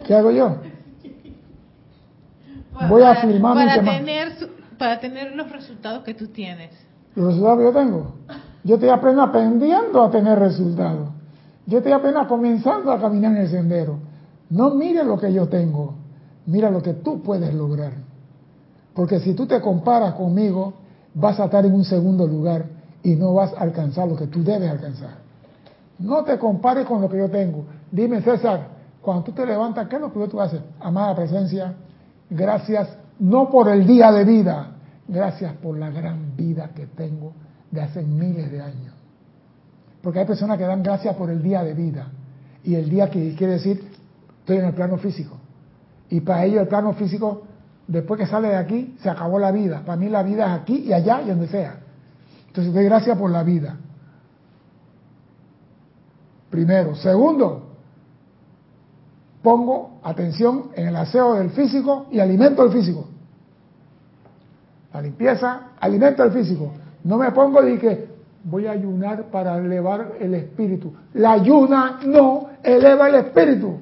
¿Qué 0.05 0.15
hago 0.15 0.33
yo? 0.33 0.57
Voy 2.87 3.03
a 3.03 3.11
afirmar 3.13 3.55
para 3.55 3.83
tener 3.83 4.33
para 4.79 5.01
tener 5.01 5.35
los 5.35 5.51
resultados 5.51 6.05
que 6.05 6.15
tú 6.15 6.29
tienes. 6.29 6.71
Los 7.15 7.29
resultados 7.29 7.59
que 7.59 7.65
yo 7.65 7.73
tengo. 7.73 8.15
Yo 8.63 8.75
estoy 8.77 8.91
apenas 8.91 9.29
aprendiendo 9.29 10.03
a 10.03 10.11
tener 10.11 10.39
resultados. 10.39 11.09
Yo 11.67 11.79
estoy 11.79 11.93
apenas 11.93 12.29
comenzando 12.29 12.93
a 12.93 13.01
caminar 13.01 13.33
en 13.33 13.39
el 13.39 13.49
sendero. 13.49 13.99
No 14.51 14.71
mire 14.71 15.05
lo 15.05 15.19
que 15.19 15.33
yo 15.33 15.49
tengo, 15.49 15.95
mira 16.47 16.71
lo 16.71 16.83
que 16.83 16.95
tú 16.95 17.23
puedes 17.23 17.53
lograr. 17.53 17.93
Porque 18.95 19.21
si 19.21 19.35
tú 19.35 19.47
te 19.47 19.61
comparas 19.61 20.15
conmigo, 20.15 20.75
vas 21.15 21.39
a 21.41 21.47
estar 21.47 21.67
en 21.67 21.75
un 21.75 21.85
segundo 21.85 22.27
lugar 22.27 22.67
y 23.03 23.15
no 23.15 23.35
vas 23.35 23.53
a 23.53 23.61
alcanzar 23.61 24.09
lo 24.09 24.17
que 24.17 24.29
tú 24.29 24.43
debes 24.43 24.71
alcanzar. 24.71 25.19
No 25.99 26.25
te 26.25 26.39
compares 26.39 26.87
con 26.87 27.01
lo 27.01 27.09
que 27.09 27.19
yo 27.19 27.29
tengo. 27.29 27.65
Dime, 27.91 28.23
César, 28.23 28.69
cuando 29.03 29.25
tú 29.25 29.33
te 29.33 29.45
levantas, 29.45 29.89
¿qué 29.89 29.97
es 29.97 30.01
lo 30.01 30.13
que 30.13 30.29
tú 30.29 30.41
haces? 30.41 30.61
Amada 30.81 31.15
presencia, 31.15 31.75
gracias 32.31 32.89
no 33.19 33.51
por 33.51 33.69
el 33.69 33.87
día 33.87 34.13
de 34.13 34.25
vida, 34.25 34.73
gracias 35.07 35.55
por 35.55 35.77
la 35.77 35.91
gran 35.91 36.37
vida 36.37 36.71
que 36.75 36.87
tengo 36.87 37.33
de 37.71 37.81
hace 37.81 38.03
miles 38.03 38.51
de 38.51 38.61
años. 38.61 38.95
Porque 40.03 40.21
hay 40.21 40.27
personas 40.27 40.59
que 40.59 40.65
dan 40.65 40.83
gracias 40.83 41.15
por 41.17 41.31
el 41.31 41.43
día 41.43 41.63
de 41.63 41.75
vida. 41.75 42.09
Y 42.63 42.75
el 42.75 42.89
día 42.89 43.11
que 43.11 43.35
quiere 43.35 43.55
decir 43.55 43.99
Estoy 44.49 44.61
en 44.61 44.65
el 44.65 44.73
plano 44.73 44.97
físico. 44.97 45.37
Y 46.09 46.23
para 46.23 46.47
ellos 46.47 46.63
el 46.63 46.69
plano 46.69 46.95
físico, 46.95 47.43
después 47.87 48.19
que 48.19 48.27
sale 48.27 48.49
de 48.49 48.57
aquí, 48.57 48.97
se 49.03 49.11
acabó 49.11 49.39
la 49.39 49.53
vida. 49.53 49.83
Para 49.85 49.99
mí 49.99 50.09
la 50.09 50.23
vida 50.23 50.47
es 50.47 50.63
aquí 50.63 50.85
y 50.87 50.93
allá 50.95 51.21
y 51.21 51.29
donde 51.29 51.49
sea. 51.49 51.81
Entonces 52.47 52.73
doy 52.73 52.87
gracias 52.87 53.19
por 53.19 53.31
la 53.31 53.43
vida. 53.43 53.77
Primero. 56.49 56.95
Segundo, 56.95 57.68
pongo 59.43 60.01
atención 60.03 60.71
en 60.75 60.89
el 60.89 60.97
aseo 60.97 61.35
del 61.35 61.51
físico 61.51 62.07
y 62.11 62.21
alimento 62.21 62.65
el 62.65 62.73
físico. 62.73 63.07
La 64.93 65.03
limpieza, 65.03 65.73
alimento 65.79 66.25
el 66.25 66.33
físico. 66.33 66.73
No 67.05 67.19
me 67.19 67.31
pongo 67.33 67.63
de 67.63 67.79
que 67.79 68.09
voy 68.45 68.67
a 68.67 68.73
ayunar 68.73 69.25
para 69.31 69.57
elevar 69.59 70.15
el 70.21 70.35
espíritu. 70.35 70.93
La 71.15 71.33
ayuna 71.33 72.01
no 72.05 72.49
eleva 72.63 73.09
el 73.09 73.15
espíritu. 73.17 73.81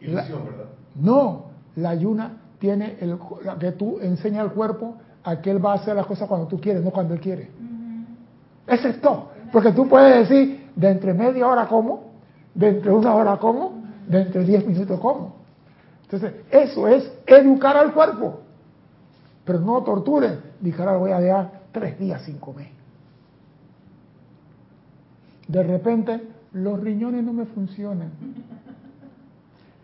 ¿verdad? 0.00 0.26
No, 0.96 1.46
la 1.76 1.90
ayuna 1.90 2.32
tiene 2.58 2.96
el, 3.00 3.18
que 3.58 3.72
tú 3.72 3.98
enseñas 4.00 4.42
al 4.42 4.52
cuerpo 4.52 4.96
a 5.22 5.40
que 5.40 5.50
él 5.50 5.64
va 5.64 5.72
a 5.72 5.76
hacer 5.76 5.94
las 5.94 6.06
cosas 6.06 6.28
cuando 6.28 6.46
tú 6.46 6.60
quieres, 6.60 6.82
no 6.82 6.90
cuando 6.90 7.14
él 7.14 7.20
quiere. 7.20 7.50
Ese 8.66 8.90
es 8.90 9.00
todo. 9.00 9.30
Porque 9.52 9.72
tú 9.72 9.88
puedes 9.88 10.28
decir, 10.28 10.70
de 10.76 10.90
entre 10.90 11.14
media 11.14 11.46
hora 11.46 11.66
como, 11.66 12.09
de 12.54 12.68
entre 12.68 12.92
una 12.92 13.14
hora 13.14 13.36
como, 13.38 13.82
de 14.08 14.22
entre 14.22 14.44
diez 14.44 14.66
minutos 14.66 14.98
como. 15.00 15.36
Entonces, 16.02 16.34
eso 16.50 16.88
es 16.88 17.10
educar 17.26 17.76
al 17.76 17.92
cuerpo. 17.92 18.40
Pero 19.44 19.60
no 19.60 19.82
tortures. 19.82 20.38
Dije, 20.60 20.80
ahora 20.82 20.96
voy 20.96 21.12
a 21.12 21.20
dejar 21.20 21.60
tres 21.72 21.98
días 21.98 22.22
sin 22.22 22.38
comer. 22.38 22.68
De 25.46 25.62
repente, 25.62 26.20
los 26.52 26.80
riñones 26.80 27.24
no 27.24 27.32
me 27.32 27.46
funcionan. 27.46 28.10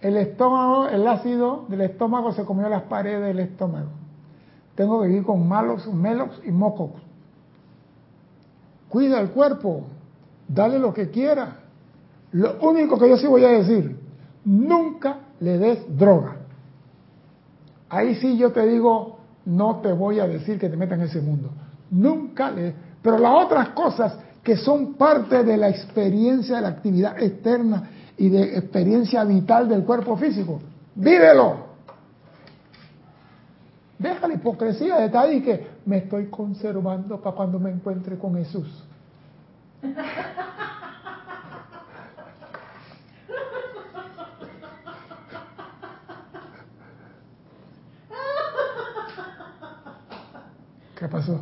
El 0.01 0.17
estómago, 0.17 0.89
el 0.89 1.07
ácido 1.07 1.65
del 1.69 1.81
estómago 1.81 2.33
se 2.33 2.45
comió 2.45 2.69
las 2.69 2.83
paredes 2.83 3.27
del 3.27 3.41
estómago. 3.41 3.89
Tengo 4.75 5.01
que 5.01 5.09
vivir 5.09 5.25
con 5.25 5.49
malos, 5.49 5.87
melos 5.93 6.41
y 6.45 6.51
mocos. 6.51 6.91
Cuida 8.89 9.21
el 9.21 9.31
cuerpo, 9.31 9.85
dale 10.47 10.79
lo 10.79 10.93
que 10.93 11.11
quiera. 11.11 11.57
Lo 12.33 12.59
único 12.61 12.99
que 12.99 13.09
yo 13.09 13.17
sí 13.17 13.27
voy 13.27 13.45
a 13.45 13.49
decir, 13.49 13.97
nunca 14.45 15.19
le 15.41 15.59
des 15.59 15.97
droga. 15.97 16.37
Ahí 17.89 18.17
sí 18.17 18.37
yo 18.37 18.53
te 18.53 18.67
digo, 18.67 19.19
no 19.45 19.81
te 19.81 19.93
voy 19.93 20.21
a 20.21 20.27
decir 20.27 20.59
que 20.59 20.69
te 20.69 20.77
metas 20.77 20.99
en 20.99 21.05
ese 21.05 21.21
mundo. 21.21 21.51
Nunca 21.91 22.51
le... 22.51 22.75
Pero 23.01 23.19
las 23.19 23.45
otras 23.45 23.69
cosas 23.71 24.19
que 24.43 24.57
son 24.57 24.95
parte 24.95 25.45
de 25.45 25.57
la 25.57 25.69
experiencia 25.69 26.57
de 26.57 26.63
la 26.63 26.69
actividad 26.69 27.21
externa 27.23 27.91
y 28.17 28.29
de 28.29 28.57
experiencia 28.59 29.25
vital 29.25 29.69
del 29.69 29.85
cuerpo 29.85 30.17
físico, 30.17 30.61
vívelo. 30.95 31.67
Deja 33.99 34.29
la 34.29 34.35
hipocresía 34.35 34.97
de 34.97 35.07
estar 35.07 35.33
y 35.33 35.41
que 35.43 35.67
me 35.87 35.99
estoy 35.99 36.27
conservando 36.27 37.21
para 37.21 37.35
cuando 37.35 37.59
me 37.59 37.71
encuentre 37.71 38.19
con 38.19 38.35
Jesús. 38.35 38.85
¿Qué 51.07 51.13
pasó? 51.13 51.41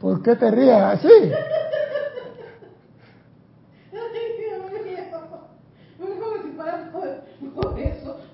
¿Por 0.00 0.20
qué 0.20 0.34
te 0.34 0.50
ríes 0.50 0.74
así? 0.74 1.32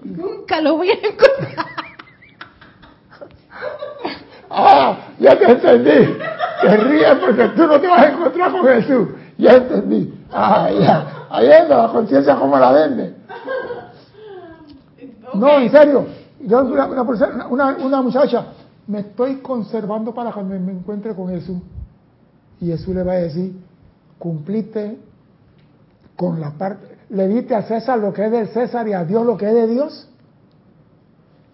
Nunca 0.02 0.60
lo 0.62 0.78
voy 0.78 0.88
a 0.88 0.94
encontrar. 0.94 1.66
Ah, 4.48 4.96
ya 5.18 5.38
te 5.38 5.44
entendí. 5.44 6.18
Te 6.62 6.76
ríes 6.78 7.14
porque 7.20 7.48
tú 7.48 7.66
no 7.66 7.78
te 7.78 7.86
vas 7.86 8.00
a 8.00 8.08
encontrar 8.12 8.50
con 8.50 8.64
Jesús. 8.66 9.08
Ya 9.36 9.56
entendí. 9.56 10.26
Ah, 10.32 10.70
ya. 10.70 11.26
Ahí 11.28 11.52
anda 11.52 11.82
la 11.82 11.88
conciencia 11.88 12.34
como 12.36 12.58
la 12.58 12.72
vende. 12.72 13.14
No, 15.34 15.58
en 15.58 15.70
serio. 15.70 16.21
Yo, 16.42 16.64
una, 16.64 16.86
una, 17.48 17.76
una, 17.76 18.02
muchacha, 18.02 18.46
me 18.86 19.00
estoy 19.00 19.36
conservando 19.36 20.12
para 20.12 20.32
cuando 20.32 20.58
me 20.58 20.72
encuentre 20.72 21.14
con 21.14 21.28
Jesús. 21.28 21.58
Y 22.60 22.66
Jesús 22.66 22.94
le 22.94 23.02
va 23.02 23.12
a 23.12 23.16
decir, 23.16 23.52
cumpliste 24.18 24.98
con 26.16 26.40
la 26.40 26.50
parte, 26.52 26.98
le 27.10 27.28
diste 27.28 27.54
a 27.54 27.62
César 27.62 27.98
lo 27.98 28.12
que 28.12 28.26
es 28.26 28.32
del 28.32 28.48
César 28.48 28.86
y 28.88 28.92
a 28.92 29.04
Dios 29.04 29.24
lo 29.26 29.36
que 29.36 29.48
es 29.48 29.54
de 29.54 29.66
Dios. 29.66 30.08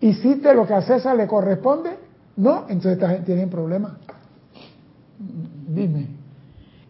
¿Hiciste 0.00 0.54
lo 0.54 0.66
que 0.66 0.74
a 0.74 0.82
César 0.82 1.16
le 1.16 1.26
corresponde? 1.26 1.98
No, 2.36 2.66
entonces 2.68 2.92
esta 2.92 3.08
gente 3.08 3.26
tiene 3.26 3.46
problemas. 3.46 3.92
Dime. 5.68 6.17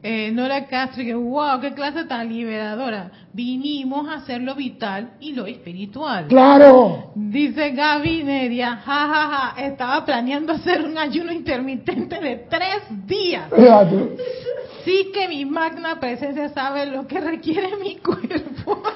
Eh, 0.00 0.30
Nora 0.30 0.66
Castro, 0.66 1.02
que 1.02 1.14
wow, 1.14 1.60
qué 1.60 1.74
clase 1.74 2.04
tan 2.04 2.28
liberadora. 2.28 3.10
Vinimos 3.32 4.08
a 4.08 4.14
hacer 4.14 4.40
lo 4.42 4.54
vital 4.54 5.14
y 5.18 5.32
lo 5.32 5.46
espiritual. 5.46 6.28
¡Claro! 6.28 7.10
Dice 7.16 7.70
Gaby 7.70 8.22
Neria, 8.22 8.76
jajaja, 8.76 9.60
estaba 9.60 10.04
planeando 10.04 10.52
hacer 10.52 10.84
un 10.84 10.96
ayuno 10.96 11.32
intermitente 11.32 12.20
de 12.20 12.36
tres 12.48 12.82
días. 13.06 13.50
Sí 14.84 15.10
que 15.12 15.26
mi 15.26 15.44
magna 15.44 15.98
presencia 15.98 16.48
sabe 16.50 16.86
lo 16.86 17.06
que 17.06 17.20
requiere 17.20 17.76
mi 17.76 17.96
cuerpo. 17.96 18.82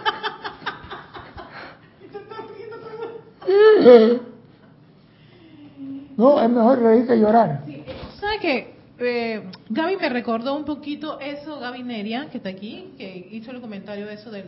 No, 6.17 6.41
es 6.41 6.51
mejor 6.51 6.81
reír 6.81 7.07
que 7.07 7.17
llorar. 7.19 7.63
Sí, 7.67 7.85
¿Sabes 8.21 8.41
qué? 8.41 8.72
Eh, 9.05 9.43
Gaby 9.69 9.97
me 9.97 10.09
recordó 10.09 10.57
un 10.57 10.65
poquito 10.65 11.19
eso, 11.21 11.59
Gaby 11.59 11.83
Neria, 11.83 12.29
que 12.31 12.39
está 12.39 12.51
aquí, 12.51 12.91
que 12.97 13.29
hizo 13.33 13.51
el 13.51 13.61
comentario 13.61 14.07
de 14.07 14.15
eso 14.15 14.31
del 14.31 14.47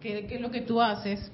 que, 0.00 0.26
es 0.30 0.40
lo 0.40 0.50
que 0.50 0.60
tú 0.60 0.80
haces. 0.80 1.32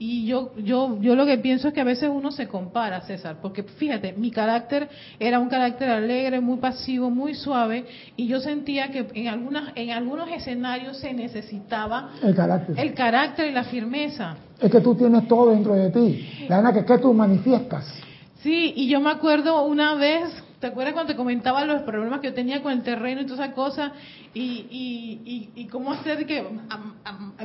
Y 0.00 0.26
yo, 0.26 0.52
yo, 0.56 1.00
yo 1.00 1.16
lo 1.16 1.26
que 1.26 1.38
pienso 1.38 1.68
es 1.68 1.74
que 1.74 1.80
a 1.80 1.84
veces 1.84 2.08
uno 2.12 2.30
se 2.30 2.46
compara, 2.46 3.00
César, 3.00 3.38
porque 3.42 3.64
fíjate, 3.64 4.12
mi 4.12 4.30
carácter 4.30 4.88
era 5.18 5.40
un 5.40 5.48
carácter 5.48 5.90
alegre, 5.90 6.40
muy 6.40 6.58
pasivo, 6.58 7.10
muy 7.10 7.34
suave, 7.34 7.84
y 8.16 8.28
yo 8.28 8.38
sentía 8.38 8.92
que 8.92 9.08
en 9.14 9.26
algunas, 9.26 9.72
en 9.74 9.90
algunos 9.90 10.30
escenarios 10.30 10.98
se 10.98 11.12
necesitaba 11.12 12.10
el 12.22 12.32
carácter, 12.32 12.78
el 12.78 12.94
carácter 12.94 13.50
y 13.50 13.52
la 13.52 13.64
firmeza. 13.64 14.36
Es 14.60 14.70
que 14.70 14.80
tú 14.80 14.94
tienes 14.94 15.26
todo 15.26 15.50
dentro 15.50 15.74
de 15.74 15.90
ti, 15.90 16.46
la 16.48 16.58
verdad 16.58 16.74
que 16.74 16.84
que 16.84 16.98
tú 16.98 17.12
manifiestas. 17.12 17.92
Sí, 18.40 18.72
y 18.76 18.88
yo 18.88 19.00
me 19.00 19.10
acuerdo 19.10 19.64
una 19.64 19.96
vez 19.96 20.30
¿Te 20.60 20.66
acuerdas 20.66 20.92
cuando 20.92 21.12
te 21.12 21.16
comentaba 21.16 21.64
los 21.64 21.82
problemas 21.82 22.20
que 22.20 22.28
yo 22.28 22.34
tenía 22.34 22.62
con 22.62 22.72
el 22.72 22.82
terreno 22.82 23.20
y 23.20 23.26
toda 23.26 23.44
esa 23.44 23.54
cosa? 23.54 23.92
Y, 24.34 24.66
y, 24.70 25.50
y, 25.54 25.66
cómo 25.66 25.92
hacer 25.92 26.26
que 26.26 26.44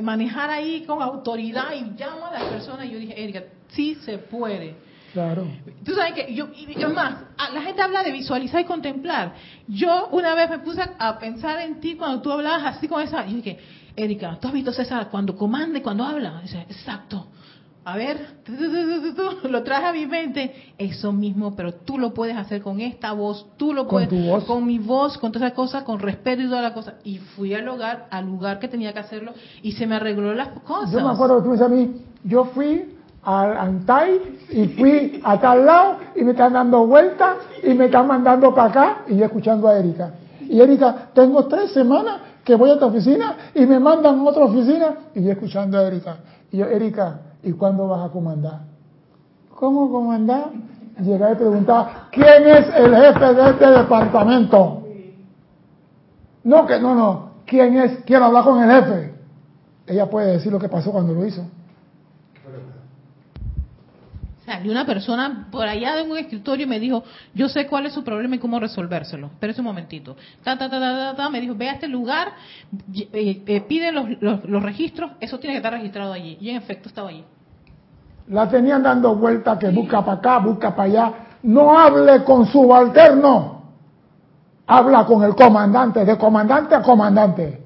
manejar 0.02 0.50
ahí 0.50 0.84
con 0.84 1.00
autoridad 1.00 1.74
y 1.74 1.82
llamo 1.98 2.26
a 2.26 2.32
las 2.32 2.44
personas. 2.44 2.86
Y 2.86 2.90
yo 2.90 2.98
dije, 2.98 3.22
Erika, 3.22 3.44
sí 3.68 3.94
se 4.04 4.18
puede. 4.18 4.74
Claro. 5.12 5.46
Tú 5.84 5.94
sabes 5.94 6.14
que 6.14 6.34
yo, 6.34 6.48
y 6.56 6.76
más, 6.86 7.22
la 7.52 7.62
gente 7.62 7.82
habla 7.82 8.02
de 8.02 8.10
visualizar 8.10 8.60
y 8.60 8.64
contemplar. 8.64 9.34
Yo 9.68 10.08
una 10.10 10.34
vez 10.34 10.50
me 10.50 10.58
puse 10.58 10.82
a 10.98 11.18
pensar 11.20 11.60
en 11.60 11.78
ti 11.78 11.94
cuando 11.94 12.20
tú 12.20 12.32
hablabas 12.32 12.76
así 12.76 12.88
con 12.88 13.00
esa. 13.00 13.24
Y 13.26 13.34
dije, 13.34 13.58
Erika, 13.94 14.38
¿tú 14.40 14.48
has 14.48 14.54
visto 14.54 14.72
César 14.72 15.08
cuando 15.08 15.36
comanda 15.36 15.78
y 15.78 15.82
cuando 15.82 16.02
habla? 16.04 16.40
Dice, 16.42 16.62
exacto 16.62 17.28
a 17.84 17.96
ver, 17.96 18.18
lo 19.50 19.62
traje 19.62 19.86
a 19.86 19.92
mi 19.92 20.06
mente, 20.06 20.54
eso 20.78 21.12
mismo, 21.12 21.54
pero 21.54 21.74
tú 21.74 21.98
lo 21.98 22.14
puedes 22.14 22.36
hacer 22.36 22.62
con 22.62 22.80
esta 22.80 23.12
voz, 23.12 23.46
tú 23.58 23.74
lo 23.74 23.86
puedes, 23.86 24.08
con 24.08 24.18
tu 24.18 24.24
voz, 24.26 24.44
con 24.44 24.66
mi 24.66 24.78
voz, 24.78 25.18
con 25.18 25.32
todas 25.32 25.48
esas 25.48 25.56
cosas, 25.56 25.82
con 25.82 25.98
respeto 25.98 26.42
y 26.42 26.48
toda 26.48 26.62
la 26.62 26.72
cosa. 26.72 26.94
Y 27.04 27.18
fui 27.18 27.52
al 27.52 27.66
lugar, 27.66 28.06
al 28.10 28.24
lugar 28.26 28.58
que 28.58 28.68
tenía 28.68 28.92
que 28.94 29.00
hacerlo 29.00 29.32
y 29.62 29.72
se 29.72 29.86
me 29.86 29.96
arregló 29.96 30.32
las 30.34 30.48
cosas. 30.60 30.92
Yo 30.92 31.00
me 31.00 31.12
acuerdo 31.12 31.36
que 31.36 31.42
tú 31.42 31.48
me 31.48 31.54
dices 31.54 31.66
a 31.66 31.70
mí, 31.70 32.02
yo 32.24 32.46
fui 32.46 32.96
al 33.22 33.56
Antai 33.56 34.20
y 34.50 34.66
fui 34.68 35.20
a 35.22 35.38
tal 35.38 35.66
lado 35.66 35.96
y 36.16 36.24
me 36.24 36.30
están 36.32 36.54
dando 36.54 36.86
vueltas 36.86 37.36
y 37.62 37.74
me 37.74 37.86
están 37.86 38.06
mandando 38.06 38.54
para 38.54 38.68
acá 38.68 38.98
y 39.08 39.16
yo 39.16 39.26
escuchando 39.26 39.68
a 39.68 39.78
Erika. 39.78 40.14
Y 40.40 40.60
Erika, 40.60 41.10
tengo 41.14 41.46
tres 41.46 41.72
semanas 41.72 42.20
que 42.44 42.54
voy 42.54 42.70
a 42.70 42.74
esta 42.74 42.86
oficina 42.86 43.36
y 43.54 43.66
me 43.66 43.78
mandan 43.78 44.20
a 44.20 44.22
otra 44.24 44.44
oficina 44.44 44.94
y 45.14 45.24
yo 45.24 45.32
escuchando 45.32 45.78
a 45.78 45.86
Erika. 45.86 46.16
Y 46.50 46.58
yo, 46.58 46.66
Erika, 46.66 47.20
¿y 47.44 47.52
cuándo 47.52 47.88
vas 47.88 48.08
a 48.08 48.12
comandar? 48.12 48.60
¿Cómo 49.54 49.90
comandar? 49.90 50.50
Llegué 51.00 51.32
y 51.32 51.34
preguntaba, 51.34 52.08
¿quién 52.10 52.46
es 52.46 52.66
el 52.76 52.94
jefe 52.94 53.34
de 53.34 53.50
este 53.50 53.66
departamento? 53.66 54.82
No, 56.44 56.66
que 56.66 56.78
no, 56.78 56.94
no. 56.94 57.30
¿Quién 57.46 57.76
es? 57.78 58.04
Quiero 58.04 58.26
hablar 58.26 58.44
con 58.44 58.62
el 58.62 58.70
jefe. 58.70 59.14
Ella 59.86 60.08
puede 60.08 60.32
decir 60.32 60.52
lo 60.52 60.58
que 60.58 60.68
pasó 60.68 60.92
cuando 60.92 61.12
lo 61.12 61.26
hizo. 61.26 61.44
Salió 64.44 64.72
una 64.72 64.84
persona 64.84 65.48
por 65.50 65.66
allá 65.66 65.96
de 65.96 66.02
un 66.02 66.18
escritorio 66.18 66.66
y 66.66 66.68
me 66.68 66.78
dijo, 66.78 67.02
yo 67.32 67.48
sé 67.48 67.66
cuál 67.66 67.86
es 67.86 67.94
su 67.94 68.04
problema 68.04 68.36
y 68.36 68.38
cómo 68.38 68.60
resolvérselo. 68.60 69.28
Espérese 69.28 69.62
un 69.62 69.66
momentito. 69.66 70.16
Ta, 70.42 70.58
ta, 70.58 70.68
ta, 70.68 70.78
ta, 70.78 71.16
ta, 71.16 71.30
me 71.30 71.40
dijo, 71.40 71.54
ve 71.54 71.70
a 71.70 71.72
este 71.72 71.88
lugar, 71.88 72.34
eh, 72.94 73.42
eh, 73.46 73.60
pide 73.62 73.90
los, 73.90 74.06
los, 74.20 74.62
registros, 74.62 75.12
eso 75.20 75.38
tiene 75.38 75.54
que 75.54 75.58
estar 75.58 75.72
registrado 75.72 76.12
allí. 76.12 76.36
Y 76.42 76.50
en 76.50 76.56
efecto 76.56 76.90
estaba 76.90 77.08
allí. 77.08 77.24
La 78.28 78.48
tenían 78.48 78.82
dando 78.82 79.14
vuelta 79.16 79.58
que 79.58 79.68
busca 79.68 80.04
para 80.04 80.18
acá, 80.18 80.38
busca 80.38 80.74
para 80.74 80.88
allá. 80.88 81.12
No 81.42 81.78
hable 81.78 82.24
con 82.24 82.46
subalterno. 82.46 83.62
Habla 84.66 85.04
con 85.04 85.22
el 85.24 85.34
comandante, 85.34 86.04
de 86.04 86.16
comandante 86.16 86.74
a 86.74 86.82
comandante. 86.82 87.62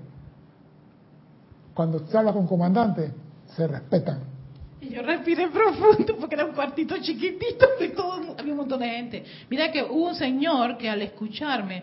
Cuando 1.75 2.01
se 2.01 2.19
habla 2.19 2.33
con 2.33 2.47
comandante, 2.47 3.13
se 3.47 3.69
respetan 3.69 4.39
y 4.81 4.91
yo 4.91 5.03
respiré 5.03 5.49
profundo 5.49 6.17
porque 6.19 6.35
era 6.35 6.45
un 6.45 6.53
cuartito 6.53 6.97
chiquitito 6.99 7.67
y 7.81 7.89
todo, 7.89 8.37
había 8.39 8.53
un 8.53 8.59
montón 8.59 8.81
de 8.81 8.89
gente. 8.89 9.25
Mira 9.51 9.73
que 9.73 9.83
hubo 9.83 10.09
un 10.09 10.15
señor 10.15 10.79
que 10.79 10.89
al 10.89 11.03
escucharme 11.03 11.83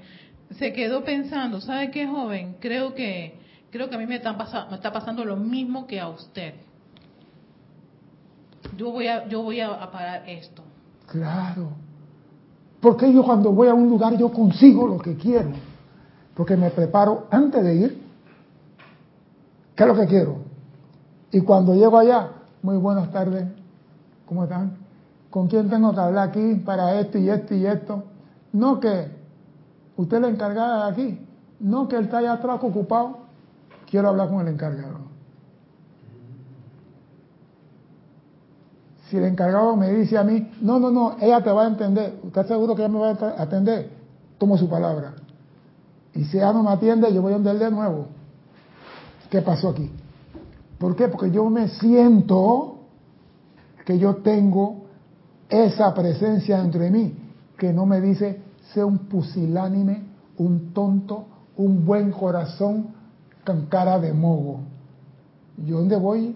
se 0.51 0.71
quedó 0.71 1.03
pensando, 1.03 1.59
¿sabe 1.59 1.91
qué, 1.91 2.07
joven? 2.07 2.55
Creo 2.59 2.93
que 2.93 3.39
creo 3.71 3.89
que 3.89 3.95
a 3.95 3.97
mí 3.97 4.05
me, 4.05 4.15
está 4.15 4.93
pasando 4.93 5.25
lo 5.25 5.35
mismo 5.35 5.85
que 5.85 5.99
a 5.99 6.07
usted. 6.07 6.53
Yo 8.77 8.91
voy 8.91 9.07
a 9.07 9.27
yo 9.27 9.43
voy 9.43 9.61
a, 9.61 9.91
parar 9.91 10.27
esto. 10.27 10.63
Claro. 11.07 11.69
Porque 12.81 13.11
yo 13.11 13.23
cuando 13.23 13.51
voy 13.51 13.67
a 13.67 13.73
un 13.73 13.89
lugar 13.89 14.17
yo 14.17 14.31
consigo 14.31 14.87
lo 14.87 14.97
que 14.97 15.15
quiero. 15.15 15.49
Porque 16.35 16.57
me 16.57 16.69
preparo 16.69 17.27
antes 17.31 17.63
de 17.63 17.75
ir. 17.75 18.05
¿Qué 19.75 19.83
es 19.83 19.87
lo 19.87 19.95
que 19.95 20.07
quiero? 20.07 20.37
Y 21.31 21.41
cuando 21.41 21.73
llego 21.73 21.97
allá, 21.97 22.29
muy 22.61 22.77
buenas 22.77 23.11
tardes. 23.11 23.45
¿Cómo 24.25 24.43
están? 24.43 24.77
¿Con 25.29 25.47
quién 25.47 25.69
tengo 25.69 25.93
que 25.93 25.99
hablar 25.99 26.29
aquí 26.29 26.55
para 26.65 26.99
esto 26.99 27.17
y 27.17 27.29
esto 27.29 27.53
y 27.53 27.65
esto? 27.65 28.03
No 28.53 28.79
que 28.79 29.07
usted 29.97 30.17
es 30.17 30.21
la 30.21 30.29
encargada 30.29 30.85
de 30.85 30.91
aquí. 30.91 31.27
No 31.59 31.87
que 31.87 31.97
él 31.97 32.05
está 32.05 32.19
allá 32.19 32.33
atrás 32.33 32.59
ocupado. 32.61 33.19
Quiero 33.89 34.09
hablar 34.09 34.29
con 34.29 34.41
el 34.41 34.53
encargado. 34.53 35.04
Si 39.09 39.17
el 39.17 39.25
encargado 39.25 39.75
me 39.75 39.91
dice 39.91 40.17
a 40.17 40.23
mí, 40.23 40.51
no, 40.61 40.79
no, 40.79 40.89
no, 40.89 41.15
ella 41.19 41.41
te 41.43 41.51
va 41.51 41.65
a 41.65 41.67
entender. 41.67 42.19
¿Usted 42.23 42.47
seguro 42.47 42.75
que 42.75 42.81
ella 42.81 42.91
me 42.91 42.99
va 42.99 43.09
a 43.09 43.41
atender? 43.41 43.89
Tomo 44.37 44.57
su 44.57 44.67
palabra. 44.67 45.13
Y 46.13 46.23
si 46.25 46.37
ella 46.37 46.53
no 46.53 46.63
me 46.63 46.71
atiende, 46.71 47.13
yo 47.13 47.21
voy 47.21 47.33
a 47.33 47.37
donde 47.37 47.53
de 47.53 47.71
nuevo. 47.71 48.07
¿Qué 49.29 49.41
pasó 49.41 49.69
aquí? 49.69 49.91
¿Por 50.79 50.95
qué? 50.95 51.07
Porque 51.07 51.29
yo 51.29 51.49
me 51.49 51.67
siento 51.67 52.77
que 53.85 53.99
yo 53.99 54.15
tengo 54.17 54.85
esa 55.49 55.93
presencia 55.93 56.61
dentro 56.61 56.81
de 56.81 56.89
mí 56.89 57.13
que 57.57 57.71
no 57.71 57.85
me 57.85 58.01
dice, 58.01 58.41
sé 58.73 58.83
un 58.83 58.97
pusilánime, 59.07 60.03
un 60.37 60.73
tonto, 60.73 61.25
un 61.57 61.85
buen 61.85 62.11
corazón 62.11 62.87
con 63.45 63.67
cara 63.67 63.99
de 63.99 64.13
mogo. 64.13 64.61
¿Yo 65.65 65.77
dónde 65.77 65.95
voy? 65.95 66.35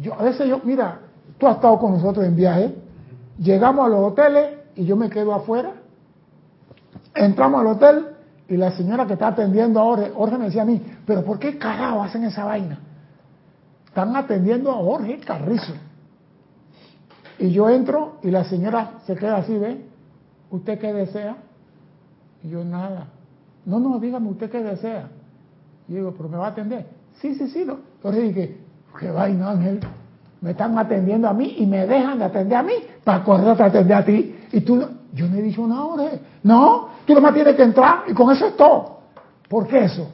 Yo, 0.00 0.14
a 0.14 0.22
veces 0.22 0.48
yo, 0.48 0.60
mira, 0.64 1.01
tú 1.42 1.48
estado 1.48 1.76
con 1.80 1.94
nosotros 1.94 2.24
en 2.24 2.36
viaje, 2.36 2.72
llegamos 3.36 3.84
a 3.84 3.88
los 3.88 4.12
hoteles 4.12 4.58
y 4.76 4.84
yo 4.84 4.94
me 4.94 5.10
quedo 5.10 5.34
afuera, 5.34 5.72
entramos 7.16 7.60
al 7.60 7.66
hotel 7.66 8.06
y 8.48 8.56
la 8.56 8.70
señora 8.70 9.08
que 9.08 9.14
está 9.14 9.28
atendiendo 9.28 9.80
ahora, 9.80 10.08
Jorge 10.14 10.38
me 10.38 10.44
decía 10.44 10.62
a 10.62 10.66
mí, 10.66 10.80
pero 11.04 11.24
¿por 11.24 11.40
qué 11.40 11.58
carajo 11.58 12.00
hacen 12.00 12.22
esa 12.22 12.44
vaina? 12.44 12.78
Están 13.86 14.14
atendiendo 14.14 14.70
a 14.70 14.74
Jorge 14.74 15.18
Carrizo. 15.18 15.72
Y 17.40 17.50
yo 17.50 17.68
entro 17.68 18.18
y 18.22 18.30
la 18.30 18.44
señora 18.44 19.00
se 19.04 19.16
queda 19.16 19.38
así, 19.38 19.58
¿ve? 19.58 19.84
¿Usted 20.48 20.78
qué 20.78 20.92
desea? 20.92 21.38
Y 22.44 22.50
yo 22.50 22.62
nada. 22.62 23.08
No, 23.66 23.80
no, 23.80 23.98
dígame 23.98 24.28
usted 24.30 24.48
qué 24.48 24.62
desea. 24.62 25.08
Y 25.88 25.94
digo, 25.94 26.14
pero 26.16 26.28
me 26.28 26.36
va 26.36 26.46
a 26.46 26.50
atender. 26.50 26.86
Sí, 27.20 27.34
sí, 27.34 27.48
sí. 27.48 27.64
No. 27.64 27.78
Entonces 27.96 28.22
dije, 28.22 28.58
qué 29.00 29.10
vaina, 29.10 29.50
Ángel. 29.50 29.80
Me 30.42 30.50
están 30.50 30.76
atendiendo 30.78 31.28
a 31.28 31.32
mí 31.32 31.56
y 31.58 31.66
me 31.66 31.86
dejan 31.86 32.18
de 32.18 32.24
atender 32.26 32.58
a 32.58 32.62
mí 32.62 32.74
para 33.02 33.18
acordarte 33.18 33.62
a 33.62 33.66
atender 33.66 33.96
a 33.96 34.04
ti. 34.04 34.36
Y 34.52 34.60
tú, 34.60 34.84
yo 35.12 35.28
no 35.28 35.36
he 35.36 35.42
dicho 35.42 35.66
nada, 35.66 35.82
Jorge. 35.82 36.20
No, 36.42 36.88
tú 37.06 37.14
nomás 37.14 37.32
tienes 37.32 37.56
que 37.56 37.62
entrar 37.62 38.04
y 38.08 38.12
con 38.12 38.30
eso 38.30 38.46
es 38.46 38.56
todo. 38.56 38.98
¿Por 39.48 39.66
qué 39.66 39.84
eso? 39.84 40.08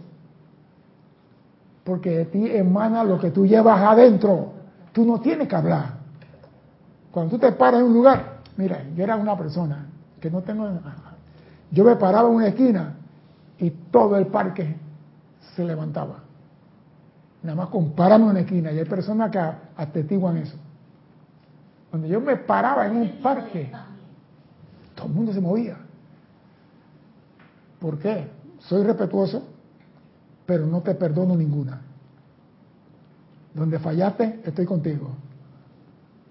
porque 1.88 2.10
de 2.10 2.24
ti 2.26 2.50
emana 2.50 3.02
lo 3.02 3.18
que 3.18 3.30
tú 3.30 3.46
llevas 3.46 3.80
adentro. 3.80 4.52
Tú 4.92 5.06
no 5.06 5.20
tienes 5.20 5.48
que 5.48 5.56
hablar. 5.56 5.94
Cuando 7.10 7.30
tú 7.30 7.38
te 7.38 7.50
paras 7.52 7.80
en 7.80 7.86
un 7.86 7.94
lugar, 7.94 8.40
mira, 8.58 8.84
yo 8.94 9.04
era 9.04 9.16
una 9.16 9.34
persona 9.38 9.86
que 10.20 10.30
no 10.30 10.42
tengo... 10.42 10.68
Yo 11.70 11.84
me 11.84 11.96
paraba 11.96 12.28
en 12.28 12.34
una 12.34 12.48
esquina 12.48 12.94
y 13.58 13.70
todo 13.70 14.18
el 14.18 14.26
parque 14.26 14.76
se 15.56 15.64
levantaba. 15.64 16.16
Nada 17.42 17.56
más 17.56 17.68
con 17.68 17.94
en 17.96 18.22
una 18.22 18.40
esquina 18.40 18.72
y 18.72 18.78
hay 18.78 18.84
personas 18.84 19.30
que 19.30 19.38
atestiguan 19.38 20.38
eso. 20.38 20.56
Cuando 21.90 22.08
yo 22.08 22.20
me 22.20 22.36
paraba 22.36 22.86
en 22.86 22.96
un 22.96 23.22
parque, 23.22 23.70
todo 24.94 25.06
el 25.06 25.12
mundo 25.14 25.32
se 25.32 25.40
movía. 25.40 25.76
¿Por 27.80 27.98
qué? 27.98 28.28
Soy 28.58 28.82
respetuoso, 28.82 29.44
pero 30.44 30.66
no 30.66 30.80
te 30.80 30.94
perdono 30.94 31.36
ninguna. 31.36 31.80
Donde 33.54 33.78
fallaste, 33.78 34.40
estoy 34.44 34.66
contigo. 34.66 35.10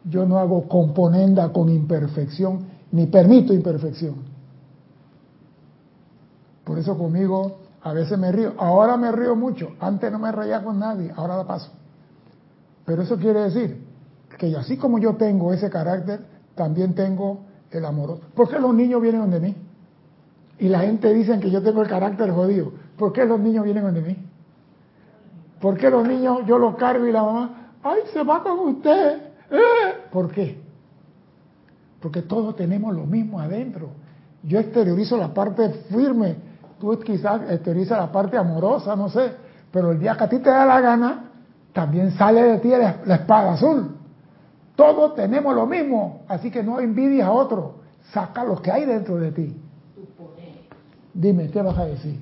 Yo 0.03 0.25
no 0.25 0.37
hago 0.37 0.67
componenda 0.67 1.51
con 1.51 1.69
imperfección, 1.69 2.65
ni 2.91 3.07
permito 3.07 3.53
imperfección. 3.53 4.15
Por 6.63 6.77
eso 6.77 6.97
conmigo 6.97 7.59
a 7.81 7.93
veces 7.93 8.17
me 8.17 8.31
río. 8.31 8.53
Ahora 8.57 8.97
me 8.97 9.11
río 9.11 9.35
mucho. 9.35 9.75
Antes 9.79 10.11
no 10.11 10.19
me 10.19 10.31
reía 10.31 10.63
con 10.63 10.79
nadie, 10.79 11.11
ahora 11.15 11.37
la 11.37 11.45
paso. 11.45 11.71
Pero 12.85 13.01
eso 13.01 13.17
quiere 13.17 13.41
decir 13.41 13.85
que 14.37 14.55
así 14.55 14.77
como 14.77 14.99
yo 14.99 15.15
tengo 15.15 15.53
ese 15.53 15.69
carácter, 15.69 16.21
también 16.55 16.95
tengo 16.95 17.41
el 17.71 17.85
amor. 17.85 18.19
¿Por 18.33 18.49
qué 18.49 18.59
los 18.59 18.73
niños 18.73 19.01
vienen 19.01 19.21
donde 19.21 19.39
mí? 19.39 19.55
Y 20.59 20.69
la 20.69 20.79
gente 20.79 21.13
dice 21.13 21.39
que 21.39 21.51
yo 21.51 21.61
tengo 21.61 21.81
el 21.81 21.87
carácter 21.87 22.31
jodido. 22.31 22.71
¿Por 22.97 23.13
qué 23.13 23.25
los 23.25 23.39
niños 23.39 23.63
vienen 23.63 23.83
donde 23.83 24.01
mí? 24.01 24.17
¿Por 25.59 25.77
qué 25.77 25.89
los 25.89 26.07
niños 26.07 26.41
yo 26.47 26.57
los 26.57 26.75
cargo 26.75 27.05
y 27.07 27.11
la 27.11 27.23
mamá, 27.23 27.71
ay, 27.83 28.01
se 28.13 28.23
va 28.23 28.43
con 28.43 28.59
usted? 28.75 29.21
¿Eh? 29.51 30.09
¿Por 30.11 30.31
qué? 30.31 30.59
Porque 31.99 32.21
todos 32.21 32.55
tenemos 32.55 32.93
lo 32.93 33.05
mismo 33.05 33.39
adentro. 33.39 33.89
Yo 34.43 34.59
exteriorizo 34.59 35.17
la 35.17 35.33
parte 35.33 35.69
firme, 35.89 36.37
tú 36.79 36.97
quizás 36.99 37.41
exteriorizas 37.49 37.97
la 37.97 38.11
parte 38.11 38.37
amorosa, 38.37 38.95
no 38.95 39.09
sé, 39.09 39.31
pero 39.71 39.91
el 39.91 39.99
día 39.99 40.15
que 40.15 40.23
a 40.23 40.29
ti 40.29 40.39
te 40.39 40.49
da 40.49 40.65
la 40.65 40.81
gana, 40.81 41.31
también 41.73 42.11
sale 42.11 42.41
de 42.43 42.59
ti 42.59 42.69
la 42.69 43.15
espada 43.15 43.53
azul. 43.53 43.95
Todos 44.75 45.15
tenemos 45.15 45.55
lo 45.55 45.65
mismo, 45.65 46.21
así 46.27 46.51
que 46.51 46.61
no 46.61 46.79
envidies 46.79 47.23
a 47.23 47.31
otro, 47.31 47.75
saca 48.13 48.43
lo 48.43 48.61
que 48.61 48.71
hay 48.71 48.85
dentro 48.85 49.17
de 49.17 49.31
ti. 49.31 49.61
Dime, 51.13 51.49
¿qué 51.49 51.61
vas 51.63 51.77
a 51.77 51.85
decir? 51.85 52.19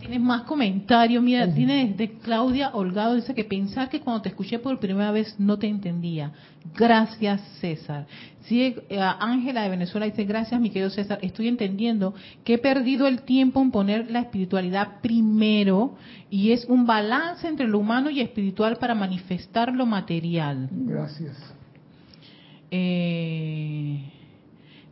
Tienes 0.00 0.20
más 0.20 0.42
comentarios, 0.42 1.22
mira, 1.22 1.52
tiene 1.52 1.92
de 1.94 2.12
Claudia 2.18 2.70
Holgado, 2.70 3.14
dice 3.14 3.34
que 3.34 3.44
pensar 3.44 3.90
que 3.90 4.00
cuando 4.00 4.22
te 4.22 4.30
escuché 4.30 4.58
por 4.58 4.78
primera 4.80 5.10
vez 5.10 5.38
no 5.38 5.58
te 5.58 5.66
entendía. 5.66 6.32
Gracias, 6.74 7.42
César. 7.60 8.06
Sí, 8.42 8.76
eh, 8.88 8.98
Ángela 8.98 9.62
de 9.62 9.68
Venezuela 9.68 10.06
dice, 10.06 10.24
gracias, 10.24 10.58
mi 10.58 10.70
querido 10.70 10.88
César, 10.88 11.18
estoy 11.20 11.48
entendiendo 11.48 12.14
que 12.44 12.54
he 12.54 12.58
perdido 12.58 13.06
el 13.06 13.22
tiempo 13.22 13.60
en 13.60 13.70
poner 13.70 14.10
la 14.10 14.20
espiritualidad 14.20 15.00
primero 15.02 15.96
y 16.30 16.52
es 16.52 16.64
un 16.64 16.86
balance 16.86 17.46
entre 17.46 17.68
lo 17.68 17.78
humano 17.78 18.08
y 18.08 18.20
espiritual 18.20 18.78
para 18.78 18.94
manifestar 18.94 19.74
lo 19.74 19.84
material. 19.84 20.70
Gracias. 20.70 21.36
Eh, 22.70 24.00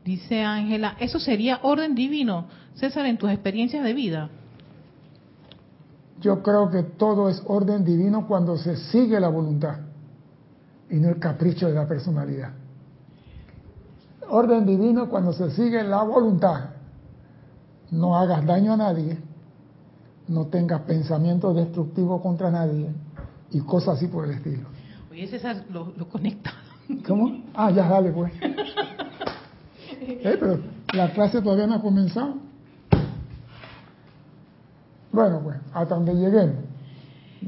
dice 0.05 0.43
Ángela, 0.43 0.97
eso 1.01 1.18
sería 1.18 1.61
orden 1.62 1.95
divino, 1.95 2.49
César, 2.74 3.07
en 3.07 3.16
tus 3.16 3.31
experiencias 3.31 3.83
de 3.83 3.95
vida. 3.95 4.31
Yo 6.20 6.42
creo 6.42 6.70
que 6.70 6.82
todo 6.82 7.28
es 7.28 7.42
orden 7.46 7.84
divino 7.84 8.26
cuando 8.26 8.56
se 8.56 8.76
sigue 8.76 9.20
la 9.20 9.28
voluntad 9.28 9.78
y 10.90 10.96
no 10.96 11.08
el 11.08 11.18
capricho 11.18 11.68
de 11.68 11.74
la 11.74 11.86
personalidad. 11.86 12.52
Orden 14.28 14.66
divino 14.66 15.08
cuando 15.08 15.32
se 15.32 15.50
sigue 15.50 15.82
la 15.82 16.02
voluntad. 16.02 16.70
No 17.90 18.16
hagas 18.16 18.44
daño 18.44 18.72
a 18.72 18.76
nadie, 18.76 19.18
no 20.28 20.46
tengas 20.46 20.82
pensamientos 20.82 21.54
destructivos 21.54 22.20
contra 22.20 22.50
nadie 22.50 22.88
y 23.50 23.60
cosas 23.60 23.96
así 23.96 24.08
por 24.08 24.24
el 24.24 24.32
estilo. 24.32 24.68
Oye, 25.10 25.28
César, 25.28 25.64
lo, 25.70 25.92
lo 25.96 26.08
conecta. 26.08 26.52
¿Cómo? 27.06 27.44
Ah, 27.54 27.70
ya 27.70 27.88
dale 27.88 28.10
pues. 28.10 28.32
Eh, 30.08 30.36
pero 30.38 30.60
la 30.92 31.12
clase 31.12 31.40
todavía 31.40 31.66
no 31.66 31.74
ha 31.74 31.80
comenzado. 31.80 32.34
Bueno, 35.16 35.40
pues, 35.42 35.56
hasta 35.72 35.94
donde 35.94 36.14
lleguemos. 36.14 36.56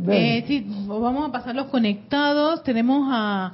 Eh, 0.09 0.43
sí, 0.49 0.67
vamos 0.87 1.29
a 1.29 1.33
pasar 1.33 1.55
los 1.55 1.67
conectados. 1.67 2.63
Tenemos 2.63 3.07
a 3.13 3.53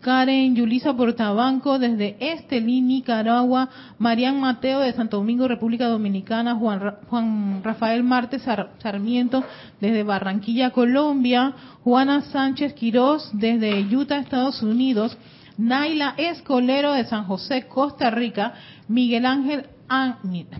Karen 0.00 0.54
Yulisa 0.54 0.96
Portabanco 0.96 1.80
desde 1.80 2.16
Estelín, 2.20 2.86
Nicaragua, 2.86 3.68
Marian 3.98 4.40
Mateo 4.40 4.78
de 4.78 4.92
Santo 4.92 5.16
Domingo, 5.16 5.48
República 5.48 5.88
Dominicana, 5.88 6.54
Juan, 6.54 6.94
Juan 7.10 7.60
Rafael 7.64 8.04
Martes 8.04 8.42
Sarmiento 8.78 9.42
desde 9.80 10.04
Barranquilla, 10.04 10.70
Colombia, 10.70 11.52
Juana 11.82 12.20
Sánchez 12.20 12.72
Quirós 12.74 13.28
desde 13.32 13.80
Utah, 13.92 14.20
Estados 14.20 14.62
Unidos, 14.62 15.18
Naila 15.58 16.14
Escolero 16.18 16.92
de 16.92 17.04
San 17.06 17.24
José, 17.24 17.66
Costa 17.66 18.10
Rica, 18.10 18.52
Miguel 18.86 19.26
Ángel, 19.26 19.66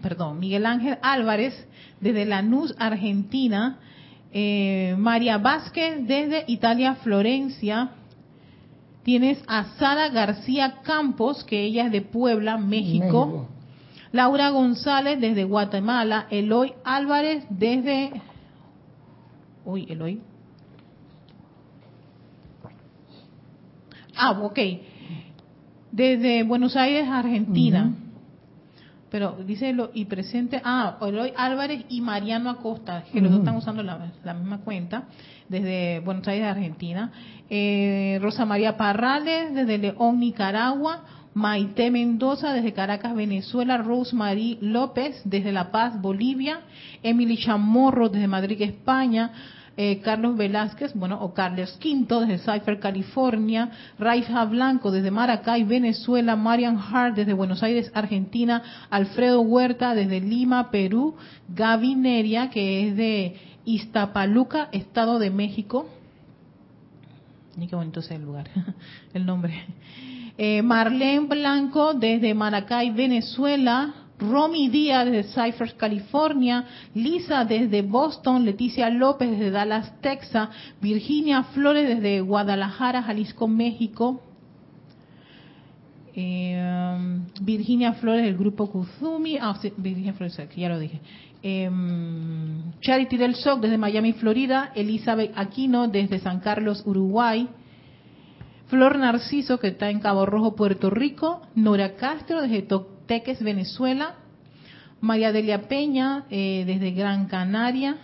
perdón, 0.03 0.39
Miguel 0.39 0.66
Ángel 0.66 0.99
Álvarez 1.03 1.68
desde 2.01 2.24
Lanús, 2.24 2.74
Argentina, 2.79 3.79
eh, 4.33 4.95
María 4.99 5.39
Vázquez 5.39 6.07
desde 6.07 6.45
Italia, 6.47 6.95
Florencia, 6.97 7.91
Tienes 9.07 9.41
a 9.47 9.77
Sara 9.79 10.09
García 10.09 10.81
Campos, 10.83 11.45
que 11.45 11.62
ella 11.62 11.87
es 11.87 11.93
de 11.93 12.03
Puebla, 12.03 12.59
México. 12.59 13.47
Laura 14.11 14.51
González 14.51 15.20
desde 15.20 15.45
Guatemala. 15.45 16.27
Eloy 16.29 16.74
Álvarez 16.83 17.45
desde... 17.49 18.20
Uy, 19.64 19.87
Eloy. 19.89 20.20
Ah, 24.16 24.33
ok. 24.43 24.59
Desde 25.93 26.43
Buenos 26.43 26.74
Aires, 26.74 27.07
Argentina. 27.09 27.95
Pero 29.17 29.35
dice 29.47 29.73
lo 29.73 29.93
y 29.95 30.05
presente, 30.05 30.61
ah, 30.62 30.99
Eloy 31.01 31.33
Álvarez 31.39 31.87
y 31.89 32.03
Mariano 32.03 32.51
Acosta, 32.51 33.03
que 33.11 33.23
los 33.23 33.31
dos 33.31 33.41
están 33.41 33.57
usando 33.57 33.83
la, 33.83 34.12
la 34.23 34.35
misma 34.35 34.59
cuenta 34.59 35.05
desde 35.49 36.01
Buenos 36.01 36.29
Aires, 36.29 36.49
Argentina. 36.49 37.11
Eh, 37.49 38.19
Rosa 38.21 38.45
María 38.45 38.77
Parrales, 38.77 39.55
desde 39.55 39.79
León, 39.79 40.21
Nicaragua. 40.21 41.03
Maite 41.33 41.91
Mendoza, 41.91 42.53
desde 42.53 42.75
Caracas, 42.75 43.14
Venezuela. 43.14 43.79
Rosemary 43.79 44.59
López, 44.61 45.19
desde 45.25 45.51
La 45.51 45.71
Paz, 45.71 45.99
Bolivia. 45.99 46.61
Emily 47.03 47.39
Chamorro, 47.39 48.11
desde 48.11 48.29
Madrid, 48.29 48.61
España. 48.61 49.33
Eh, 49.79 50.01
Carlos 50.01 50.39
Velázquez, 50.39 50.95
bueno, 50.95 51.20
o 51.20 51.35
Carlos 51.35 51.77
Quinto 51.79 52.20
desde 52.20 52.39
Cypher, 52.39 52.81
California, 52.81 53.70
Raifa 53.99 54.43
Blanco 54.47 54.91
desde 54.91 55.11
Maracay, 55.11 55.64
Venezuela, 55.64 56.35
Marian 56.35 56.79
Hart 56.79 57.14
desde 57.14 57.35
Buenos 57.35 57.62
Aires, 57.62 57.91
Argentina, 57.93 58.62
Alfredo 58.89 59.43
Huerta 59.43 59.95
desde 59.95 60.22
Lima, 60.22 60.70
Perú, 60.70 61.16
Gaby 61.49 61.95
Neria, 61.95 62.49
que 62.49 62.89
es 62.89 62.97
de 62.97 63.37
Iztapaluca, 63.66 64.70
Estado 64.72 65.18
de 65.18 65.31
México. 65.31 65.91
Y 67.61 67.66
qué 67.66 67.77
bonito 67.77 68.01
es 68.01 68.11
el 68.11 68.22
lugar, 68.22 68.49
el 69.12 69.27
nombre. 69.27 69.62
Eh, 70.39 70.62
Marlene 70.62 71.27
Blanco 71.27 71.93
desde 71.93 72.33
Maracay, 72.33 72.93
Venezuela. 72.93 74.05
Romy 74.19 74.69
Díaz 74.69 75.07
desde 75.07 75.25
Cyphers, 75.25 75.75
California. 75.75 76.64
Lisa 76.95 77.45
desde 77.45 77.83
Boston. 77.83 78.45
Leticia 78.45 78.91
López 78.91 79.31
desde 79.31 79.51
Dallas, 79.51 80.01
Texas. 80.01 80.49
Virginia 80.81 81.43
Flores 81.43 81.89
desde 81.89 82.21
Guadalajara, 82.21 83.03
Jalisco, 83.03 83.47
México. 83.47 84.23
Eh, 86.14 87.21
Virginia 87.43 87.93
Flores 87.93 88.25
del 88.25 88.37
grupo 88.37 88.71
Kuzumi. 88.71 89.37
Ah, 89.39 89.57
sí, 89.61 89.73
Virginia 89.77 90.14
Flores, 90.14 90.41
ya 90.57 90.69
lo 90.69 90.79
dije. 90.79 91.01
Eh, 91.43 91.71
Charity 92.81 93.19
del 93.19 93.35
SOC 93.35 93.61
desde 93.61 93.77
Miami, 93.77 94.14
Florida. 94.14 94.73
Elizabeth 94.75 95.33
Aquino 95.37 95.89
desde 95.89 96.19
San 96.19 96.41
Carlos, 96.41 96.83
Uruguay. 96.87 97.49
Flor 98.69 98.99
Narciso, 98.99 99.61
que 99.61 99.69
está 99.69 99.91
en 99.91 100.01
Cabo 100.01 100.27
Rojo, 100.27 100.57
Puerto 100.57 100.91
Rico. 100.91 101.43
Nora 101.55 101.95
Castro 101.97 102.41
desde 102.43 102.62
Toteques, 103.07 103.40
Venezuela. 103.40 104.16
María 105.00 105.30
Delia 105.30 105.68
Peña 105.68 106.24
eh, 106.28 106.64
desde 106.66 106.90
Gran 106.90 107.26
Canaria. 107.26 107.98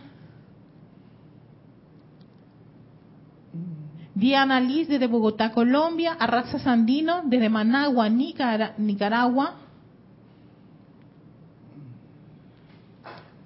Diana 4.14 4.60
Liz 4.60 4.86
desde 4.88 5.08
Bogotá, 5.08 5.50
Colombia. 5.50 6.12
Arraxa 6.12 6.60
Sandino 6.60 7.22
desde 7.24 7.48
Managua, 7.48 8.08
Nicaragua. 8.08 9.56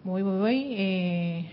Voy, 0.04 0.22
voy, 0.22 0.38
voy. 0.38 0.66
Eh, 0.72 1.50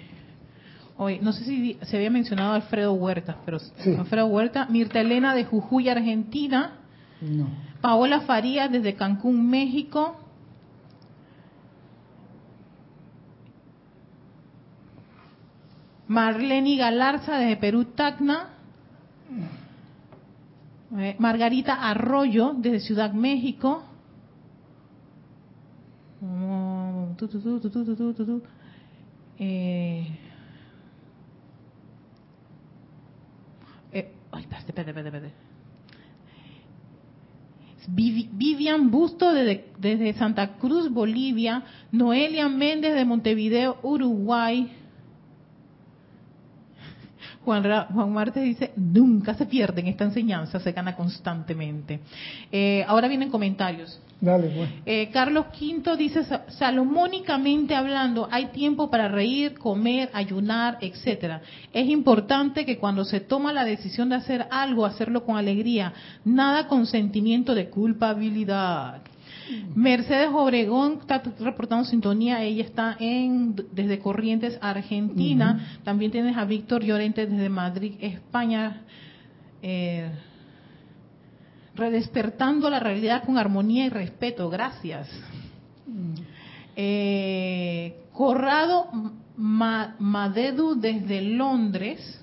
hoy, 0.97 1.19
no 1.21 1.31
sé 1.31 1.45
si 1.45 1.77
se 1.81 1.95
había 1.95 2.09
mencionado 2.09 2.53
Alfredo 2.53 2.93
Huerta, 2.93 3.37
pero 3.45 3.57
Alfredo 3.97 4.25
Huerta. 4.25 4.67
Mirta 4.69 4.99
Elena 4.99 5.33
de 5.33 5.45
Jujuy, 5.45 5.87
Argentina. 5.87 6.73
No. 7.21 7.72
Paola 7.83 8.21
Farías 8.21 8.71
desde 8.71 8.95
Cancún, 8.95 9.49
México. 9.49 10.15
Marlene 16.07 16.77
Galarza 16.77 17.37
desde 17.39 17.57
Perú, 17.57 17.83
Tacna. 17.83 18.53
Eh, 20.95 21.17
Margarita 21.19 21.73
Arroyo 21.73 22.53
desde 22.55 22.79
Ciudad 22.79 23.11
México. 23.11 23.83
Eh, 33.91 34.07
espérate, 34.31 34.69
espérate, 34.69 34.89
espérate. 34.89 35.42
Vivian 37.87 38.91
Busto 38.91 39.33
desde, 39.33 39.65
desde, 39.77 40.13
Santa 40.13 40.57
Cruz, 40.57 40.89
Bolivia. 40.89 41.63
Noelia 41.91 42.49
Méndez 42.49 42.95
de 42.95 43.05
Montevideo, 43.05 43.77
Uruguay. 43.83 44.71
Juan, 47.43 47.87
Juan 47.93 48.13
Martes 48.13 48.43
dice, 48.43 48.71
nunca 48.75 49.33
se 49.33 49.45
pierden 49.45 49.87
esta 49.87 50.03
enseñanza, 50.05 50.59
se 50.59 50.71
gana 50.71 50.95
constantemente. 50.95 51.99
Eh, 52.51 52.83
ahora 52.87 53.07
vienen 53.07 53.29
comentarios. 53.29 53.99
Dale, 54.21 54.47
pues. 54.55 54.69
eh, 54.85 55.09
Carlos 55.11 55.47
V 55.59 55.97
dice, 55.97 56.23
salomónicamente 56.47 57.75
hablando, 57.75 58.29
hay 58.31 58.45
tiempo 58.47 58.89
para 58.89 59.09
reír, 59.09 59.57
comer, 59.57 60.09
ayunar, 60.13 60.77
etcétera. 60.79 61.41
Es 61.73 61.89
importante 61.89 62.65
que 62.65 62.77
cuando 62.77 63.03
se 63.03 63.19
toma 63.19 63.51
la 63.51 63.65
decisión 63.65 64.09
de 64.09 64.15
hacer 64.15 64.47
algo, 64.49 64.85
hacerlo 64.85 65.25
con 65.25 65.35
alegría, 65.35 65.91
nada 66.23 66.67
con 66.67 66.85
sentimiento 66.85 67.53
de 67.53 67.69
culpabilidad. 67.69 69.01
Mercedes 69.75 70.29
Obregón 70.33 70.99
está 71.01 71.21
reportando 71.39 71.85
sintonía, 71.85 72.41
ella 72.43 72.63
está 72.63 72.95
en 72.99 73.55
desde 73.71 73.99
Corrientes, 73.99 74.57
Argentina. 74.61 75.79
También 75.83 76.11
tienes 76.11 76.37
a 76.37 76.45
Víctor 76.45 76.83
Llorente 76.83 77.25
desde 77.27 77.49
Madrid, 77.49 77.95
España. 77.99 78.81
Eh, 79.61 80.09
redespertando 81.75 82.69
la 82.69 82.79
realidad 82.79 83.23
con 83.25 83.37
armonía 83.37 83.85
y 83.85 83.89
respeto. 83.89 84.49
Gracias. 84.49 85.09
Eh, 86.75 87.95
Corrado 88.13 88.87
Madedu 89.37 90.75
desde 90.75 91.21
Londres. 91.21 92.22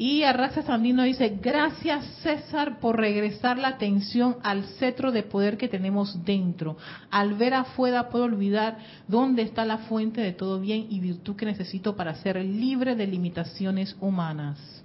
Y 0.00 0.22
Arraxa 0.22 0.62
Sandino 0.62 1.02
dice, 1.02 1.40
gracias 1.42 2.04
César 2.22 2.78
por 2.78 2.96
regresar 2.96 3.58
la 3.58 3.66
atención 3.66 4.36
al 4.44 4.62
cetro 4.78 5.10
de 5.10 5.24
poder 5.24 5.56
que 5.58 5.66
tenemos 5.66 6.24
dentro. 6.24 6.76
Al 7.10 7.34
ver 7.34 7.54
afuera 7.54 8.08
puedo 8.08 8.26
olvidar 8.26 8.78
dónde 9.08 9.42
está 9.42 9.64
la 9.64 9.78
fuente 9.78 10.20
de 10.20 10.32
todo 10.32 10.60
bien 10.60 10.86
y 10.88 11.00
virtud 11.00 11.34
que 11.34 11.46
necesito 11.46 11.96
para 11.96 12.14
ser 12.14 12.36
libre 12.36 12.94
de 12.94 13.08
limitaciones 13.08 13.96
humanas. 14.00 14.84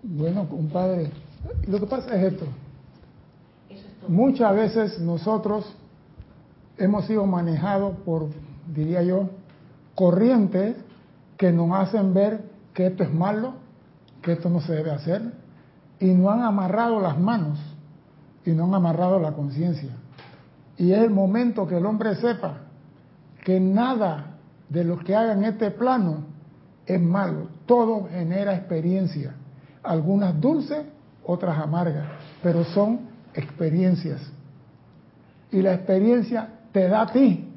Bueno, 0.00 0.48
compadre, 0.48 1.10
lo 1.66 1.80
que 1.80 1.86
pasa 1.86 2.14
es 2.14 2.32
esto. 2.32 2.46
Muchas 4.06 4.54
veces 4.54 5.00
nosotros 5.00 5.74
hemos 6.78 7.04
sido 7.06 7.26
manejados 7.26 7.96
por, 8.04 8.28
diría 8.72 9.02
yo, 9.02 9.28
corrientes 9.96 10.76
que 11.36 11.50
nos 11.50 11.72
hacen 11.72 12.14
ver 12.14 12.44
que 12.72 12.86
esto 12.86 13.02
es 13.02 13.12
malo 13.12 13.69
que 14.22 14.32
esto 14.32 14.48
no 14.48 14.60
se 14.60 14.74
debe 14.74 14.90
hacer 14.90 15.22
y 15.98 16.06
no 16.06 16.30
han 16.30 16.42
amarrado 16.42 17.00
las 17.00 17.18
manos 17.18 17.58
y 18.44 18.50
no 18.50 18.64
han 18.64 18.74
amarrado 18.74 19.18
la 19.20 19.32
conciencia. 19.32 19.90
Y 20.76 20.92
es 20.92 21.02
el 21.02 21.10
momento 21.10 21.66
que 21.66 21.76
el 21.76 21.86
hombre 21.86 22.14
sepa 22.16 22.58
que 23.44 23.60
nada 23.60 24.38
de 24.68 24.84
lo 24.84 24.98
que 24.98 25.14
haga 25.14 25.32
en 25.32 25.44
este 25.44 25.70
plano 25.70 26.24
es 26.86 27.00
malo, 27.00 27.48
todo 27.66 28.08
genera 28.08 28.54
experiencia, 28.54 29.34
algunas 29.82 30.40
dulces, 30.40 30.86
otras 31.24 31.58
amargas, 31.58 32.06
pero 32.42 32.64
son 32.64 33.00
experiencias. 33.34 34.20
Y 35.52 35.62
la 35.62 35.74
experiencia 35.74 36.48
te 36.72 36.88
da 36.88 37.02
a 37.02 37.12
ti 37.12 37.48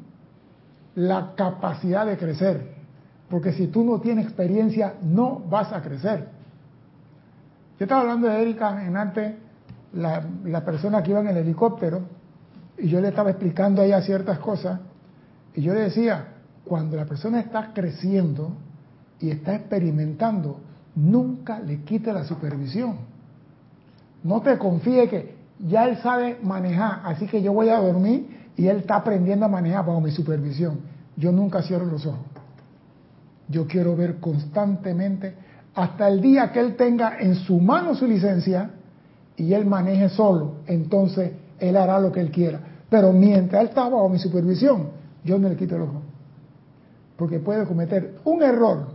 la 0.95 1.33
capacidad 1.35 2.05
de 2.05 2.17
crecer, 2.17 2.75
porque 3.29 3.53
si 3.53 3.67
tú 3.67 3.83
no 3.83 3.99
tienes 3.99 4.25
experiencia 4.25 4.95
no 5.01 5.39
vas 5.49 5.71
a 5.71 5.81
crecer. 5.81 6.27
Yo 7.79 7.85
estaba 7.85 8.01
hablando 8.01 8.27
de 8.27 8.41
Erika 8.41 8.85
en 8.85 8.95
antes, 8.95 9.33
la, 9.93 10.65
persona 10.65 11.01
que 11.01 11.11
iba 11.11 11.21
en 11.21 11.27
el 11.27 11.37
helicóptero, 11.37 12.01
y 12.77 12.87
yo 12.87 13.01
le 13.01 13.09
estaba 13.09 13.31
explicando 13.31 13.81
a 13.81 13.85
ella 13.85 14.01
ciertas 14.01 14.39
cosas, 14.39 14.79
y 15.55 15.61
yo 15.61 15.73
le 15.73 15.81
decía, 15.81 16.27
cuando 16.63 16.97
la 16.97 17.05
persona 17.05 17.39
está 17.39 17.73
creciendo 17.73 18.53
y 19.19 19.29
está 19.29 19.55
experimentando, 19.55 20.59
nunca 20.95 21.59
le 21.59 21.81
quite 21.81 22.13
la 22.13 22.23
supervisión. 22.23 22.97
No 24.23 24.41
te 24.41 24.57
confíe 24.57 25.09
que 25.09 25.35
ya 25.59 25.85
él 25.85 25.97
sabe 25.97 26.39
manejar, 26.41 27.01
así 27.05 27.27
que 27.27 27.41
yo 27.41 27.53
voy 27.53 27.69
a 27.69 27.79
dormir 27.79 28.49
y 28.55 28.67
él 28.67 28.77
está 28.77 28.97
aprendiendo 28.97 29.45
a 29.45 29.49
manejar 29.49 29.85
bajo 29.85 30.01
mi 30.01 30.11
supervisión. 30.11 30.79
Yo 31.17 31.31
nunca 31.31 31.61
cierro 31.61 31.85
los 31.85 32.05
ojos. 32.05 32.25
Yo 33.49 33.67
quiero 33.67 33.95
ver 33.95 34.19
constantemente 34.19 35.35
hasta 35.75 36.07
el 36.07 36.21
día 36.21 36.51
que 36.51 36.59
él 36.59 36.75
tenga 36.75 37.19
en 37.19 37.35
su 37.35 37.59
mano 37.59 37.95
su 37.95 38.05
licencia 38.05 38.71
y 39.35 39.53
él 39.53 39.65
maneje 39.65 40.09
solo. 40.09 40.55
Entonces 40.67 41.33
él 41.59 41.77
hará 41.77 41.99
lo 41.99 42.11
que 42.11 42.21
él 42.21 42.31
quiera. 42.31 42.59
Pero 42.89 43.11
mientras 43.11 43.61
él 43.61 43.69
está 43.69 43.89
bajo 43.89 44.07
mi 44.09 44.19
supervisión, 44.19 44.89
yo 45.23 45.39
no 45.39 45.49
le 45.49 45.55
quito 45.55 45.75
el 45.75 45.83
ojo. 45.83 46.01
Porque 47.17 47.39
puede 47.39 47.65
cometer 47.65 48.19
un 48.25 48.43
error 48.43 48.87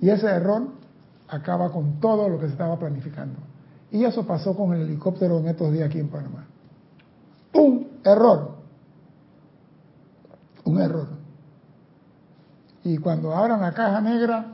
y 0.00 0.10
ese 0.10 0.26
error 0.26 0.68
acaba 1.28 1.70
con 1.70 2.00
todo 2.00 2.28
lo 2.28 2.38
que 2.38 2.46
se 2.46 2.52
estaba 2.52 2.78
planificando. 2.78 3.38
Y 3.90 4.04
eso 4.04 4.26
pasó 4.26 4.56
con 4.56 4.74
el 4.74 4.82
helicóptero 4.82 5.38
en 5.38 5.48
estos 5.48 5.72
días 5.72 5.88
aquí 5.88 6.00
en 6.00 6.08
Panamá. 6.08 6.46
Un 7.54 7.88
error. 8.04 8.56
Un 10.64 10.80
error. 10.80 11.08
Y 12.82 12.98
cuando 12.98 13.34
abran 13.34 13.60
la 13.60 13.72
caja 13.72 14.00
negra, 14.00 14.53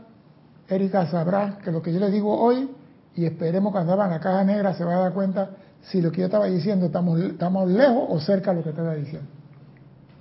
Erika 0.70 1.06
sabrá 1.06 1.58
que 1.58 1.72
lo 1.72 1.82
que 1.82 1.92
yo 1.92 1.98
le 1.98 2.10
digo 2.10 2.38
hoy, 2.40 2.70
y 3.16 3.24
esperemos 3.24 3.72
cuando 3.72 3.92
abran 3.92 4.10
la 4.10 4.20
caja 4.20 4.44
negra 4.44 4.72
se 4.74 4.84
va 4.84 4.94
a 4.94 5.00
dar 5.00 5.12
cuenta 5.12 5.50
si 5.82 6.00
lo 6.00 6.12
que 6.12 6.20
yo 6.20 6.26
estaba 6.26 6.46
diciendo 6.46 6.86
estamos, 6.86 7.18
estamos 7.20 7.68
lejos 7.68 8.04
o 8.08 8.20
cerca 8.20 8.50
de 8.50 8.58
lo 8.58 8.62
que 8.62 8.70
estaba 8.70 8.94
diciendo. 8.94 9.28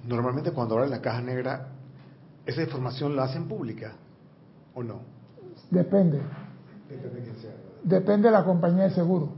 Normalmente 0.08 0.52
cuando 0.52 0.76
abren 0.76 0.89
la 0.89 1.02
caja 1.02 1.22
negra, 1.22 1.68
¿esa 2.45 2.64
información 2.64 3.16
la 3.16 3.26
hacen 3.26 3.47
pública 3.47 3.93
o 4.74 4.82
no? 4.82 5.02
Depende. 5.70 6.20
Depende 7.84 8.30
de 8.30 8.34
la 8.34 8.43
compañía 8.43 8.86
de 8.86 8.91
seguro. 8.91 9.34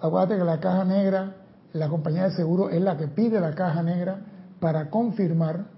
Acuérdate 0.00 0.38
que 0.38 0.44
la 0.44 0.58
caja 0.58 0.84
negra, 0.84 1.36
la 1.74 1.88
compañía 1.88 2.24
de 2.24 2.30
seguro 2.30 2.70
es 2.70 2.80
la 2.80 2.96
que 2.96 3.08
pide 3.08 3.40
la 3.40 3.54
caja 3.54 3.82
negra 3.82 4.20
para 4.58 4.88
confirmar 4.88 5.75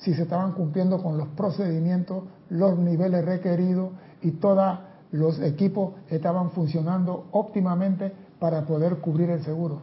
si 0.00 0.14
se 0.14 0.22
estaban 0.22 0.52
cumpliendo 0.52 1.02
con 1.02 1.18
los 1.18 1.28
procedimientos, 1.28 2.24
los 2.48 2.78
niveles 2.78 3.24
requeridos 3.24 3.90
y 4.22 4.32
todos 4.32 4.78
los 5.12 5.40
equipos 5.40 5.94
estaban 6.08 6.50
funcionando 6.50 7.26
óptimamente 7.32 8.12
para 8.38 8.64
poder 8.64 8.96
cubrir 8.98 9.30
el 9.30 9.42
seguro. 9.42 9.82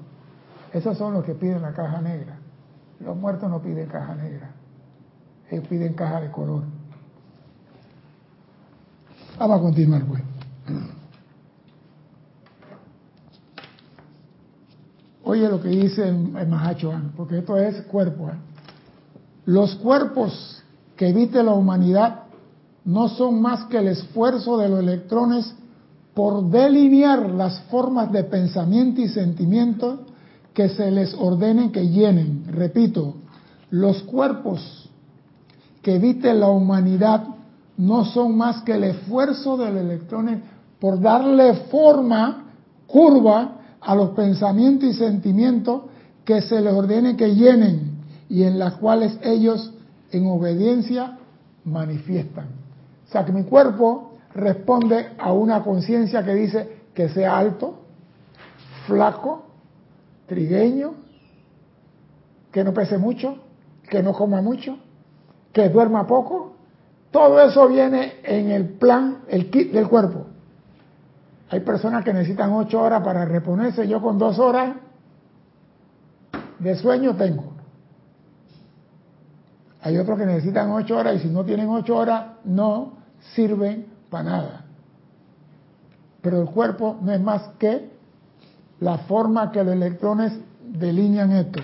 Esos 0.74 0.98
son 0.98 1.14
los 1.14 1.24
que 1.24 1.34
piden 1.36 1.62
la 1.62 1.74
caja 1.74 2.02
negra. 2.02 2.40
Los 3.00 3.16
muertos 3.16 3.50
no 3.50 3.62
piden 3.62 3.88
caja 3.88 4.16
negra, 4.16 4.52
ellos 5.52 5.68
piden 5.68 5.94
caja 5.94 6.20
de 6.20 6.32
color. 6.32 6.64
Vamos 9.38 9.60
a 9.60 9.62
continuar, 9.62 10.04
pues. 10.04 10.24
Oye 15.24 15.48
lo 15.48 15.62
que 15.62 15.70
dice 15.70 16.08
el 16.08 16.48
Mahacho, 16.48 16.92
porque 17.16 17.38
esto 17.38 17.58
es 17.58 17.82
cuerpo. 17.84 18.30
¿eh? 18.30 18.57
Los 19.48 19.76
cuerpos 19.76 20.62
que 20.98 21.08
evite 21.08 21.42
la 21.42 21.54
humanidad 21.54 22.24
no 22.84 23.08
son 23.08 23.42
más 23.42 23.64
que 23.68 23.78
el 23.78 23.88
esfuerzo 23.88 24.58
de 24.58 24.68
los 24.68 24.80
electrones 24.82 25.56
por 26.14 26.50
delinear 26.50 27.30
las 27.30 27.62
formas 27.72 28.12
de 28.12 28.26
pensamiento 28.26 29.00
y 29.00 29.08
sentimiento 29.08 30.00
que 30.54 30.68
se 30.68 30.92
les 30.92 31.14
ordenen 31.14 31.72
que 31.72 31.88
llenen. 31.88 32.44
Repito, 32.50 33.14
los 33.70 34.04
cuerpos 34.04 34.90
que 35.82 35.96
evite 35.96 36.34
la 36.34 36.50
humanidad 36.50 37.24
no 37.78 38.04
son 38.04 38.36
más 38.36 38.64
que 38.64 38.74
el 38.74 38.84
esfuerzo 38.84 39.56
de 39.56 39.72
los 39.72 39.82
electrones 39.82 40.42
por 40.78 41.00
darle 41.00 41.54
forma, 41.72 42.48
curva, 42.86 43.54
a 43.80 43.96
los 43.96 44.10
pensamientos 44.10 44.90
y 44.90 44.94
sentimientos 44.94 45.84
que 46.26 46.42
se 46.42 46.60
les 46.60 46.74
ordene 46.74 47.16
que 47.16 47.34
llenen 47.34 47.87
y 48.30 48.44
en 48.44 48.60
las 48.60 48.76
cuales 48.76 49.18
ellos 49.24 49.74
en 50.12 50.28
obediencia 50.28 51.18
manifiestan. 51.64 52.48
O 53.08 53.12
sea 53.12 53.26
que 53.26 53.32
mi 53.32 53.44
cuerpo 53.44 54.14
responde 54.34 55.10
a 55.18 55.32
una 55.34 55.64
conciencia 55.64 56.24
que 56.24 56.34
dice 56.34 56.78
que 56.94 57.10
sea 57.10 57.38
alto, 57.38 57.80
flaco, 58.86 59.46
trigueño, 60.28 60.94
que 62.52 62.64
no 62.64 62.74
pese 62.74 62.98
mucho, 62.98 63.38
que 63.90 64.04
no 64.04 64.14
coma 64.14 64.42
mucho, 64.42 64.78
que 65.54 65.70
duerma 65.70 66.06
poco. 66.08 66.54
Todo 67.12 67.42
eso 67.42 67.68
viene 67.68 68.16
en 68.24 68.52
el 68.52 68.66
plan, 68.66 69.20
el 69.28 69.50
kit 69.50 69.72
del 69.72 69.88
cuerpo. 69.88 70.26
Hay 71.50 71.62
personas 71.62 72.04
que 72.04 72.14
necesitan 72.14 72.52
ocho 72.52 72.82
horas 72.82 73.02
para 73.04 73.24
reponerse. 73.26 73.88
Yo 73.88 74.02
con 74.02 74.18
dos 74.18 74.38
horas 74.38 74.76
de 76.60 76.76
sueño 76.76 77.16
tengo. 77.16 77.57
Hay 79.82 79.98
otros 79.98 80.18
que 80.18 80.26
necesitan 80.26 80.72
ocho 80.72 80.98
horas 80.98 81.16
y 81.16 81.20
si 81.20 81.28
no 81.28 81.44
tienen 81.46 81.70
ocho 81.70 81.96
horas 81.96 82.26
no 82.46 82.94
sirven 83.36 83.86
para 84.10 84.24
nada. 84.24 84.66
Pero 86.22 86.42
el 86.42 86.50
cuerpo 86.50 86.98
no 87.02 87.12
es 87.12 87.22
más 87.22 87.50
que 87.60 87.90
la 88.80 88.98
forma 89.00 89.52
que 89.52 89.64
los 89.64 89.74
electrones 89.74 90.34
delinean 90.64 91.32
esto. 91.32 91.62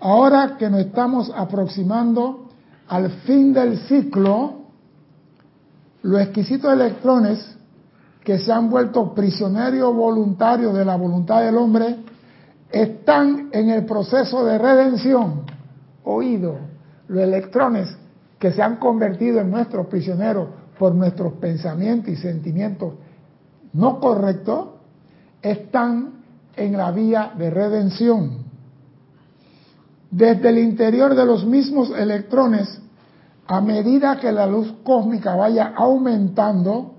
Ahora 0.00 0.56
que 0.58 0.68
nos 0.70 0.80
estamos 0.80 1.30
aproximando 1.34 2.48
al 2.88 3.10
fin 3.22 3.52
del 3.52 3.78
ciclo, 3.80 4.60
los 6.02 6.20
exquisitos 6.20 6.72
electrones 6.72 7.56
que 8.24 8.38
se 8.38 8.52
han 8.52 8.70
vuelto 8.70 9.14
prisioneros 9.14 9.94
voluntarios 9.94 10.74
de 10.74 10.84
la 10.84 10.96
voluntad 10.96 11.42
del 11.42 11.56
hombre 11.56 11.96
están 12.70 13.48
en 13.52 13.70
el 13.70 13.84
proceso 13.84 14.44
de 14.44 14.58
redención. 14.58 15.42
Oído, 16.04 16.69
los 17.10 17.24
electrones 17.24 17.88
que 18.38 18.52
se 18.52 18.62
han 18.62 18.76
convertido 18.76 19.40
en 19.40 19.50
nuestros 19.50 19.88
prisioneros 19.88 20.48
por 20.78 20.94
nuestros 20.94 21.32
pensamientos 21.34 22.10
y 22.10 22.16
sentimientos 22.16 22.94
no 23.72 23.98
correctos, 23.98 24.68
están 25.42 26.22
en 26.56 26.76
la 26.76 26.92
vía 26.92 27.32
de 27.36 27.50
redención. 27.50 28.44
Desde 30.10 30.48
el 30.48 30.58
interior 30.58 31.14
de 31.14 31.24
los 31.24 31.44
mismos 31.44 31.90
electrones, 31.90 32.80
a 33.46 33.60
medida 33.60 34.18
que 34.18 34.30
la 34.30 34.46
luz 34.46 34.72
cósmica 34.84 35.34
vaya 35.34 35.72
aumentando, 35.76 36.94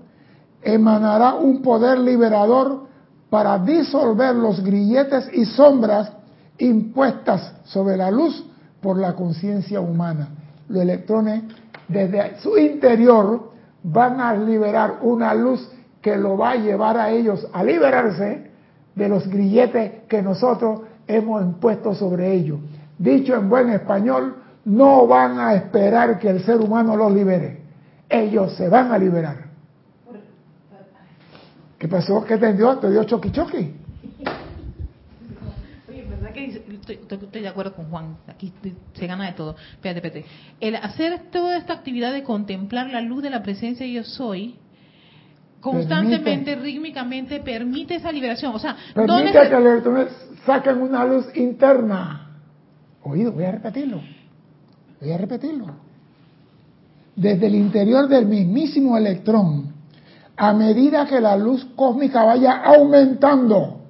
emanará 0.62 1.34
un 1.34 1.62
poder 1.62 1.98
liberador 1.98 2.86
para 3.30 3.58
disolver 3.58 4.34
los 4.34 4.62
grilletes 4.62 5.30
y 5.32 5.46
sombras 5.46 6.12
impuestas 6.58 7.54
sobre 7.64 7.96
la 7.96 8.10
luz 8.10 8.46
por 8.82 8.98
la 8.98 9.14
conciencia 9.14 9.80
humana. 9.80 10.28
Los 10.68 10.82
electrones 10.82 11.44
desde 11.88 12.38
su 12.40 12.58
interior 12.58 13.52
van 13.82 14.20
a 14.20 14.34
liberar 14.34 14.98
una 15.02 15.32
luz 15.32 15.66
que 16.02 16.16
lo 16.16 16.36
va 16.36 16.50
a 16.50 16.56
llevar 16.56 16.98
a 16.98 17.10
ellos 17.10 17.46
a 17.52 17.64
liberarse 17.64 18.50
de 18.94 19.08
los 19.08 19.26
grilletes 19.28 20.02
que 20.08 20.20
nosotros 20.20 20.82
hemos 21.06 21.42
impuesto 21.42 21.94
sobre 21.94 22.32
ellos. 22.32 22.58
Dicho 22.98 23.34
en 23.34 23.48
buen 23.48 23.70
español, 23.70 24.36
no 24.64 25.06
van 25.06 25.38
a 25.38 25.54
esperar 25.54 26.18
que 26.18 26.28
el 26.28 26.44
ser 26.44 26.60
humano 26.60 26.96
los 26.96 27.12
libere. 27.12 27.62
Ellos 28.08 28.54
se 28.56 28.68
van 28.68 28.92
a 28.92 28.98
liberar. 28.98 29.52
¿Qué 31.78 31.88
pasó? 31.88 32.24
¿Qué 32.24 32.36
te 32.36 32.52
dio? 32.52 32.78
¿Te 32.78 32.90
dio 32.90 33.02
choqui 33.04 33.32
choqui? 33.32 33.74
Oye, 35.88 36.06
¿verdad 36.08 36.32
que 36.32 36.62
estoy, 36.92 37.18
estoy, 37.22 37.42
de 37.42 37.48
acuerdo 37.48 37.74
con 37.74 37.90
Juan? 37.90 38.16
Aquí 38.26 38.52
se 38.94 39.06
gana 39.06 39.26
de 39.26 39.32
todo. 39.32 39.56
Espérate, 39.72 40.06
espérate. 40.06 40.30
El 40.60 40.76
hacer 40.76 41.30
toda 41.30 41.56
esta 41.56 41.72
actividad 41.74 42.12
de 42.12 42.22
contemplar 42.22 42.90
la 42.90 43.00
luz 43.00 43.22
de 43.22 43.30
la 43.30 43.42
presencia 43.42 43.86
de 43.86 43.92
yo 43.92 44.04
soy, 44.04 44.56
constantemente, 45.60 46.52
permite, 46.52 46.56
rítmicamente, 46.56 47.40
permite 47.40 47.96
esa 47.96 48.12
liberación. 48.12 48.54
O 48.54 48.58
sea, 48.58 48.76
permite 48.94 49.32
que 49.32 49.50
los 49.50 49.66
electrones 49.66 50.08
saquen 50.44 50.80
una 50.82 51.04
luz 51.04 51.26
interna. 51.36 52.38
Oído, 53.02 53.32
voy 53.32 53.44
a 53.44 53.52
repetirlo. 53.52 54.00
Voy 55.00 55.10
a 55.10 55.18
repetirlo. 55.18 55.66
Desde 57.14 57.46
el 57.46 57.54
interior 57.54 58.08
del 58.08 58.26
mismísimo 58.26 58.96
electrón 58.96 59.72
a 60.36 60.52
medida 60.52 61.06
que 61.06 61.20
la 61.20 61.36
luz 61.36 61.64
cósmica 61.76 62.24
vaya 62.24 62.62
aumentando, 62.64 63.81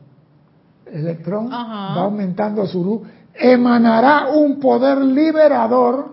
el 0.93 1.01
electrón 1.01 1.51
va 1.51 2.03
aumentando 2.03 2.67
su 2.67 2.85
luz, 2.85 3.01
emanará 3.35 4.29
un 4.29 4.61
poder 4.61 4.99
liberador 4.99 6.13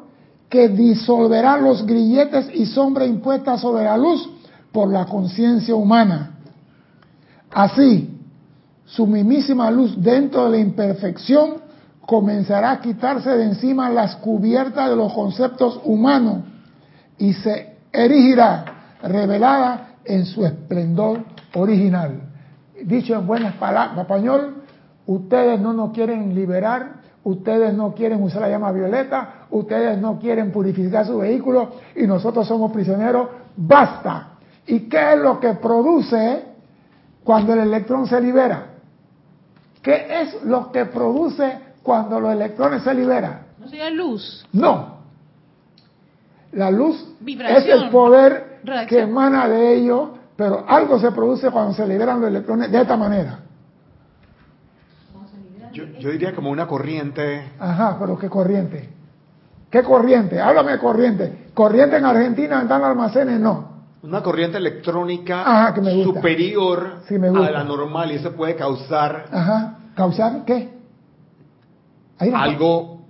que 0.50 0.70
disolverá 0.70 1.58
los 1.58 1.86
grilletes 1.86 2.50
y 2.54 2.66
sombras 2.66 3.08
impuestas 3.08 3.60
sobre 3.60 3.84
la 3.84 3.98
luz 3.98 4.30
por 4.72 4.88
la 4.90 5.06
conciencia 5.06 5.76
humana. 5.76 6.38
Así, 7.52 8.18
su 8.86 9.06
mismísima 9.06 9.70
luz 9.70 10.02
dentro 10.02 10.46
de 10.46 10.52
la 10.52 10.58
imperfección 10.58 11.56
comenzará 12.06 12.72
a 12.72 12.82
quitarse 12.82 13.30
de 13.30 13.44
encima 13.44 13.90
las 13.90 14.16
cubiertas 14.16 14.90
de 14.90 14.96
los 14.96 15.14
conceptos 15.14 15.80
humanos 15.84 16.44
y 17.18 17.34
se 17.34 17.78
erigirá 17.92 18.66
revelada 19.04 19.90
en 20.06 20.26
su 20.26 20.46
esplendor 20.46 21.24
original. 21.54 22.22
Dicho 22.84 23.14
en 23.14 23.28
buenas 23.28 23.56
palabras, 23.56 24.00
español, 24.00 24.59
ustedes 25.10 25.60
no 25.60 25.74
nos 25.74 25.92
quieren 25.92 26.36
liberar, 26.36 26.94
ustedes 27.24 27.74
no 27.74 27.96
quieren 27.96 28.22
usar 28.22 28.44
la 28.44 28.50
llama 28.50 28.72
violeta, 28.72 29.48
ustedes 29.50 29.98
no 29.98 30.20
quieren 30.20 30.52
purificar 30.52 31.06
su 31.06 31.18
vehículo 31.18 31.72
y 31.96 32.06
nosotros 32.06 32.48
somos 32.48 32.72
prisioneros, 32.72 33.28
basta. 33.58 34.34
¿Y 34.68 34.82
qué 34.82 35.14
es 35.14 35.20
lo 35.20 35.40
que 35.40 35.56
produce 35.56 36.44
cuando 37.24 37.54
el 37.54 37.60
electrón 37.60 38.06
se 38.06 38.22
libera? 38.22 38.68
¿Qué 39.82 40.22
es 40.22 40.44
lo 40.44 40.72
que 40.72 40.86
produce 40.86 41.58
cuando 41.82 42.20
los 42.20 42.32
electrones 42.32 42.84
se 42.84 42.94
liberan? 42.94 43.48
¿No 43.58 43.68
sería 43.68 43.90
luz? 43.90 44.46
No. 44.54 45.00
La 46.52 46.70
luz 46.70 47.16
es 47.26 47.66
el 47.66 47.90
poder 47.90 48.60
que 48.88 49.00
emana 49.00 49.48
de 49.48 49.74
ellos, 49.74 50.10
pero 50.36 50.66
algo 50.68 51.00
se 51.00 51.12
produce 51.12 51.50
cuando 51.50 51.74
se 51.74 51.88
liberan 51.88 52.22
los 52.22 52.30
electrones 52.30 52.72
de 52.72 52.80
esta 52.80 52.96
manera. 52.96 53.40
Yo, 55.74 55.86
yo 56.00 56.12
diría 56.12 56.34
como 56.34 56.50
una 56.50 56.68
corriente. 56.68 57.52
Ajá, 57.60 57.98
pero 58.00 58.18
¿qué 58.18 58.30
corriente? 58.30 58.90
¿Qué 59.70 59.84
corriente? 59.84 60.40
Háblame 60.40 60.74
de 60.74 60.80
corriente. 60.80 61.48
¿Corriente 61.54 61.98
en 61.98 62.06
Argentina 62.06 62.62
en 62.62 62.72
almacenes? 62.72 63.40
No. 63.40 63.70
Una 64.02 64.24
corriente 64.24 64.58
electrónica 64.58 65.74
superior 66.06 67.02
a 67.36 67.52
la 67.52 67.64
normal 67.64 68.12
y 68.12 68.16
eso 68.16 68.32
puede 68.34 68.56
causar... 68.56 69.26
Ajá. 69.32 69.78
¿Causar 69.96 70.46
qué? 70.46 70.70
Algo 72.34 73.02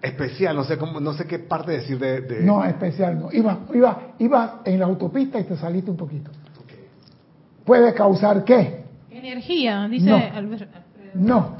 especial, 0.00 0.54
no 0.54 0.64
sé 0.64 0.78
cómo, 0.78 1.00
no 1.00 1.12
sé 1.14 1.26
qué 1.26 1.40
parte 1.40 1.72
decir 1.72 1.98
de, 1.98 2.42
No, 2.42 2.64
especial 2.64 3.18
no. 3.18 3.32
Iba, 3.32 3.58
iba, 3.74 4.14
iba 4.18 4.60
en 4.64 4.78
la 4.78 4.86
autopista 4.86 5.40
y 5.40 5.44
te 5.44 5.56
saliste 5.56 5.90
un 5.90 5.96
poquito. 5.96 6.30
¿Puede 7.64 7.92
causar 7.94 8.44
qué? 8.44 8.85
Energía, 9.26 9.88
dice 9.88 10.06
no. 10.08 10.20
No. 11.14 11.56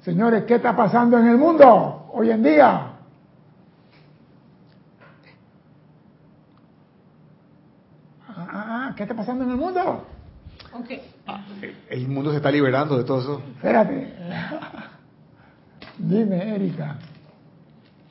Señores, 0.00 0.44
¿qué 0.44 0.54
está 0.54 0.74
pasando 0.74 1.18
en 1.18 1.28
el 1.28 1.36
mundo 1.36 2.10
hoy 2.12 2.30
en 2.30 2.42
día? 2.42 2.90
¿qué 8.96 9.02
está 9.02 9.14
pasando 9.14 9.44
en 9.44 9.50
el 9.50 9.56
mundo? 9.56 10.06
el 11.90 12.08
mundo 12.08 12.30
se 12.30 12.38
está 12.38 12.50
liberando 12.50 12.96
de 12.96 13.04
todo 13.04 13.20
eso. 13.20 13.42
Espérate. 13.56 14.14
Dime, 15.98 16.54
Erika, 16.54 16.96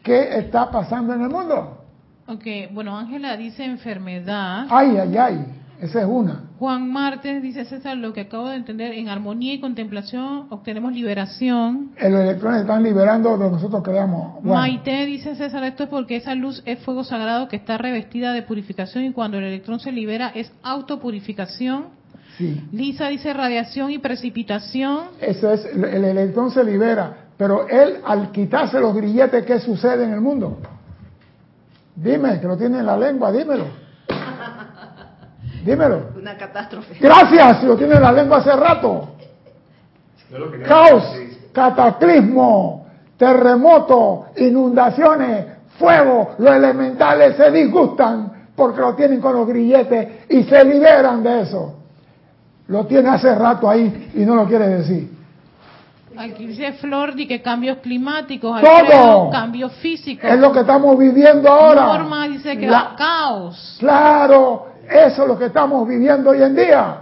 ¿qué 0.01 0.37
está 0.37 0.71
pasando 0.71 1.13
en 1.13 1.21
el 1.23 1.29
mundo? 1.29 1.85
Ok, 2.27 2.45
bueno, 2.71 2.97
Ángela 2.97 3.35
dice 3.35 3.65
enfermedad. 3.65 4.67
Ay, 4.69 4.97
ay, 4.97 5.17
ay, 5.17 5.62
esa 5.81 6.01
es 6.01 6.07
una. 6.07 6.43
Juan 6.59 6.91
Martes 6.91 7.41
dice, 7.41 7.65
César, 7.65 7.97
lo 7.97 8.13
que 8.13 8.21
acabo 8.21 8.49
de 8.49 8.55
entender, 8.55 8.93
en 8.93 9.09
armonía 9.09 9.53
y 9.53 9.59
contemplación 9.59 10.47
obtenemos 10.49 10.93
liberación. 10.93 11.91
Los 11.99 12.21
electrones 12.21 12.61
están 12.61 12.83
liberando 12.83 13.31
donde 13.31 13.51
nosotros 13.51 13.83
quedamos. 13.83 14.43
Maite 14.43 15.05
dice, 15.05 15.35
César, 15.35 15.63
esto 15.63 15.83
es 15.83 15.89
porque 15.89 16.15
esa 16.15 16.35
luz 16.35 16.61
es 16.65 16.79
fuego 16.79 17.03
sagrado 17.03 17.47
que 17.47 17.55
está 17.55 17.77
revestida 17.77 18.33
de 18.33 18.43
purificación 18.43 19.03
y 19.03 19.11
cuando 19.11 19.37
el 19.37 19.43
electrón 19.43 19.79
se 19.79 19.91
libera 19.91 20.31
es 20.33 20.51
autopurificación. 20.63 21.85
Sí. 22.37 22.63
Lisa 22.71 23.09
dice 23.09 23.33
radiación 23.33 23.91
y 23.91 23.99
precipitación. 23.99 25.07
Eso 25.19 25.51
es, 25.51 25.65
el 25.65 26.05
electrón 26.05 26.49
se 26.51 26.63
libera, 26.63 27.27
pero 27.37 27.67
él 27.67 27.97
al 28.05 28.31
quitarse 28.31 28.79
los 28.79 28.95
grilletes, 28.95 29.45
¿qué 29.45 29.59
sucede 29.59 30.05
en 30.05 30.13
el 30.13 30.21
mundo? 30.21 30.59
Dime, 31.95 32.39
que 32.39 32.47
lo 32.47 32.57
tiene 32.57 32.79
en 32.79 32.85
la 32.85 32.97
lengua, 32.97 33.31
dímelo. 33.31 33.82
Dímelo. 35.63 36.11
Una 36.19 36.37
catástrofe. 36.37 36.95
Gracias, 36.99 37.63
lo 37.63 37.77
tiene 37.77 37.95
en 37.95 38.01
la 38.01 38.11
lengua 38.11 38.37
hace 38.37 38.55
rato. 38.55 39.09
Caos, 40.67 41.15
cataclismo, 41.51 42.87
terremoto, 43.17 44.27
inundaciones, 44.37 45.45
fuego, 45.77 46.35
los 46.37 46.55
elementales 46.55 47.37
se 47.37 47.51
disgustan 47.51 48.31
porque 48.55 48.81
lo 48.81 48.95
tienen 48.95 49.21
con 49.21 49.35
los 49.35 49.47
grilletes 49.47 50.29
y 50.29 50.43
se 50.43 50.63
liberan 50.65 51.23
de 51.23 51.41
eso. 51.41 51.79
Lo 52.67 52.85
tiene 52.85 53.09
hace 53.09 53.33
rato 53.35 53.69
ahí 53.69 54.11
y 54.15 54.19
no 54.25 54.35
lo 54.35 54.45
quiere 54.45 54.67
decir. 54.67 55.11
Aquí 56.15 56.45
dice 56.45 56.73
Flor 56.73 57.15
de 57.15 57.27
que 57.27 57.41
cambios 57.41 57.79
climáticos, 57.79 58.61
todo 58.61 59.29
cambios 59.31 59.73
físicos. 59.73 60.29
Es 60.29 60.39
lo 60.39 60.51
que 60.51 60.59
estamos 60.59 60.97
viviendo 60.97 61.49
ahora. 61.49 61.85
Norma 61.87 62.27
dice 62.27 62.55
que 62.57 62.67
la, 62.67 62.93
caos. 62.95 63.77
Claro, 63.79 64.72
eso 64.89 65.21
es 65.23 65.27
lo 65.27 65.37
que 65.37 65.45
estamos 65.45 65.87
viviendo 65.87 66.31
hoy 66.31 66.43
en 66.43 66.55
día. 66.55 66.97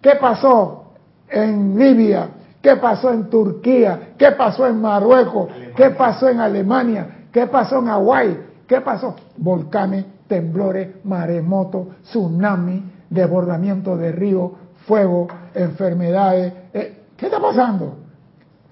¿Qué 0.00 0.16
pasó 0.20 0.92
en 1.28 1.78
Libia? 1.78 2.28
¿Qué 2.60 2.76
pasó 2.76 3.10
en 3.10 3.30
Turquía? 3.30 4.12
¿Qué 4.18 4.32
pasó 4.32 4.66
en 4.66 4.80
Marruecos? 4.80 5.48
¿Qué 5.76 5.90
pasó 5.90 6.28
en 6.28 6.40
Alemania? 6.40 7.26
¿Qué 7.32 7.46
pasó 7.46 7.78
en 7.78 7.86
Hawái? 7.86 8.38
¿Qué 8.66 8.80
pasó? 8.80 9.16
Volcanes, 9.36 10.04
temblores, 10.26 11.04
maremotos, 11.04 11.88
tsunami, 12.04 12.82
desbordamiento 13.08 13.96
de 13.96 14.12
ríos, 14.12 14.52
fuego, 14.86 15.26
enfermedades. 15.54 16.52
Eh, 16.74 17.04
¿Qué 17.16 17.26
está 17.26 17.40
pasando? 17.40 17.96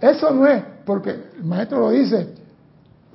Eso 0.00 0.30
no 0.30 0.46
es, 0.46 0.62
porque 0.84 1.10
el 1.10 1.44
maestro 1.44 1.80
lo 1.80 1.90
dice, 1.90 2.34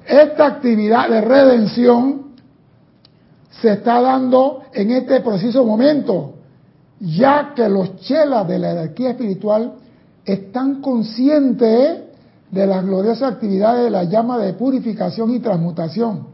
esta 0.05 0.45
actividad 0.47 1.09
de 1.09 1.21
redención 1.21 2.22
se 3.61 3.73
está 3.73 4.01
dando 4.01 4.63
en 4.73 4.91
este 4.91 5.21
preciso 5.21 5.65
momento, 5.65 6.33
ya 6.99 7.53
que 7.55 7.67
los 7.69 7.97
chelas 7.97 8.47
de 8.47 8.59
la 8.59 8.69
jerarquía 8.69 9.11
espiritual 9.11 9.73
están 10.25 10.81
conscientes 10.81 12.01
de 12.49 12.67
las 12.67 12.85
gloriosas 12.85 13.33
actividades 13.33 13.85
de 13.85 13.89
la 13.89 14.03
llama 14.03 14.37
de 14.37 14.53
purificación 14.53 15.31
y 15.31 15.39
transmutación, 15.39 16.27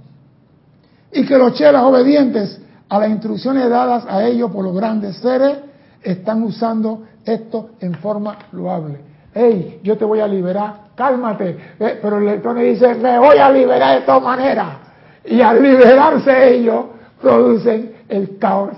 y 1.11 1.25
que 1.25 1.37
los 1.37 1.53
chelas 1.53 1.83
obedientes 1.83 2.61
a 2.87 2.99
las 2.99 3.09
instrucciones 3.09 3.69
dadas 3.69 4.05
a 4.07 4.23
ellos 4.25 4.51
por 4.51 4.63
los 4.63 4.75
grandes 4.75 5.17
seres 5.17 5.57
están 6.03 6.43
usando 6.43 7.03
esto 7.25 7.71
en 7.79 7.93
forma 7.95 8.37
loable. 8.51 8.99
Hey, 9.33 9.79
yo 9.83 9.97
te 9.97 10.05
voy 10.05 10.19
a 10.19 10.27
liberar, 10.27 10.89
cálmate. 10.95 11.57
Eh, 11.79 11.99
pero 12.01 12.17
el 12.17 12.25
lector 12.25 12.55
le 12.55 12.63
dice, 12.63 12.95
voy 12.95 13.37
a 13.37 13.49
liberar 13.51 13.99
de 13.99 14.05
todas 14.05 14.23
maneras. 14.23 14.77
Y 15.25 15.41
al 15.41 15.61
liberarse 15.61 16.55
ellos, 16.55 16.85
producen 17.21 17.93
el 18.07 18.37
caos, 18.37 18.77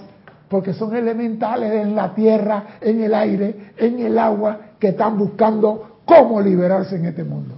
porque 0.50 0.74
son 0.74 0.96
elementales 0.96 1.72
en 1.74 1.96
la 1.96 2.14
tierra, 2.14 2.78
en 2.82 3.02
el 3.02 3.14
aire, 3.14 3.74
en 3.78 4.00
el 4.00 4.18
agua, 4.18 4.60
que 4.80 4.90
están 4.90 5.18
buscando 5.18 6.00
cómo 6.06 6.42
liberarse 6.42 6.96
en 6.96 7.06
este 7.06 7.24
mundo. 7.24 7.56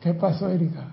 ¿Qué 0.00 0.14
pasó, 0.14 0.48
Erika? 0.48 0.84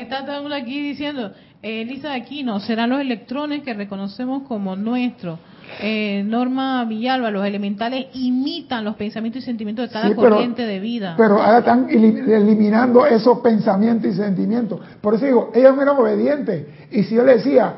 Está 0.00 0.24
todo 0.24 0.54
aquí 0.54 0.80
diciendo, 0.80 1.32
eh, 1.62 1.82
Elisa 1.82 2.14
Aquino, 2.14 2.60
serán 2.60 2.90
los 2.90 3.00
electrones 3.00 3.62
que 3.62 3.74
reconocemos 3.74 4.42
como 4.46 4.76
nuestros. 4.76 5.38
Eh, 5.80 6.22
Norma 6.24 6.84
Villalba, 6.84 7.30
los 7.30 7.44
elementales 7.44 8.06
imitan 8.14 8.84
los 8.84 8.94
pensamientos 8.96 9.42
y 9.42 9.46
sentimientos 9.46 9.88
de 9.88 9.92
cada 9.92 10.14
corriente 10.14 10.66
de 10.66 10.80
vida. 10.80 11.14
Pero 11.16 11.42
ahora 11.42 11.58
están 11.58 11.88
eliminando 11.88 13.06
esos 13.06 13.38
pensamientos 13.38 14.12
y 14.12 14.14
sentimientos. 14.14 14.80
Por 15.00 15.14
eso 15.14 15.24
digo, 15.24 15.50
ellos 15.54 15.76
eran 15.80 15.96
obedientes. 15.96 16.66
Y 16.90 17.04
si 17.04 17.14
yo 17.14 17.24
les 17.24 17.38
decía, 17.44 17.74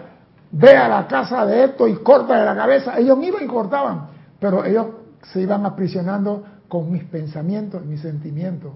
ve 0.50 0.76
a 0.76 0.88
la 0.88 1.06
casa 1.06 1.46
de 1.46 1.64
esto 1.64 1.86
y 1.88 1.94
corta 1.96 2.38
de 2.38 2.44
la 2.44 2.56
cabeza, 2.56 2.98
ellos 2.98 3.18
iban 3.22 3.44
y 3.44 3.46
cortaban. 3.46 4.08
Pero 4.40 4.64
ellos 4.64 4.86
se 5.32 5.40
iban 5.40 5.64
aprisionando 5.64 6.44
con 6.68 6.90
mis 6.90 7.04
pensamientos 7.04 7.82
y 7.84 7.88
mis 7.88 8.00
sentimientos. 8.00 8.72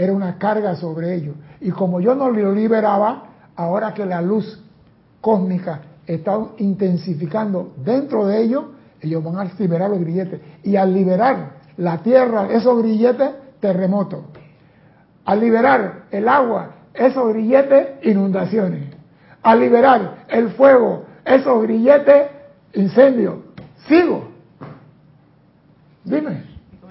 Era 0.00 0.14
una 0.14 0.38
carga 0.38 0.76
sobre 0.76 1.14
ellos. 1.14 1.36
Y 1.60 1.72
como 1.72 2.00
yo 2.00 2.14
no 2.14 2.30
lo 2.30 2.54
liberaba, 2.54 3.24
ahora 3.54 3.92
que 3.92 4.06
la 4.06 4.22
luz 4.22 4.64
cósmica 5.20 5.82
está 6.06 6.38
intensificando 6.56 7.74
dentro 7.84 8.26
de 8.26 8.40
ellos, 8.40 8.64
ellos 9.02 9.22
van 9.22 9.36
a 9.36 9.44
liberar 9.58 9.90
los 9.90 10.00
grilletes. 10.00 10.40
Y 10.62 10.76
al 10.76 10.94
liberar 10.94 11.56
la 11.76 11.98
tierra, 11.98 12.48
esos 12.50 12.78
grilletes, 12.78 13.28
terremotos. 13.60 14.20
Al 15.26 15.38
liberar 15.38 16.04
el 16.10 16.28
agua, 16.30 16.76
esos 16.94 17.34
grilletes, 17.34 18.02
inundaciones. 18.02 18.94
Al 19.42 19.60
liberar 19.60 20.24
el 20.28 20.48
fuego, 20.52 21.04
esos 21.26 21.62
grilletes, 21.62 22.22
incendios. 22.72 23.34
Sigo. 23.86 24.30
Dime. 26.04 26.49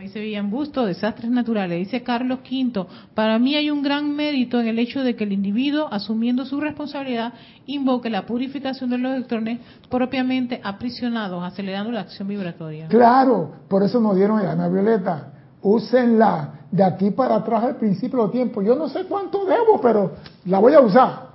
Dice 0.09 0.21
Villan 0.21 0.49
Busto, 0.49 0.87
desastres 0.87 1.29
naturales. 1.29 1.77
Dice 1.77 2.01
Carlos 2.01 2.39
V, 2.39 2.87
para 3.13 3.37
mí 3.37 3.53
hay 3.53 3.69
un 3.69 3.83
gran 3.83 4.15
mérito 4.15 4.59
en 4.59 4.67
el 4.67 4.79
hecho 4.79 5.03
de 5.03 5.15
que 5.15 5.23
el 5.23 5.31
individuo, 5.31 5.87
asumiendo 5.91 6.45
su 6.45 6.59
responsabilidad, 6.59 7.33
invoque 7.67 8.09
la 8.09 8.25
purificación 8.25 8.89
de 8.89 8.97
los 8.97 9.13
electrones 9.13 9.59
propiamente 9.87 10.61
aprisionados, 10.63 11.43
acelerando 11.43 11.91
la 11.91 11.99
acción 12.01 12.27
vibratoria. 12.27 12.87
Claro, 12.87 13.51
por 13.67 13.83
eso 13.83 13.99
nos 13.99 14.15
dieron 14.15 14.43
la 14.43 14.67
violeta. 14.67 15.31
Úsenla 15.61 16.55
de 16.71 16.83
aquí 16.83 17.11
para 17.11 17.35
atrás 17.35 17.65
al 17.65 17.75
principio 17.75 18.23
del 18.23 18.31
tiempo. 18.31 18.63
Yo 18.63 18.75
no 18.75 18.89
sé 18.89 19.05
cuánto 19.05 19.45
debo, 19.45 19.79
pero 19.79 20.13
la 20.45 20.57
voy 20.57 20.73
a 20.73 20.79
usar. 20.79 21.27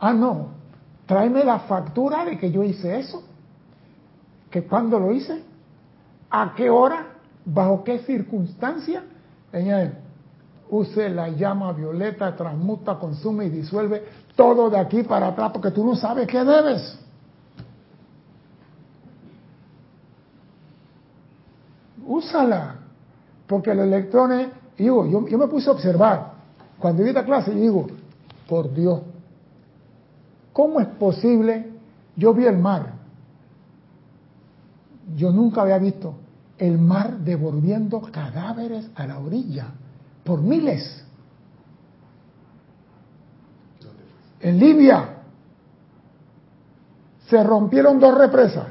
Ah, 0.00 0.12
no. 0.12 0.48
Tráeme 1.06 1.44
la 1.44 1.60
factura 1.60 2.24
de 2.24 2.36
que 2.36 2.50
yo 2.50 2.64
hice 2.64 2.98
eso. 2.98 3.22
¿Que 4.50 4.64
cuándo 4.64 4.98
lo 4.98 5.12
hice? 5.12 5.44
¿A 6.28 6.54
qué 6.56 6.68
hora? 6.70 7.09
¿Bajo 7.44 7.82
qué 7.84 8.00
circunstancia? 8.00 9.02
Añade, 9.52 9.92
use 10.68 11.08
la 11.08 11.28
llama 11.28 11.72
violeta, 11.72 12.34
transmuta, 12.36 12.98
consume 12.98 13.46
y 13.46 13.50
disuelve 13.50 14.04
todo 14.36 14.70
de 14.70 14.78
aquí 14.78 15.02
para 15.02 15.28
atrás 15.28 15.50
porque 15.52 15.70
tú 15.70 15.84
no 15.84 15.96
sabes 15.96 16.26
qué 16.26 16.44
debes. 16.44 16.98
Úsala. 22.06 22.76
Porque 23.46 23.74
los 23.74 23.84
electrones, 23.84 24.48
digo, 24.78 25.06
yo, 25.06 25.26
yo 25.26 25.36
me 25.36 25.48
puse 25.48 25.68
a 25.68 25.72
observar. 25.72 26.34
Cuando 26.78 27.02
vi 27.02 27.08
esta 27.08 27.24
clase, 27.24 27.52
digo, 27.52 27.88
por 28.48 28.72
Dios, 28.72 29.00
¿cómo 30.52 30.80
es 30.80 30.86
posible? 30.86 31.68
Yo 32.14 32.32
vi 32.32 32.46
el 32.46 32.58
mar. 32.58 32.92
Yo 35.16 35.32
nunca 35.32 35.62
había 35.62 35.78
visto 35.78 36.14
el 36.60 36.78
mar 36.78 37.18
devolviendo 37.20 38.02
cadáveres 38.12 38.90
a 38.94 39.06
la 39.06 39.18
orilla 39.18 39.68
por 40.22 40.42
miles. 40.42 41.02
En 44.40 44.58
Libia 44.58 45.16
se 47.28 47.42
rompieron 47.42 47.98
dos 47.98 48.16
represas 48.16 48.66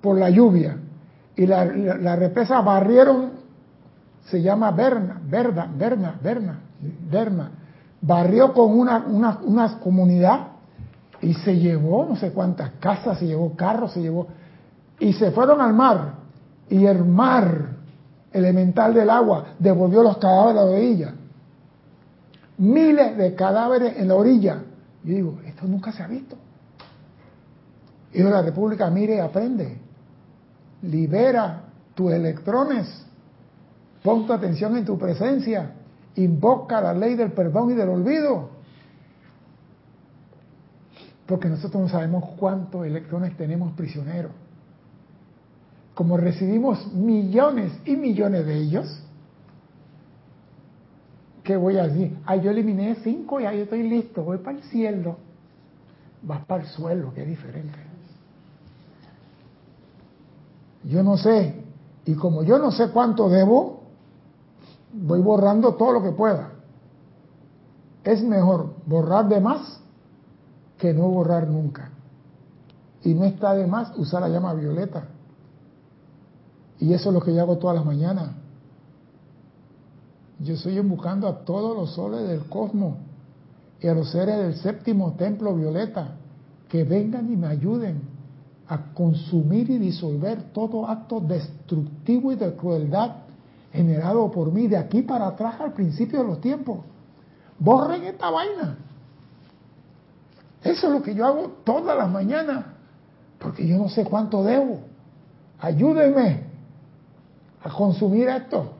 por 0.00 0.18
la 0.18 0.28
lluvia 0.28 0.76
y 1.36 1.46
la, 1.46 1.64
la, 1.64 2.16
represa 2.16 2.60
barrieron, 2.62 3.30
se 4.24 4.42
llama 4.42 4.72
Berna, 4.72 5.20
Berna, 5.24 5.70
Berna, 5.76 6.18
Berna, 7.10 7.50
barrió 8.00 8.52
con 8.52 8.76
una, 8.76 9.04
una, 9.06 9.38
una 9.44 9.78
comunidad 9.78 10.48
y 11.20 11.34
se 11.34 11.56
llevó 11.56 12.06
no 12.06 12.16
sé 12.16 12.32
cuántas 12.32 12.72
casas, 12.80 13.20
se 13.20 13.26
llevó 13.26 13.54
carros, 13.54 13.92
se 13.92 14.00
llevó 14.00 14.26
y 14.98 15.12
se 15.12 15.30
fueron 15.30 15.60
al 15.60 15.74
mar 15.74 16.17
y 16.70 16.84
el 16.86 17.04
mar 17.04 17.76
elemental 18.32 18.94
del 18.94 19.10
agua 19.10 19.54
devolvió 19.58 20.02
los 20.02 20.18
cadáveres 20.18 20.62
a 20.62 20.64
la 20.64 20.70
orilla. 20.70 21.14
Miles 22.58 23.16
de 23.16 23.34
cadáveres 23.34 23.96
en 23.96 24.08
la 24.08 24.14
orilla. 24.14 24.62
Yo 25.04 25.14
digo, 25.14 25.38
esto 25.46 25.66
nunca 25.66 25.92
se 25.92 26.02
ha 26.02 26.06
visto. 26.06 26.36
Y 28.12 28.22
la 28.22 28.42
República, 28.42 28.90
mire, 28.90 29.20
aprende. 29.20 29.78
Libera 30.82 31.62
tus 31.94 32.12
electrones. 32.12 33.04
Pon 34.02 34.26
tu 34.26 34.32
atención 34.32 34.76
en 34.76 34.84
tu 34.84 34.98
presencia. 34.98 35.72
Invoca 36.16 36.80
la 36.80 36.92
ley 36.92 37.14
del 37.14 37.32
perdón 37.32 37.70
y 37.70 37.74
del 37.74 37.88
olvido. 37.88 38.50
Porque 41.26 41.48
nosotros 41.48 41.82
no 41.82 41.88
sabemos 41.88 42.24
cuántos 42.36 42.86
electrones 42.86 43.36
tenemos 43.36 43.72
prisioneros 43.72 44.32
como 45.98 46.16
recibimos 46.16 46.92
millones 46.92 47.72
y 47.84 47.96
millones 47.96 48.46
de 48.46 48.56
ellos, 48.56 49.02
¿qué 51.42 51.56
voy 51.56 51.76
a 51.76 51.88
decir? 51.88 52.16
Ah, 52.24 52.36
yo 52.36 52.52
eliminé 52.52 52.98
cinco 53.02 53.40
y 53.40 53.46
ahí 53.46 53.62
estoy 53.62 53.82
listo, 53.82 54.22
voy 54.22 54.38
para 54.38 54.58
el 54.58 54.62
cielo. 54.62 55.16
Vas 56.22 56.44
para 56.44 56.62
el 56.62 56.68
suelo, 56.68 57.12
que 57.12 57.22
es 57.22 57.28
diferente. 57.28 57.76
Yo 60.84 61.02
no 61.02 61.16
sé, 61.16 61.64
y 62.04 62.14
como 62.14 62.44
yo 62.44 62.60
no 62.60 62.70
sé 62.70 62.90
cuánto 62.90 63.28
debo, 63.28 63.80
voy 64.92 65.20
borrando 65.20 65.74
todo 65.74 65.94
lo 65.94 66.02
que 66.04 66.12
pueda. 66.12 66.52
Es 68.04 68.22
mejor 68.22 68.72
borrar 68.86 69.28
de 69.28 69.40
más 69.40 69.80
que 70.78 70.94
no 70.94 71.08
borrar 71.08 71.48
nunca. 71.48 71.90
Y 73.02 73.14
no 73.14 73.24
está 73.24 73.52
de 73.54 73.66
más 73.66 73.98
usar 73.98 74.22
la 74.22 74.28
llama 74.28 74.54
violeta 74.54 75.08
y 76.80 76.92
eso 76.92 77.10
es 77.10 77.14
lo 77.14 77.20
que 77.20 77.34
yo 77.34 77.42
hago 77.42 77.58
todas 77.58 77.76
las 77.76 77.84
mañanas. 77.84 78.30
Yo 80.40 80.54
estoy 80.54 80.78
buscando 80.80 81.26
a 81.26 81.44
todos 81.44 81.76
los 81.76 81.94
soles 81.94 82.28
del 82.28 82.46
cosmos 82.46 82.96
y 83.80 83.88
a 83.88 83.94
los 83.94 84.10
seres 84.10 84.38
del 84.38 84.54
séptimo 84.56 85.14
templo 85.14 85.54
violeta 85.54 86.16
que 86.68 86.84
vengan 86.84 87.32
y 87.32 87.36
me 87.36 87.48
ayuden 87.48 88.00
a 88.68 88.92
consumir 88.92 89.70
y 89.70 89.78
disolver 89.78 90.52
todo 90.52 90.86
acto 90.86 91.20
destructivo 91.20 92.32
y 92.32 92.36
de 92.36 92.54
crueldad 92.54 93.16
generado 93.72 94.30
por 94.30 94.52
mí 94.52 94.68
de 94.68 94.76
aquí 94.76 95.02
para 95.02 95.28
atrás 95.28 95.60
al 95.60 95.72
principio 95.72 96.20
de 96.20 96.24
los 96.26 96.40
tiempos. 96.40 96.80
Borren 97.58 98.04
esta 98.04 98.30
vaina. 98.30 98.78
Eso 100.62 100.86
es 100.86 100.92
lo 100.92 101.02
que 101.02 101.14
yo 101.14 101.26
hago 101.26 101.52
todas 101.64 101.96
las 101.96 102.10
mañanas, 102.10 102.64
porque 103.38 103.66
yo 103.66 103.78
no 103.78 103.88
sé 103.88 104.04
cuánto 104.04 104.42
debo. 104.42 104.80
Ayúdenme 105.58 106.47
a 107.62 107.70
consumir 107.70 108.28
esto. 108.28 108.72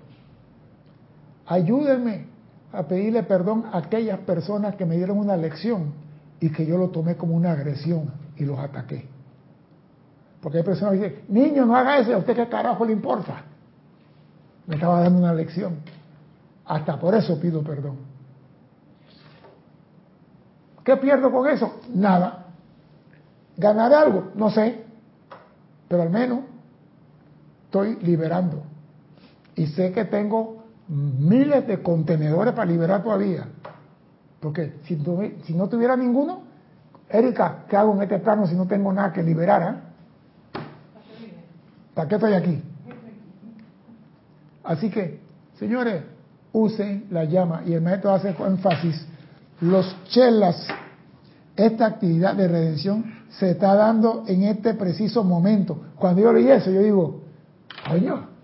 Ayúdenme 1.47 2.27
a 2.73 2.83
pedirle 2.83 3.23
perdón 3.23 3.65
a 3.73 3.79
aquellas 3.79 4.19
personas 4.21 4.77
que 4.77 4.85
me 4.85 4.97
dieron 4.97 5.19
una 5.19 5.37
lección 5.37 5.93
y 6.41 6.51
que 6.51 6.67
yo 6.67 6.77
lo 6.77 6.89
tomé 6.91 7.17
como 7.17 7.35
una 7.35 7.53
agresión 7.53 8.11
y 8.37 8.45
los 8.45 8.59
ataqué. 8.59 9.09
Porque 10.41 10.59
hay 10.59 10.65
personas 10.65 10.95
que 10.95 11.09
dicen, 11.09 11.25
niño, 11.29 11.67
no 11.67 11.75
haga 11.75 11.99
eso, 11.99 12.15
¿a 12.15 12.19
usted 12.19 12.37
qué 12.37 12.49
carajo 12.49 12.85
le 12.85 12.93
importa? 12.93 13.43
Me 14.67 14.75
estaba 14.77 15.01
dando 15.01 15.19
una 15.19 15.33
lección. 15.33 15.77
Hasta 16.67 17.01
por 17.01 17.15
eso 17.15 17.41
pido 17.41 17.63
perdón. 17.63 17.97
¿Qué 20.85 20.97
pierdo 20.99 21.31
con 21.31 21.49
eso? 21.49 21.81
Nada. 21.95 22.47
¿Ganaré 23.57 23.95
algo? 23.95 24.31
No 24.35 24.51
sé. 24.51 24.85
Pero 25.89 26.03
al 26.03 26.11
menos 26.11 26.41
estoy 27.65 27.97
liberando. 27.97 28.63
Y 29.59 29.67
sé 29.67 29.93
que 29.93 30.05
tengo 30.05 30.65
miles 30.89 31.67
de 31.67 31.83
contenedores 31.83 32.55
para 32.55 32.71
liberar 32.71 33.03
todavía. 33.03 33.49
Porque 34.41 34.75
si, 34.85 34.97
no 35.55 35.69
tuviera 35.69 35.97
ninguno, 35.97 36.43
Erika, 37.09 37.65
¿qué 37.69 37.77
hago 37.77 37.95
en 37.95 38.03
este 38.03 38.19
plano 38.19 38.47
si 38.47 38.55
no 38.55 38.67
tengo 38.67 38.93
nada 38.93 39.13
que 39.13 39.23
liberar? 39.23 39.63
Eh? 40.55 40.61
¿Para 41.93 42.09
qué 42.09 42.15
estoy 42.15 42.33
aquí? 42.35 42.63
Así 44.63 44.91
que, 44.91 45.21
señores, 45.59 46.05
usen 46.53 47.07
la 47.11 47.25
llama. 47.25 47.63
Y 47.67 47.73
el 47.73 47.83
maestro 47.83 48.13
hace 48.13 48.29
énfasis. 48.39 49.07
Los 49.61 49.97
chelas, 50.05 50.69
esta 51.57 51.87
actividad 51.87 52.37
de 52.37 52.47
redención 52.47 53.13
se 53.31 53.51
está 53.51 53.75
dando 53.75 54.23
en 54.29 54.45
este 54.45 54.75
preciso 54.75 55.25
momento. 55.25 55.81
Cuando 55.97 56.23
yo 56.23 56.33
leí 56.33 56.49
eso, 56.49 56.71
yo 56.71 56.81
digo, 56.81 57.23
Coño. 57.89 58.38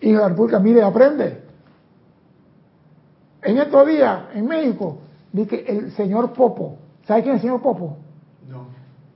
Y 0.00 0.12
la 0.12 0.28
República, 0.28 0.58
mire, 0.58 0.82
aprende. 0.82 1.42
En 3.42 3.58
estos 3.58 3.86
días, 3.86 4.20
en 4.34 4.46
México, 4.46 4.98
vi 5.32 5.46
que 5.46 5.64
el 5.66 5.92
señor 5.92 6.32
Popo, 6.32 6.76
¿sabe 7.06 7.22
quién 7.22 7.36
es 7.36 7.42
el 7.42 7.48
señor 7.48 7.62
Popo? 7.62 7.96
No. 8.48 8.66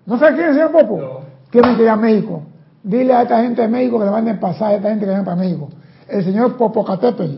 ¿No 0.07 0.19
sabe 0.19 0.35
quién 0.35 0.45
es 0.45 0.51
el 0.51 0.57
señor 0.57 0.73
Popo? 0.73 1.01
No. 1.01 1.21
Quieren 1.51 1.77
que 1.77 1.83
ir 1.83 1.89
a 1.89 1.97
México. 1.97 2.43
Dile 2.83 3.15
a 3.15 3.23
esta 3.23 3.43
gente 3.43 3.63
de 3.63 3.69
México 3.69 3.99
que 3.99 4.07
le 4.07 4.11
manden 4.11 4.41
pasaje 4.41 4.75
a 4.75 4.77
esta 4.77 4.89
gente 4.89 5.05
que 5.05 5.11
viene 5.11 5.25
para 5.25 5.37
México. 5.37 5.69
El 6.09 6.25
señor 6.25 6.57
Popocatépetl. 6.57 7.37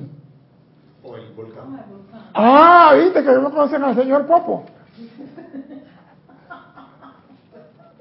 O 1.03 1.16
el 1.16 1.33
volcán. 1.35 1.85
Ah, 2.33 2.95
viste 2.97 3.23
que 3.23 3.33
no 3.33 3.51
conocen 3.51 3.83
al 3.83 3.95
señor 3.95 4.27
Popo. 4.27 4.65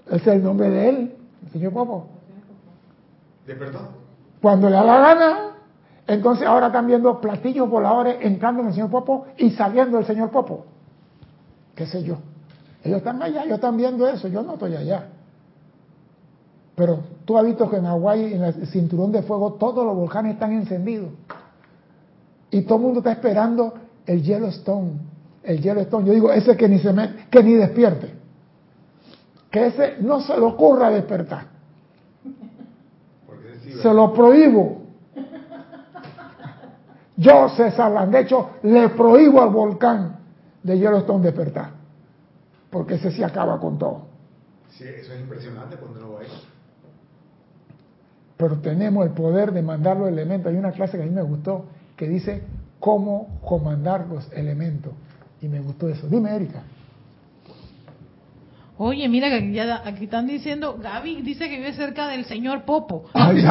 Ese 0.07 0.15
es 0.15 0.28
el 0.28 0.44
nombre 0.44 0.70
de 0.70 0.90
él, 0.90 1.15
el 1.45 1.52
señor 1.52 1.74
Popo. 1.74 2.07
¿De 3.48 3.56
perdón? 3.56 4.03
Cuando 4.44 4.70
le 4.70 4.76
da 4.76 4.84
la 4.84 4.99
gana, 4.99 5.38
entonces 6.06 6.45
ahora 6.45 6.68
están 6.68 6.86
viendo 6.86 7.22
platillos 7.22 7.70
voladores 7.70 8.18
entrando 8.20 8.61
en 8.61 8.68
el 8.68 8.74
señor 8.74 8.90
Popo 8.90 9.28
y 9.38 9.52
saliendo 9.52 9.95
del 9.95 10.06
señor 10.06 10.32
Popo. 10.32 10.65
¿Qué 11.74 11.86
sé 11.86 12.03
yo? 12.03 12.18
Ellos 12.84 12.98
están 12.98 13.24
allá, 13.24 13.45
ellos 13.45 13.56
están 13.56 13.78
viendo 13.78 14.06
eso, 14.06 14.28
yo 14.28 14.44
no 14.44 14.56
estoy 14.56 14.76
allá. 14.76 15.07
Pero 16.76 16.99
tú 17.24 17.38
has 17.38 17.45
visto 17.45 17.70
que 17.70 17.78
en 17.78 17.86
Hawái, 17.86 18.34
en 18.34 18.44
el 18.44 18.68
cinturón 18.68 19.14
de 19.14 19.22
fuego, 19.22 19.53
todos 19.53 19.86
los 19.86 19.95
volcanes 19.95 20.34
están 20.34 20.52
encendidos. 20.52 21.11
Y 22.52 22.64
todo 22.64 22.80
el 22.80 22.84
mundo 22.84 22.99
está 22.99 23.14
esperando 23.14 23.76
el 24.06 24.22
Yellowstone. 24.22 24.91
El 25.41 25.61
Yellowstone. 25.61 26.06
Yo 26.06 26.11
digo, 26.11 26.34
ese 26.34 26.57
que 26.57 26.68
ni 26.68 26.80
se 26.80 26.91
me, 26.91 27.28
que 27.32 27.41
ni 27.41 27.53
despierte. 27.53 28.14
Que 29.49 29.68
ese 29.68 29.95
no 30.02 30.20
se 30.20 30.34
le 30.36 30.44
ocurra 30.44 30.90
despertar. 30.90 31.53
Se 33.82 33.94
lo 33.94 34.14
prohíbo. 34.14 34.84
Yo, 37.16 37.50
César 37.50 38.10
de 38.10 38.20
hecho, 38.20 38.50
le 38.64 38.90
prohíbo 38.90 39.41
al 39.41 39.50
volcán 39.50 40.18
de 40.64 40.78
Yellowstone 40.80 41.24
despertar. 41.24 41.72
Porque 42.70 42.95
ese 42.95 43.12
sí 43.12 43.22
acaba 43.22 43.60
con 43.60 43.78
todo. 43.78 44.08
Sí, 44.70 44.86
eso 44.86 45.14
es 45.14 45.22
impresionante 45.22 45.76
cuando 45.78 46.00
lo 46.00 46.18
ve. 46.18 46.26
Pero 48.36 48.58
tenemos 48.58 49.06
el 49.06 49.12
poder 49.12 49.52
de 49.52 49.62
mandar 49.62 49.98
los 49.98 50.08
elementos. 50.08 50.52
Hay 50.52 50.58
una 50.58 50.72
clase 50.72 50.98
que 50.98 51.04
a 51.04 51.06
mí 51.06 51.12
me 51.12 51.22
gustó 51.22 51.66
que 51.95 52.08
dice 52.08 52.41
cómo 52.80 53.40
comandar 53.45 54.08
los 54.08 54.32
elementos. 54.34 54.94
Y 55.41 55.48
me 55.48 55.60
gustó 55.60 55.88
eso. 55.88 56.08
Dime, 56.08 56.36
Erika. 56.36 56.64
Oye, 58.78 59.08
mira 59.08 59.30
que 59.30 59.36
aquí, 59.36 59.54
ya, 59.54 59.84
aquí 59.86 60.06
están 60.06 60.26
diciendo, 60.26 60.78
Gaby 60.82 61.22
dice 61.22 61.48
que 61.48 61.58
vive 61.58 61.74
cerca 61.74 62.08
del 62.08 62.26
señor 62.26 62.64
Popo. 62.64 63.04
Ay, 63.14 63.41
sí, 63.41 63.48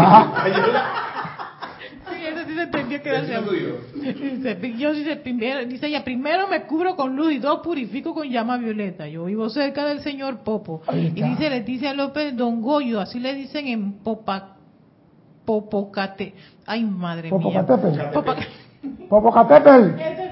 eso 2.27 2.39
sí 2.47 2.55
se 2.55 2.63
entendió 2.63 3.03
que 3.03 3.09
era 3.09 3.23
Dice, 3.23 4.77
yo 4.79 4.93
dice, 4.93 5.17
primero, 5.17 5.65
dice 5.65 5.87
ella, 5.87 6.03
primero 6.03 6.49
me 6.49 6.65
cubro 6.65 6.97
con 6.97 7.15
luz 7.15 7.33
y 7.33 7.39
dos 7.39 7.61
purifico 7.61 8.15
con 8.15 8.29
llama 8.29 8.57
violeta. 8.57 9.07
Yo 9.07 9.27
vivo 9.27 9.49
cerca 9.49 9.87
del 9.87 10.01
señor 10.01 10.39
Popo. 10.39 10.83
Y 10.93 11.11
dice 11.11 11.51
Leticia 11.51 11.95
López 11.95 12.37
Don 12.37 12.61
Goyo, 12.61 13.01
así 13.01 13.21
le 13.21 13.35
dicen 13.35 13.69
en 13.69 13.93
Popa, 14.01 14.57
Popocate. 15.45 16.35
Ay, 16.67 16.85
madre 16.85 17.31
mía. 17.31 17.63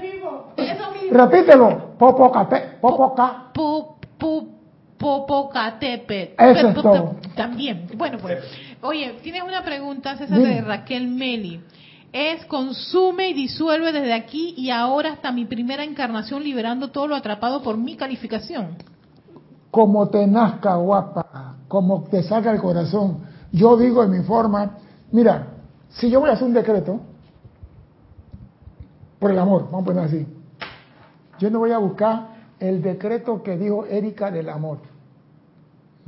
Mismo, 0.01 0.53
eso 0.57 0.91
mismo. 0.91 1.17
Repítelo. 1.17 1.95
Popocate, 1.97 2.77
Popoca. 2.81 3.51
Popocatépetl. 5.01 6.41
Eso 6.41 6.67
es 6.69 6.75
todo. 6.75 7.15
También. 7.35 7.87
Bueno, 7.97 8.19
pues. 8.21 8.43
Oye, 8.81 9.17
tienes 9.23 9.43
una 9.43 9.63
pregunta, 9.63 10.15
César, 10.15 10.39
de 10.39 10.61
Raquel 10.61 11.07
Meli. 11.07 11.59
Es 12.13 12.45
consume 12.45 13.29
y 13.29 13.33
disuelve 13.33 13.91
desde 13.91 14.13
aquí 14.13 14.53
y 14.57 14.69
ahora 14.69 15.13
hasta 15.13 15.31
mi 15.31 15.45
primera 15.45 15.83
encarnación 15.83 16.43
liberando 16.43 16.91
todo 16.91 17.07
lo 17.07 17.15
atrapado 17.15 17.63
por 17.63 17.77
mi 17.77 17.95
calificación. 17.95 18.77
Como 19.71 20.09
te 20.09 20.27
nazca, 20.27 20.75
guapa, 20.75 21.55
como 21.69 22.03
te 22.03 22.21
salga 22.23 22.51
el 22.51 22.59
corazón. 22.59 23.23
Yo 23.53 23.77
digo 23.77 24.03
en 24.03 24.11
mi 24.11 24.23
forma, 24.23 24.77
mira, 25.11 25.47
si 25.89 26.09
yo 26.09 26.19
voy 26.19 26.29
a 26.29 26.33
hacer 26.33 26.47
un 26.47 26.53
decreto, 26.53 26.99
por 29.19 29.31
el 29.31 29.39
amor, 29.39 29.65
vamos 29.71 29.83
a 29.83 29.85
poner 29.85 30.03
así, 30.03 30.27
yo 31.39 31.49
no 31.49 31.59
voy 31.59 31.71
a 31.71 31.77
buscar 31.77 32.27
el 32.59 32.81
decreto 32.81 33.41
que 33.41 33.57
dijo 33.57 33.85
Erika 33.85 34.31
del 34.31 34.49
amor. 34.49 34.90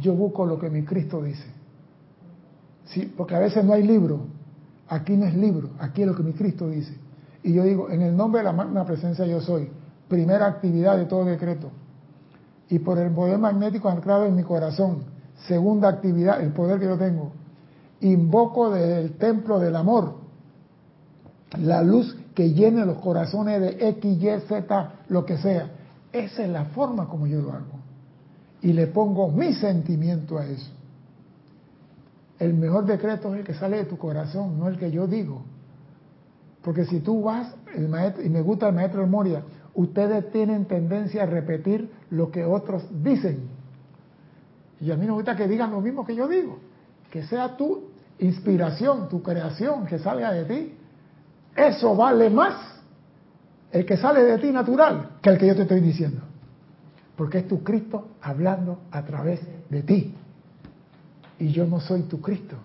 Yo 0.03 0.13
busco 0.13 0.45
lo 0.45 0.59
que 0.59 0.69
mi 0.69 0.84
Cristo 0.84 1.23
dice. 1.23 1.45
Sí, 2.85 3.13
porque 3.15 3.35
a 3.35 3.39
veces 3.39 3.63
no 3.63 3.71
hay 3.71 3.84
libro. 3.84 4.27
Aquí 4.89 5.15
no 5.15 5.25
es 5.25 5.34
libro, 5.34 5.69
aquí 5.80 6.01
es 6.01 6.07
lo 6.07 6.15
que 6.15 6.23
mi 6.23 6.34
Cristo 6.34 6.67
dice. 6.69 6.93
Y 7.41 7.53
yo 7.53 7.63
digo, 7.63 7.89
en 7.89 8.01
el 8.01 8.15
nombre 8.15 8.39
de 8.39 8.45
la 8.45 8.51
magna 8.51 8.85
presencia 8.85 9.25
yo 9.25 9.39
soy, 9.39 9.69
primera 10.09 10.45
actividad 10.45 10.97
de 10.97 11.05
todo 11.05 11.23
decreto. 11.23 11.71
Y 12.69 12.80
por 12.80 12.99
el 12.99 13.11
poder 13.11 13.39
magnético 13.39 13.89
anclado 13.89 14.25
en 14.25 14.35
mi 14.35 14.43
corazón, 14.43 15.05
segunda 15.47 15.88
actividad, 15.88 16.41
el 16.41 16.51
poder 16.51 16.80
que 16.80 16.85
yo 16.85 16.97
tengo, 16.97 17.31
invoco 18.01 18.71
desde 18.71 18.99
el 18.99 19.13
templo 19.13 19.59
del 19.59 19.77
amor 19.77 20.15
la 21.59 21.81
luz 21.81 22.17
que 22.35 22.51
llene 22.51 22.85
los 22.85 22.97
corazones 22.97 23.61
de 23.61 23.89
X, 23.89 24.21
Y, 24.21 24.39
Z, 24.47 24.91
lo 25.07 25.25
que 25.25 25.38
sea. 25.38 25.69
Esa 26.11 26.43
es 26.43 26.49
la 26.49 26.65
forma 26.65 27.07
como 27.07 27.27
yo 27.27 27.41
lo 27.41 27.51
hago. 27.51 27.80
Y 28.64 28.73
le 28.73 28.88
pongo 28.88 29.30
mi 29.30 29.53
sentimiento 29.53 30.40
a 30.40 30.45
eso. 30.45 30.72
El 32.40 32.53
mejor 32.53 32.85
decreto 32.85 33.34
es 33.34 33.41
el 33.41 33.45
que 33.45 33.53
sale 33.53 33.77
de 33.77 33.85
tu 33.85 33.98
corazón, 33.98 34.57
no 34.57 34.68
el 34.68 34.77
que 34.77 34.90
yo 34.90 35.06
digo. 35.06 35.44
Porque 36.64 36.85
si 36.85 37.02
tú 37.02 37.23
vas, 37.23 37.53
el 37.76 37.90
maestro, 37.90 38.23
y 38.23 38.30
me 38.30 38.41
gusta 38.41 38.69
el 38.69 38.76
maestro 38.76 39.06
Moria, 39.06 39.44
ustedes 39.76 40.31
tienen 40.31 40.65
tendencia 40.65 41.23
a 41.23 41.26
repetir 41.26 41.91
lo 42.10 42.31
que 42.31 42.45
otros 42.45 42.84
dicen. 43.03 43.49
Y 44.80 44.91
a 44.91 44.95
mí 44.95 45.06
me 45.06 45.11
gusta 45.11 45.35
que 45.35 45.48
digan 45.48 45.72
lo 45.72 45.81
mismo 45.81 46.06
que 46.06 46.15
yo 46.15 46.27
digo. 46.27 46.57
Que 47.11 47.23
sea 47.23 47.57
tu 47.57 47.90
inspiración, 48.19 49.10
tu 49.10 49.22
creación, 49.22 49.85
que 49.85 49.99
salga 49.99 50.31
de 50.31 50.45
ti. 50.45 50.73
Eso 51.56 51.95
vale 51.95 52.30
más 52.30 52.56
el 53.72 53.85
que 53.85 53.98
sale 53.98 54.23
de 54.23 54.38
ti 54.38 54.52
natural 54.52 55.18
que 55.22 55.30
el 55.30 55.38
que 55.38 55.48
yo 55.48 55.56
te 55.56 55.64
estoy 55.64 55.81
diciendo. 55.81 56.32
Porque 57.15 57.40
es 57.40 57.48
tu 57.48 57.64
Cristo 57.64 58.10
hablando 58.22 58.80
a 58.91 59.03
través 59.03 59.41
de 59.69 59.84
ti. 59.84 60.14
Y 61.40 61.52
yo 61.52 61.65
no 61.65 61.80
soy 61.80 62.03
tu 62.03 62.22
Cristo. 62.22 62.56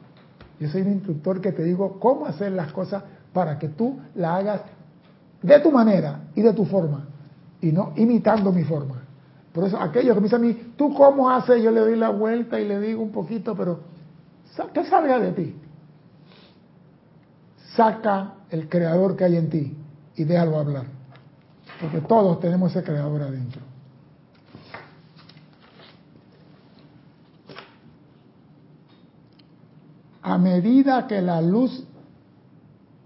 Yo 0.59 0.69
soy 0.69 0.83
un 0.83 0.93
instructor 0.93 1.41
que 1.41 1.53
te 1.53 1.63
digo 1.63 1.99
cómo 2.01 2.27
hacer 2.27 2.53
las 2.53 2.73
cosas 2.73 3.03
para 3.33 3.59
que 3.59 3.69
tú 3.69 3.99
la 4.15 4.37
hagas 4.37 4.63
de 5.43 5.61
tu 5.61 5.71
manera 5.71 6.21
y 6.35 6.43
de 6.43 6.53
tu 6.53 6.65
forma. 6.65 7.07
Y 7.61 7.73
no 7.73 7.93
imitando 7.97 8.53
mi 8.53 8.65
forma. 8.65 9.03
Por 9.53 9.65
eso 9.65 9.81
aquellos 9.81 10.15
que 10.15 10.21
me 10.21 10.27
dicen 10.27 10.45
a 10.45 10.47
mí, 10.47 10.73
¿tú 10.77 10.95
cómo 10.95 11.31
haces? 11.31 11.63
Yo 11.63 11.71
le 11.71 11.81
doy 11.81 11.97
la 11.97 12.11
vuelta 12.11 12.61
y 12.61 12.67
le 12.67 12.81
digo 12.81 13.03
un 13.03 13.11
poquito, 13.11 13.55
pero 13.57 13.81
que 14.73 14.85
salga 14.85 15.19
de 15.19 15.33
ti. 15.33 15.57
Saca 17.77 18.35
el 18.51 18.69
creador 18.69 19.17
que 19.17 19.25
hay 19.25 19.37
en 19.37 19.51
ti 19.51 19.77
y 20.17 20.25
déjalo 20.25 20.59
hablar. 20.59 20.85
Porque 21.81 22.01
todos 22.01 22.41
tenemos 22.41 22.75
ese 22.75 22.85
creador 22.85 23.23
adentro. 23.23 23.63
A 30.29 30.37
medida 30.37 31.07
que 31.07 31.23
la 31.23 31.41
luz 31.41 31.85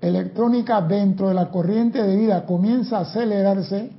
electrónica 0.01 0.81
dentro 0.81 1.29
de 1.29 1.35
la 1.35 1.53
corriente 1.53 2.03
de 2.03 2.17
vida 2.17 2.45
comienza 2.45 2.99
a 2.99 3.03
acelerarse, 3.03 3.93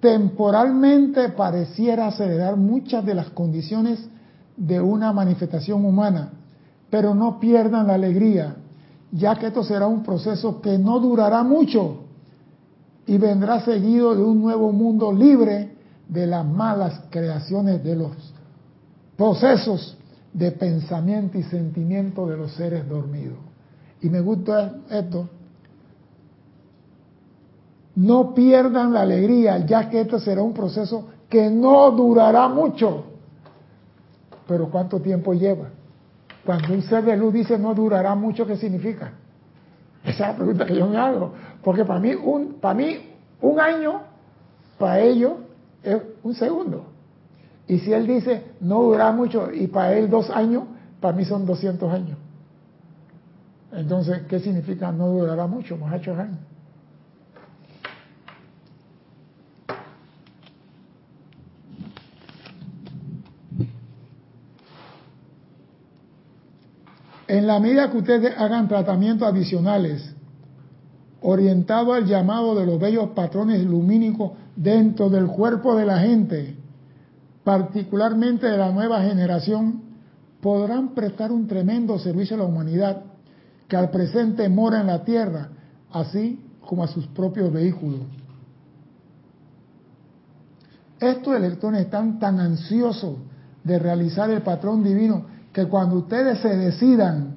temporalmente 0.00 1.28
pareciera 1.28 2.06
acelerar 2.06 2.56
muchas 2.56 3.04
de 3.04 3.14
las 3.14 3.28
condiciones 3.28 4.08
de 4.56 4.80
una 4.80 5.12
manifestación 5.12 5.84
humana, 5.84 6.30
pero 6.88 7.14
no 7.14 7.38
pierdan 7.38 7.88
la 7.88 7.94
alegría, 7.96 8.56
ya 9.12 9.36
que 9.36 9.48
esto 9.48 9.62
será 9.62 9.86
un 9.86 10.02
proceso 10.02 10.62
que 10.62 10.78
no 10.78 11.00
durará 11.00 11.42
mucho 11.42 12.04
y 13.06 13.18
vendrá 13.18 13.60
seguido 13.66 14.14
de 14.14 14.22
un 14.22 14.40
nuevo 14.40 14.72
mundo 14.72 15.12
libre 15.12 15.76
de 16.08 16.26
las 16.26 16.46
malas 16.46 17.02
creaciones 17.10 17.84
de 17.84 17.96
los 17.96 18.12
procesos 19.14 19.98
de 20.34 20.50
pensamiento 20.50 21.38
y 21.38 21.44
sentimiento 21.44 22.26
de 22.26 22.36
los 22.36 22.52
seres 22.52 22.86
dormidos. 22.88 23.38
Y 24.02 24.10
me 24.10 24.20
gusta 24.20 24.74
esto. 24.90 25.28
No 27.94 28.34
pierdan 28.34 28.92
la 28.92 29.02
alegría, 29.02 29.58
ya 29.58 29.88
que 29.88 30.00
esto 30.00 30.18
será 30.18 30.42
un 30.42 30.52
proceso 30.52 31.06
que 31.28 31.48
no 31.48 31.92
durará 31.92 32.48
mucho. 32.48 33.04
Pero 34.48 34.68
¿cuánto 34.68 35.00
tiempo 35.00 35.32
lleva? 35.32 35.68
Cuando 36.44 36.74
un 36.74 36.82
ser 36.82 37.04
de 37.04 37.16
luz 37.16 37.32
dice 37.32 37.56
no 37.56 37.72
durará 37.72 38.14
mucho, 38.16 38.44
¿qué 38.44 38.56
significa? 38.56 39.12
Esa 40.04 40.10
es 40.10 40.18
la 40.18 40.36
pregunta 40.36 40.66
que 40.66 40.76
yo 40.76 40.88
me 40.88 40.98
hago. 40.98 41.32
Porque 41.62 41.84
para 41.84 42.00
mí 42.00 42.12
un, 42.12 42.54
para 42.54 42.74
mí, 42.74 42.98
un 43.40 43.60
año, 43.60 44.00
para 44.78 45.00
ellos, 45.00 45.34
es 45.84 46.02
un 46.24 46.34
segundo. 46.34 46.93
Y 47.66 47.78
si 47.78 47.92
él 47.92 48.06
dice 48.06 48.44
no 48.60 48.82
durará 48.82 49.12
mucho 49.12 49.50
y 49.52 49.66
para 49.66 49.94
él 49.96 50.10
dos 50.10 50.30
años, 50.30 50.64
para 51.00 51.16
mí 51.16 51.24
son 51.24 51.46
200 51.46 51.92
años. 51.92 52.18
Entonces, 53.72 54.22
¿qué 54.28 54.38
significa 54.38 54.92
no 54.92 55.08
durará 55.08 55.46
mucho? 55.46 55.76
Muchachos 55.76 56.18
años. 56.18 56.38
En 67.26 67.46
la 67.46 67.58
medida 67.58 67.90
que 67.90 67.98
ustedes 67.98 68.34
hagan 68.38 68.68
tratamientos 68.68 69.26
adicionales 69.26 70.14
orientados 71.20 71.96
al 71.96 72.04
llamado 72.04 72.54
de 72.54 72.66
los 72.66 72.78
bellos 72.78 73.10
patrones 73.10 73.64
lumínicos 73.64 74.32
dentro 74.54 75.08
del 75.08 75.26
cuerpo 75.26 75.74
de 75.74 75.86
la 75.86 75.98
gente, 75.98 76.56
particularmente 77.44 78.46
de 78.46 78.56
la 78.56 78.72
nueva 78.72 79.02
generación, 79.02 79.82
podrán 80.40 80.94
prestar 80.94 81.30
un 81.30 81.46
tremendo 81.46 81.98
servicio 81.98 82.36
a 82.36 82.40
la 82.40 82.44
humanidad 82.46 83.02
que 83.68 83.76
al 83.76 83.90
presente 83.90 84.48
mora 84.48 84.80
en 84.80 84.88
la 84.88 85.04
Tierra, 85.04 85.50
así 85.92 86.42
como 86.66 86.82
a 86.84 86.88
sus 86.88 87.06
propios 87.08 87.52
vehículos. 87.52 88.00
Estos 90.98 91.36
electrones 91.36 91.82
están 91.82 92.18
tan 92.18 92.40
ansiosos 92.40 93.16
de 93.62 93.78
realizar 93.78 94.30
el 94.30 94.42
patrón 94.42 94.82
divino 94.82 95.26
que 95.52 95.66
cuando 95.66 95.96
ustedes 95.96 96.40
se 96.40 96.56
decidan 96.56 97.36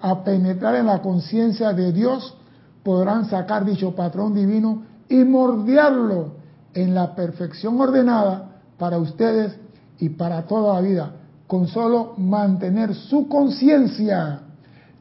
a 0.00 0.22
penetrar 0.22 0.76
en 0.76 0.86
la 0.86 1.02
conciencia 1.02 1.72
de 1.72 1.92
Dios, 1.92 2.36
podrán 2.84 3.28
sacar 3.28 3.64
dicho 3.64 3.94
patrón 3.94 4.34
divino 4.34 4.84
y 5.08 5.24
mordiarlo 5.24 6.34
en 6.74 6.94
la 6.94 7.14
perfección 7.14 7.80
ordenada 7.80 8.47
para 8.78 8.98
ustedes 8.98 9.58
y 9.98 10.10
para 10.10 10.42
toda 10.42 10.74
la 10.74 10.80
vida, 10.80 11.12
con 11.46 11.66
solo 11.66 12.14
mantener 12.16 12.94
su 12.94 13.28
conciencia 13.28 14.40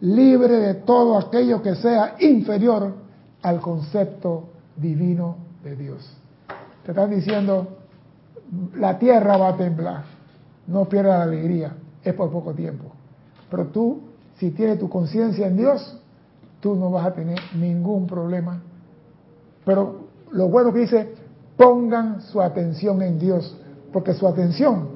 libre 0.02 0.60
de 0.60 0.74
todo 0.76 1.18
aquello 1.18 1.62
que 1.62 1.76
sea 1.76 2.16
inferior 2.20 2.94
al 3.42 3.60
concepto 3.60 4.50
divino 4.76 5.38
de 5.64 5.76
Dios. 5.76 6.18
Te 6.84 6.92
están 6.92 7.10
diciendo, 7.10 7.78
la 8.76 8.98
tierra 8.98 9.38
va 9.38 9.50
a 9.50 9.58
temblar, 9.58 10.04
no 10.68 10.86
pierdas 10.86 11.20
la 11.20 11.24
alegría, 11.24 11.74
es 12.04 12.14
por 12.14 12.32
poco 12.32 12.54
tiempo. 12.54 12.86
Pero 13.50 13.68
tú, 13.68 14.02
si 14.38 14.52
tienes 14.52 14.80
tu 14.80 14.90
conciencia 14.90 15.48
en 15.48 15.58
Dios, 15.58 16.00
tú 16.60 16.76
no 16.76 16.92
vas 16.92 17.08
a 17.08 17.14
tener 17.14 17.40
ningún 17.56 18.08
problema. 18.08 18.62
Pero 19.66 20.08
lo 20.32 20.48
bueno 20.50 20.72
que 20.74 20.80
dice, 20.80 21.14
pongan 21.58 22.22
su 22.22 22.42
atención 22.42 23.02
en 23.02 23.20
Dios, 23.20 23.58
porque 23.98 24.14
su 24.14 24.28
atención 24.28 24.90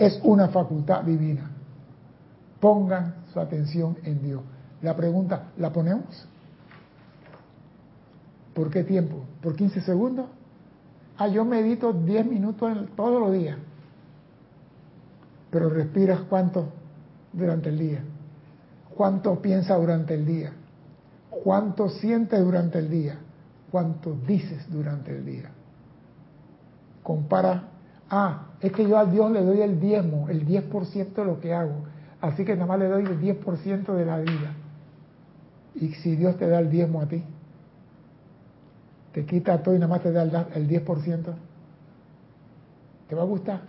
es 0.00 0.18
una 0.24 0.48
facultad 0.48 1.04
divina. 1.04 1.48
Pongan 2.58 3.14
su 3.32 3.38
atención 3.38 3.96
en 4.02 4.20
Dios. 4.20 4.42
La 4.82 4.96
pregunta, 4.96 5.52
¿la 5.58 5.72
ponemos? 5.72 6.26
¿Por 8.54 8.68
qué 8.68 8.82
tiempo? 8.82 9.22
¿Por 9.40 9.54
15 9.54 9.80
segundos? 9.82 10.26
Ah, 11.18 11.28
yo 11.28 11.44
medito 11.44 11.92
10 11.92 12.26
minutos 12.26 12.76
todos 12.96 13.20
los 13.20 13.32
días. 13.32 13.56
Pero 15.52 15.70
respiras 15.70 16.22
cuánto 16.22 16.66
durante 17.32 17.68
el 17.68 17.78
día. 17.78 18.02
¿Cuánto 18.92 19.40
piensas 19.40 19.78
durante 19.80 20.14
el 20.14 20.26
día? 20.26 20.52
¿Cuánto 21.30 21.88
sientes 21.90 22.40
durante 22.40 22.80
el 22.80 22.90
día? 22.90 23.20
¿Cuánto 23.70 24.16
dices 24.26 24.68
durante 24.68 25.12
el 25.12 25.24
día? 25.24 25.48
Compara, 27.04 27.77
ah, 28.10 28.46
es 28.60 28.72
que 28.72 28.88
yo 28.88 28.98
a 28.98 29.04
Dios 29.04 29.30
le 29.30 29.44
doy 29.44 29.60
el 29.60 29.80
diezmo, 29.80 30.28
el 30.28 30.46
10% 30.46 31.14
de 31.14 31.24
lo 31.24 31.40
que 31.40 31.54
hago. 31.54 31.84
Así 32.20 32.44
que 32.44 32.54
nada 32.54 32.66
más 32.66 32.78
le 32.78 32.88
doy 32.88 33.04
el 33.04 33.20
10% 33.20 33.94
de 33.94 34.04
la 34.04 34.18
vida. 34.18 34.54
Y 35.74 35.90
si 35.94 36.16
Dios 36.16 36.36
te 36.36 36.48
da 36.48 36.58
el 36.58 36.70
diezmo 36.70 37.00
a 37.00 37.06
ti, 37.06 37.22
te 39.12 39.24
quita 39.24 39.62
todo 39.62 39.74
y 39.74 39.78
nada 39.78 39.90
más 39.90 40.02
te 40.02 40.12
da 40.12 40.22
el 40.22 40.68
10%, 40.68 41.34
¿te 43.08 43.14
va 43.14 43.22
a 43.22 43.26
gustar? 43.26 43.60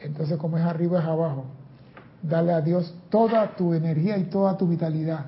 Entonces, 0.00 0.36
como 0.36 0.58
es 0.58 0.64
arriba, 0.64 1.00
es 1.00 1.06
abajo. 1.06 1.44
Dale 2.22 2.52
a 2.52 2.60
Dios 2.60 2.94
toda 3.10 3.54
tu 3.56 3.74
energía 3.74 4.18
y 4.18 4.24
toda 4.24 4.56
tu 4.56 4.66
vitalidad 4.66 5.26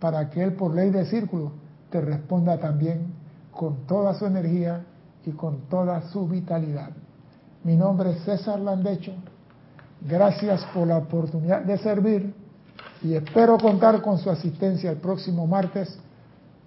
para 0.00 0.30
que 0.30 0.42
Él, 0.42 0.54
por 0.54 0.74
ley 0.74 0.90
de 0.90 1.04
círculo, 1.04 1.52
te 1.90 2.00
responda 2.00 2.58
también 2.58 3.12
con 3.52 3.86
toda 3.86 4.14
su 4.14 4.26
energía 4.26 4.84
y 5.26 5.32
con 5.32 5.68
toda 5.68 6.00
su 6.10 6.26
vitalidad. 6.26 6.90
Mi 7.64 7.76
nombre 7.76 8.10
es 8.10 8.24
César 8.24 8.58
Landecho. 8.60 9.12
Gracias 10.00 10.64
por 10.72 10.86
la 10.86 10.96
oportunidad 10.98 11.62
de 11.62 11.76
servir 11.78 12.34
y 13.02 13.14
espero 13.14 13.58
contar 13.58 14.00
con 14.00 14.18
su 14.18 14.30
asistencia 14.30 14.90
el 14.90 14.96
próximo 14.96 15.46
martes 15.46 15.98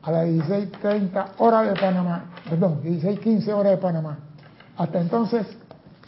a 0.03 0.11
las 0.11 0.27
16.30 0.27 1.25
horas 1.37 1.69
de 1.69 1.79
Panamá, 1.79 2.25
perdón, 2.49 2.81
16.15 2.83 3.47
horas 3.53 3.71
de 3.71 3.77
Panamá. 3.77 4.19
Hasta 4.77 4.99
entonces, 4.99 5.47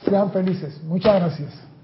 sean 0.03 0.31
felices. 0.31 0.81
Muchas 0.83 1.15
gracias. 1.15 1.74